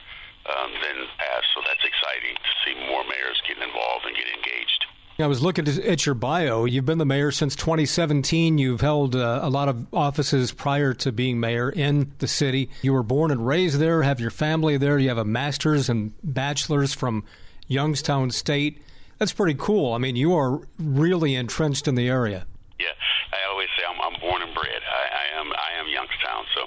um, 0.47 0.70
than 0.72 1.07
past. 1.18 1.47
So 1.55 1.61
that's 1.66 1.84
exciting 1.84 2.34
to 2.36 2.51
see 2.64 2.74
more 2.90 3.05
mayors 3.05 3.40
getting 3.47 3.62
involved 3.62 4.07
and 4.07 4.14
getting 4.16 4.34
engaged. 4.34 4.86
I 5.18 5.26
was 5.26 5.43
looking 5.43 5.68
at 5.68 6.05
your 6.07 6.14
bio. 6.14 6.64
You've 6.64 6.86
been 6.86 6.99
the 6.99 7.05
mayor 7.05 7.30
since 7.30 7.55
2017. 7.55 8.59
You've 8.59 8.80
held 8.80 9.14
uh, 9.14 9.40
a 9.43 9.51
lot 9.51 9.68
of 9.68 9.86
offices 9.93 10.53
prior 10.53 10.95
to 10.95 11.12
being 11.12 11.38
mayor 11.38 11.70
in 11.70 12.12
the 12.18 12.26
city. 12.26 12.70
You 12.82 12.93
were 12.93 13.03
born 13.03 13.30
and 13.30 13.47
raised 13.47 13.78
there, 13.78 14.03
have 14.03 14.20
your 14.20 14.30
family 14.30 14.78
there. 14.78 14.99
You 14.99 15.11
have 15.11 15.18
a 15.18 15.24
master's 15.24 15.88
and 15.88 16.12
bachelor's 16.24 16.95
from 16.95 17.24
Youngstown 17.68 18.30
State. 18.30 18.82
That's 19.18 19.32
pretty 19.32 19.55
cool. 19.59 19.93
I 19.93 19.99
mean, 19.99 20.16
you 20.16 20.34
are 20.34 20.61
really 20.78 21.36
entrenched 21.36 21.86
in 21.86 21.95
the 21.95 22.09
area. 22.09 22.47
Yeah, 22.80 22.86
I 23.32 23.53
always 23.53 23.68
say 23.78 23.84
I'm, 23.88 24.01
I'm 24.01 24.20
born 24.20 24.43
and 24.43 24.53
bred. 24.55 24.82
I, 24.82 25.38
I 25.38 25.40
am 25.40 25.53
I 25.53 25.78
am 25.78 25.86
Youngstown, 25.88 26.45
so 26.57 26.66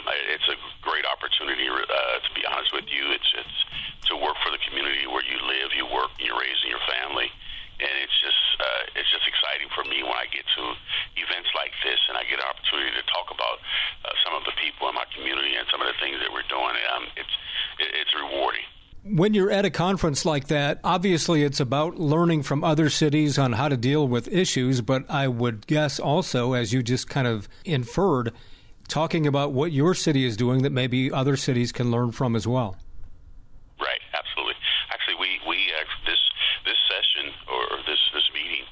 um, 0.00 0.08
it's 0.32 0.48
a 0.48 0.56
great 0.80 1.04
opportunity. 1.04 1.68
Uh, 1.68 2.18
to 2.24 2.30
be 2.32 2.44
honest 2.48 2.72
with 2.72 2.88
you, 2.88 3.12
it's 3.12 3.30
it's 3.36 3.58
to 4.08 4.16
work 4.16 4.36
for 4.40 4.50
the 4.50 4.60
community 4.64 5.06
where 5.06 5.24
you 5.24 5.36
live, 5.44 5.70
you 5.76 5.84
work, 5.86 6.10
you're 6.18 6.38
raising 6.38 6.72
your 6.72 6.82
family, 6.88 7.28
and 7.78 7.92
it's 8.00 8.16
just 8.20 8.42
uh, 8.60 8.98
it's 8.98 9.10
just 9.12 9.26
exciting 9.28 9.68
for 9.76 9.84
me 9.84 10.02
when 10.02 10.16
I 10.16 10.26
get 10.32 10.44
to 10.56 10.62
events 11.20 11.52
like 11.52 11.72
this 11.84 12.00
and 12.08 12.16
I 12.16 12.24
get 12.24 12.40
an 12.40 12.48
opportunity 12.48 12.96
to 12.96 13.04
talk 13.12 13.28
about 13.28 13.60
uh, 14.04 14.16
some 14.24 14.34
of 14.34 14.42
the 14.48 14.56
people 14.56 14.88
in 14.88 14.96
my 14.96 15.06
community 15.12 15.54
and 15.56 15.68
some 15.68 15.84
of 15.84 15.88
the 15.88 15.98
things 16.00 16.18
that 16.20 16.32
we're 16.32 16.48
doing. 16.48 16.74
Um, 16.96 17.04
it's 17.16 17.34
it's 17.78 18.12
rewarding 18.16 18.66
when 19.02 19.32
you're 19.32 19.50
at 19.50 19.64
a 19.64 19.70
conference 19.70 20.26
like 20.26 20.48
that, 20.48 20.78
obviously 20.84 21.42
it's 21.42 21.60
about 21.60 21.96
learning 21.96 22.42
from 22.42 22.62
other 22.62 22.90
cities 22.90 23.38
on 23.38 23.52
how 23.52 23.68
to 23.68 23.76
deal 23.76 24.06
with 24.06 24.28
issues, 24.28 24.82
but 24.82 25.08
I 25.08 25.26
would 25.26 25.66
guess 25.66 25.98
also, 25.98 26.52
as 26.52 26.72
you 26.72 26.82
just 26.82 27.08
kind 27.08 27.26
of 27.26 27.48
inferred, 27.64 28.32
talking 28.90 29.26
about 29.26 29.52
what 29.52 29.72
your 29.72 29.94
city 29.94 30.24
is 30.26 30.36
doing 30.36 30.62
that 30.62 30.70
maybe 30.70 31.10
other 31.10 31.36
cities 31.36 31.72
can 31.72 31.90
learn 31.90 32.10
from 32.12 32.36
as 32.36 32.46
well. 32.46 32.76
Right, 33.80 34.02
absolutely. 34.12 34.54
Actually, 34.92 35.14
we 35.14 35.40
we 35.48 35.56
uh, 35.78 35.86
this 36.04 36.18
this 36.66 36.76
session 36.90 37.32
or 37.48 37.78
this 37.86 38.02
this 38.12 38.28
meeting, 38.34 38.66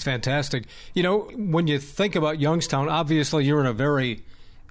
It's 0.00 0.04
fantastic. 0.06 0.64
You 0.94 1.02
know, 1.02 1.18
when 1.36 1.66
you 1.66 1.78
think 1.78 2.16
about 2.16 2.40
Youngstown, 2.40 2.88
obviously 2.88 3.44
you're 3.44 3.60
in 3.60 3.66
a 3.66 3.74
very 3.74 4.22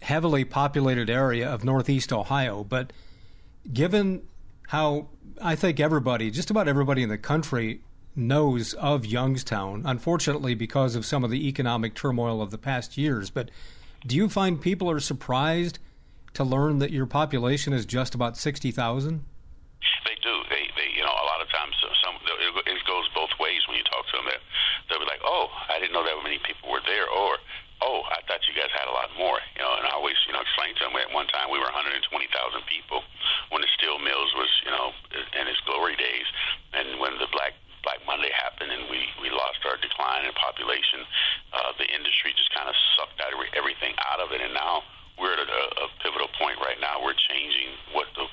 heavily 0.01 0.43
populated 0.43 1.07
area 1.07 1.47
of 1.47 1.63
Northeast 1.63 2.11
Ohio, 2.11 2.63
but 2.63 2.91
given 3.71 4.23
how 4.69 5.09
I 5.39 5.55
think 5.55 5.79
everybody, 5.79 6.31
just 6.31 6.49
about 6.49 6.67
everybody 6.67 7.03
in 7.03 7.09
the 7.09 7.17
country, 7.19 7.81
knows 8.15 8.73
of 8.73 9.05
Youngstown, 9.05 9.83
unfortunately, 9.85 10.55
because 10.55 10.95
of 10.95 11.05
some 11.05 11.23
of 11.23 11.29
the 11.29 11.47
economic 11.47 11.93
turmoil 11.93 12.41
of 12.41 12.49
the 12.49 12.57
past 12.57 12.97
years. 12.97 13.29
But 13.29 13.51
do 14.07 14.15
you 14.15 14.29
find 14.29 14.59
people 14.59 14.89
are 14.89 14.99
surprised 14.99 15.77
to 16.33 16.43
learn 16.43 16.79
that 16.79 16.89
your 16.89 17.05
population 17.05 17.71
is 17.71 17.85
just 17.85 18.15
about 18.15 18.35
60,000? 18.35 19.23
now 44.53 44.85
we're 45.19 45.35
at 45.35 45.43
a, 45.43 45.63
a 45.83 45.87
pivotal 45.99 46.31
point 46.39 46.55
right 46.63 46.79
now. 46.79 47.03
We're 47.03 47.17
changing 47.17 47.75
what 47.91 48.07
the 48.15 48.28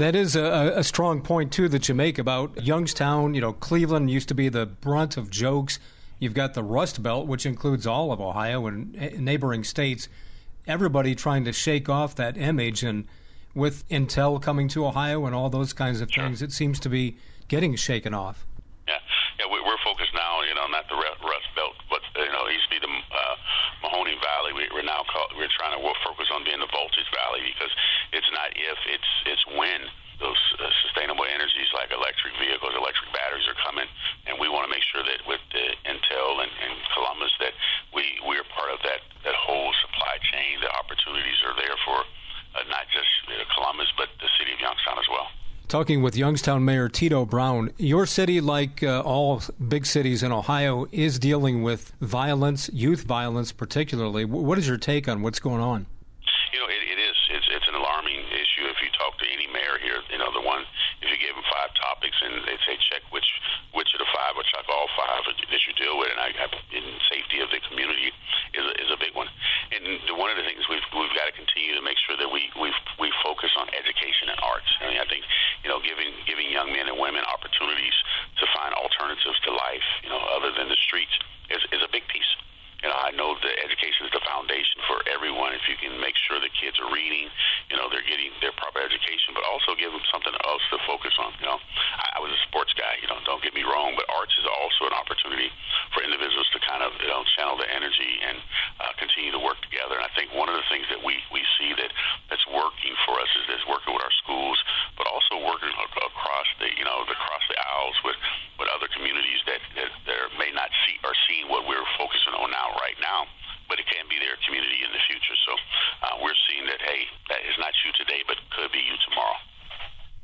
that 0.00 0.16
is 0.16 0.34
a, 0.34 0.72
a 0.76 0.82
strong 0.82 1.20
point 1.20 1.52
too 1.52 1.68
that 1.68 1.88
you 1.88 1.94
make 1.94 2.18
about 2.18 2.64
Youngstown. 2.64 3.34
You 3.34 3.42
know, 3.42 3.52
Cleveland 3.52 4.10
used 4.10 4.28
to 4.28 4.34
be 4.34 4.48
the 4.48 4.66
brunt 4.66 5.16
of 5.16 5.30
jokes. 5.30 5.78
You've 6.18 6.34
got 6.34 6.54
the 6.54 6.62
Rust 6.62 7.02
Belt, 7.02 7.26
which 7.26 7.46
includes 7.46 7.86
all 7.86 8.10
of 8.10 8.20
Ohio 8.20 8.66
and 8.66 8.92
neighboring 9.18 9.62
states. 9.62 10.08
Everybody 10.66 11.14
trying 11.14 11.44
to 11.44 11.52
shake 11.52 11.88
off 11.88 12.14
that 12.16 12.36
image, 12.36 12.82
and 12.82 13.06
with 13.54 13.88
Intel 13.88 14.40
coming 14.40 14.68
to 14.68 14.86
Ohio 14.86 15.26
and 15.26 15.34
all 15.34 15.50
those 15.50 15.72
kinds 15.72 16.00
of 16.00 16.10
sure. 16.10 16.24
things, 16.24 16.42
it 16.42 16.52
seems 16.52 16.80
to 16.80 16.88
be 16.88 17.16
getting 17.48 17.74
shaken 17.76 18.14
off. 18.14 18.46
talking 45.70 46.02
with 46.02 46.18
Youngstown 46.18 46.64
Mayor 46.66 46.88
Tito 46.88 47.24
Brown. 47.24 47.70
Your 47.78 48.02
city, 48.04 48.42
like 48.42 48.82
uh, 48.82 49.06
all 49.06 49.40
big 49.62 49.86
cities 49.86 50.26
in 50.26 50.34
Ohio, 50.34 50.90
is 50.90 51.22
dealing 51.22 51.62
with 51.62 51.94
violence, 52.02 52.68
youth 52.74 53.06
violence 53.06 53.54
particularly. 53.54 54.26
W- 54.26 54.42
what 54.42 54.58
is 54.58 54.66
your 54.66 54.82
take 54.82 55.06
on 55.06 55.22
what's 55.22 55.38
going 55.38 55.62
on? 55.62 55.86
You 56.50 56.58
know, 56.58 56.66
it, 56.66 56.82
it 56.90 56.98
is. 56.98 57.14
It's, 57.30 57.46
it's 57.54 57.68
an 57.70 57.78
alarming 57.78 58.18
issue 58.18 58.66
if 58.66 58.82
you 58.82 58.90
talk 58.98 59.14
to 59.22 59.26
any 59.30 59.46
mayor 59.46 59.78
here. 59.78 60.02
You 60.10 60.18
know, 60.18 60.34
the 60.34 60.42
one, 60.42 60.66
if 61.02 61.06
you 61.06 61.14
give 61.22 61.38
them 61.38 61.46
five 61.46 61.70
topics 61.78 62.18
and 62.18 62.42
they 62.50 62.58
say 62.66 62.74
check 62.90 63.06
which 63.14 63.30
which 63.70 63.94
of 63.94 64.02
the 64.02 64.10
five, 64.10 64.34
which 64.34 64.50
of 64.58 64.66
all 64.66 64.90
five 64.98 65.22
that 65.38 65.62
you 65.70 65.72
deal 65.78 65.94
with, 66.02 66.10
and 66.10 66.18
I, 66.18 66.34
I, 66.34 66.46
in 66.74 66.82
safety 67.06 67.38
of 67.38 67.48
the 67.54 67.62
community 67.70 68.10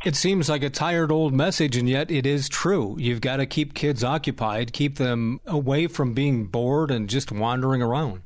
It 0.06 0.14
seems 0.14 0.48
like 0.48 0.62
a 0.62 0.70
tired 0.70 1.10
old 1.10 1.34
message, 1.34 1.76
and 1.76 1.88
yet 1.88 2.12
it 2.12 2.26
is 2.26 2.48
true. 2.48 2.94
You've 2.96 3.20
got 3.20 3.38
to 3.38 3.44
keep 3.44 3.74
kids 3.74 4.04
occupied, 4.04 4.72
keep 4.72 4.98
them 4.98 5.40
away 5.44 5.88
from 5.88 6.14
being 6.14 6.44
bored 6.44 6.92
and 6.92 7.10
just 7.10 7.32
wandering 7.32 7.82
around. 7.82 8.22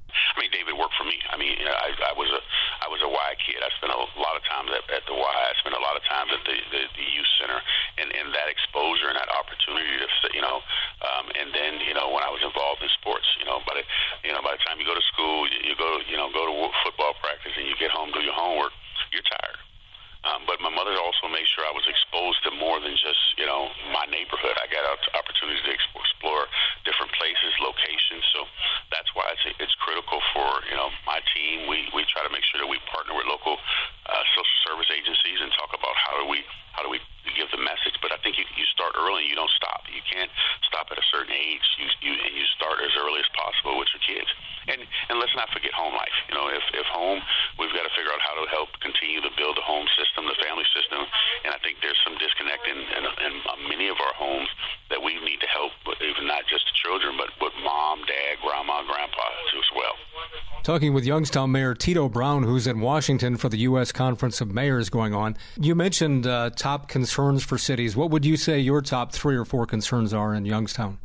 talking 60.70 60.94
with 60.94 61.04
Youngstown 61.04 61.50
Mayor 61.50 61.74
Tito 61.74 62.08
Brown, 62.08 62.44
who's 62.44 62.68
in 62.68 62.78
Washington 62.78 63.36
for 63.36 63.48
the 63.48 63.56
U.S. 63.58 63.90
Conference 63.90 64.40
of 64.40 64.54
Mayors 64.54 64.88
going 64.88 65.12
on. 65.12 65.36
You 65.58 65.74
mentioned 65.74 66.28
uh, 66.28 66.50
top 66.50 66.86
concerns 66.86 67.42
for 67.42 67.58
cities. 67.58 67.96
What 67.96 68.10
would 68.10 68.24
you 68.24 68.36
say 68.36 68.60
your 68.60 68.80
top 68.80 69.10
three 69.10 69.34
or 69.34 69.44
four 69.44 69.66
concerns 69.66 70.14
are 70.14 70.32
in 70.32 70.44
Youngstown? 70.44 70.98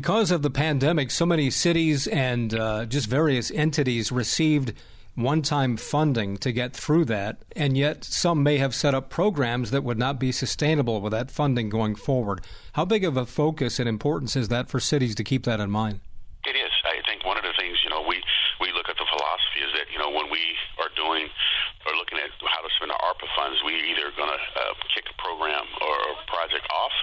because 0.00 0.30
of 0.30 0.40
the 0.40 0.48
pandemic, 0.48 1.10
so 1.10 1.26
many 1.26 1.50
cities 1.50 2.06
and 2.06 2.54
uh, 2.54 2.86
just 2.86 3.04
various 3.04 3.50
entities 3.50 4.10
received 4.10 4.72
one 5.14 5.42
time 5.42 5.76
funding 5.76 6.38
to 6.38 6.52
get 6.52 6.72
through 6.72 7.04
that, 7.04 7.36
and 7.52 7.76
yet 7.76 8.02
some 8.02 8.42
may 8.42 8.56
have 8.56 8.74
set 8.74 8.94
up 8.94 9.10
programs 9.10 9.70
that 9.72 9.84
would 9.84 9.98
not 9.98 10.18
be 10.18 10.32
sustainable 10.32 11.02
with 11.02 11.12
that 11.12 11.30
funding 11.30 11.68
going 11.68 11.94
forward. 11.94 12.40
How 12.72 12.86
big 12.86 13.04
of 13.04 13.18
a 13.18 13.26
focus 13.26 13.78
and 13.78 13.86
importance 13.86 14.36
is 14.36 14.48
that 14.48 14.70
for 14.70 14.80
cities 14.80 15.14
to 15.16 15.22
keep 15.22 15.44
that 15.44 15.60
in 15.60 15.70
mind? 15.70 16.00
It 16.48 16.56
is. 16.56 16.72
I 16.88 17.04
think 17.04 17.26
one 17.28 17.36
of 17.36 17.44
the 17.44 17.52
things, 17.60 17.76
you 17.84 17.90
know, 17.92 18.00
we, 18.00 18.24
we 18.56 18.72
look 18.72 18.88
at 18.88 18.96
the 18.96 19.04
philosophy 19.04 19.60
is 19.68 19.72
that, 19.76 19.92
you 19.92 20.00
know, 20.00 20.08
when 20.08 20.32
we 20.32 20.40
are 20.80 20.88
doing 20.96 21.28
or 21.84 21.92
looking 22.00 22.16
at 22.16 22.32
how 22.40 22.64
to 22.64 22.72
spend 22.80 22.88
our 22.88 23.02
ARPA 23.04 23.28
funds, 23.36 23.60
we're 23.68 23.84
either 23.84 24.08
going 24.16 24.32
to 24.32 24.40
uh, 24.64 24.72
kick 24.96 25.04
a 25.12 25.16
program 25.20 25.68
or 25.84 25.94
a 26.08 26.14
project 26.24 26.64
off 26.72 26.96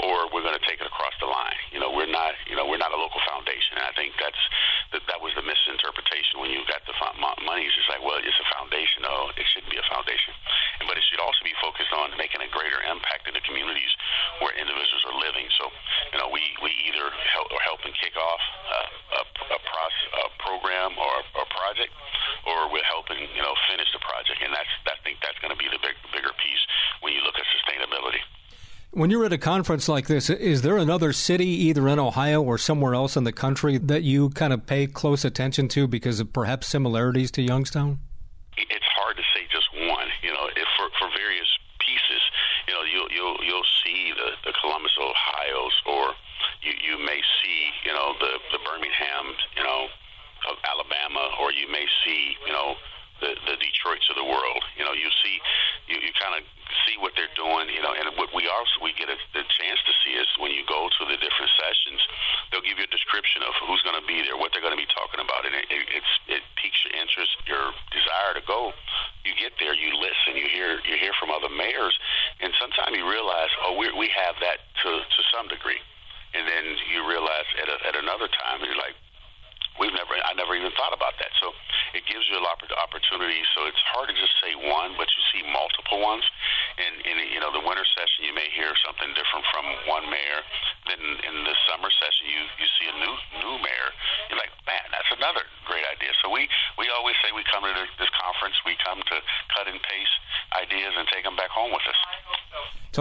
or 0.00 0.30
we're 0.32 0.42
going 0.42 0.54
to 0.54 0.66
take 0.66 0.80
it 0.80 0.87
we're 2.78 2.86
not 2.86 2.94
a 2.94 3.02
local 3.02 3.18
foundation. 3.26 3.74
And 3.74 3.90
I 3.90 3.92
think 3.98 4.14
that's 4.22 4.38
that, 4.94 5.02
that 5.10 5.18
was 5.18 5.34
the 5.34 5.42
misinterpretation 5.42 6.38
when 6.38 6.54
you 6.54 6.62
got 6.70 6.86
the 6.86 6.94
money. 7.42 7.66
It's 7.66 7.74
just 7.74 7.90
like, 7.90 7.98
well, 7.98 8.22
it's 8.22 8.38
a 8.38 8.48
foundation. 8.54 9.02
No, 9.02 9.34
it 9.34 9.42
shouldn't 9.50 9.74
be 9.74 9.82
a 9.82 9.88
foundation. 9.90 10.30
But 10.86 10.94
it 10.94 11.02
should 11.10 11.18
also 11.18 11.42
be 11.42 11.58
focused 11.58 11.90
on 11.90 12.14
making 12.14 12.37
When 29.08 29.12
you're 29.12 29.24
at 29.24 29.32
a 29.32 29.38
conference 29.38 29.88
like 29.88 30.06
this, 30.06 30.28
is 30.28 30.60
there 30.60 30.76
another 30.76 31.14
city, 31.14 31.46
either 31.46 31.88
in 31.88 31.98
Ohio 31.98 32.42
or 32.42 32.58
somewhere 32.58 32.92
else 32.92 33.16
in 33.16 33.24
the 33.24 33.32
country, 33.32 33.78
that 33.78 34.02
you 34.02 34.28
kind 34.28 34.52
of 34.52 34.66
pay 34.66 34.86
close 34.86 35.24
attention 35.24 35.66
to 35.68 35.88
because 35.88 36.20
of 36.20 36.34
perhaps 36.34 36.66
similarities 36.66 37.30
to 37.30 37.40
Youngstown? 37.40 38.00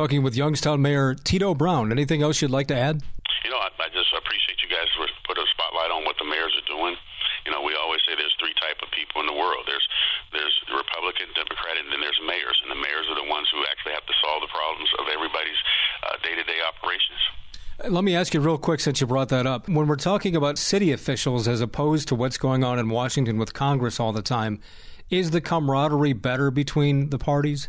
talking 0.08 0.24
with 0.24 0.40
Youngstown 0.40 0.80
Mayor 0.80 1.20
Tito 1.20 1.52
Brown. 1.52 1.92
Anything 1.92 2.24
else 2.24 2.40
you'd 2.40 2.48
like 2.48 2.72
to 2.72 2.80
add? 2.80 3.04
You 3.44 3.52
know, 3.52 3.60
I, 3.60 3.68
I 3.76 3.92
just 3.92 4.08
appreciate 4.16 4.56
you 4.64 4.72
guys 4.72 4.88
for 4.96 5.04
putting 5.28 5.44
a 5.44 5.52
spotlight 5.52 5.92
on 5.92 6.08
what 6.08 6.16
the 6.16 6.24
mayors 6.24 6.56
are 6.56 6.64
doing. 6.64 6.96
You 7.44 7.52
know, 7.52 7.60
we 7.60 7.76
always 7.76 8.00
say 8.08 8.16
there's 8.16 8.32
three 8.40 8.56
type 8.56 8.80
of 8.80 8.88
people 8.96 9.20
in 9.20 9.28
the 9.28 9.36
world. 9.36 9.68
There's 9.68 9.84
there's 10.32 10.56
Republican, 10.72 11.28
Democrat, 11.36 11.76
and 11.76 11.92
then 11.92 12.00
there's 12.00 12.16
mayors, 12.24 12.56
and 12.64 12.72
the 12.72 12.80
mayors 12.80 13.04
are 13.12 13.20
the 13.20 13.28
ones 13.28 13.52
who 13.52 13.60
actually 13.68 14.00
have 14.00 14.08
to 14.08 14.16
solve 14.24 14.48
the 14.48 14.48
problems 14.48 14.88
of 14.96 15.12
everybody's 15.12 15.60
uh, 16.08 16.16
day-to-day 16.24 16.60
operations. 16.64 17.20
Let 17.92 18.08
me 18.08 18.16
ask 18.16 18.32
you 18.32 18.40
real 18.40 18.58
quick 18.58 18.80
since 18.80 19.04
you 19.04 19.12
brought 19.12 19.28
that 19.36 19.44
up. 19.44 19.68
When 19.68 19.92
we're 19.92 20.00
talking 20.00 20.40
about 20.40 20.56
city 20.56 20.96
officials 20.96 21.52
as 21.52 21.60
opposed 21.60 22.08
to 22.08 22.16
what's 22.16 22.40
going 22.40 22.64
on 22.64 22.80
in 22.80 22.88
Washington 22.88 23.36
with 23.36 23.52
Congress 23.52 24.00
all 24.00 24.16
the 24.16 24.24
time, 24.24 24.64
is 25.12 25.36
the 25.36 25.44
camaraderie 25.44 26.16
better 26.16 26.48
between 26.48 27.12
the 27.12 27.20
parties? 27.20 27.68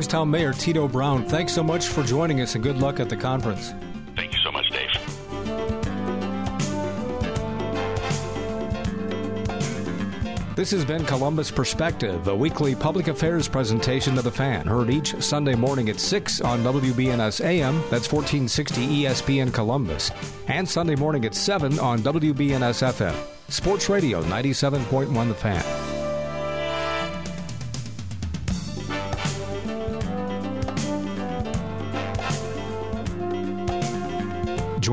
Youngstown 0.00 0.30
Mayor 0.30 0.54
Tito 0.54 0.88
Brown, 0.88 1.26
thanks 1.26 1.52
so 1.52 1.62
much 1.62 1.88
for 1.88 2.02
joining 2.02 2.40
us 2.40 2.54
and 2.54 2.64
good 2.64 2.78
luck 2.78 3.00
at 3.00 3.10
the 3.10 3.16
conference. 3.18 3.74
Thank 4.16 4.32
you 4.32 4.38
so 4.42 4.50
much, 4.50 4.66
Dave. 4.70 4.88
This 10.56 10.70
has 10.70 10.86
been 10.86 11.04
Columbus 11.04 11.50
Perspective, 11.50 12.28
a 12.28 12.34
weekly 12.34 12.74
public 12.74 13.08
affairs 13.08 13.46
presentation 13.46 14.16
of 14.16 14.24
the 14.24 14.30
fan, 14.30 14.66
heard 14.66 14.88
each 14.88 15.20
Sunday 15.22 15.54
morning 15.54 15.90
at 15.90 16.00
6 16.00 16.40
on 16.40 16.60
WBNS 16.60 17.44
AM, 17.44 17.74
that's 17.90 18.10
1460 18.10 19.02
ESPN 19.02 19.52
Columbus, 19.52 20.12
and 20.48 20.66
Sunday 20.66 20.96
morning 20.96 21.26
at 21.26 21.34
7 21.34 21.78
on 21.78 21.98
WBNS 21.98 22.90
FM. 22.94 23.14
Sports 23.52 23.90
Radio 23.90 24.22
97.1 24.22 25.28
The 25.28 25.34
Fan. 25.34 25.79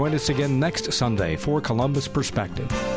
Join 0.07 0.15
us 0.15 0.29
again 0.29 0.57
next 0.57 0.93
Sunday 0.93 1.35
for 1.35 1.59
Columbus 1.59 2.07
Perspective. 2.07 2.96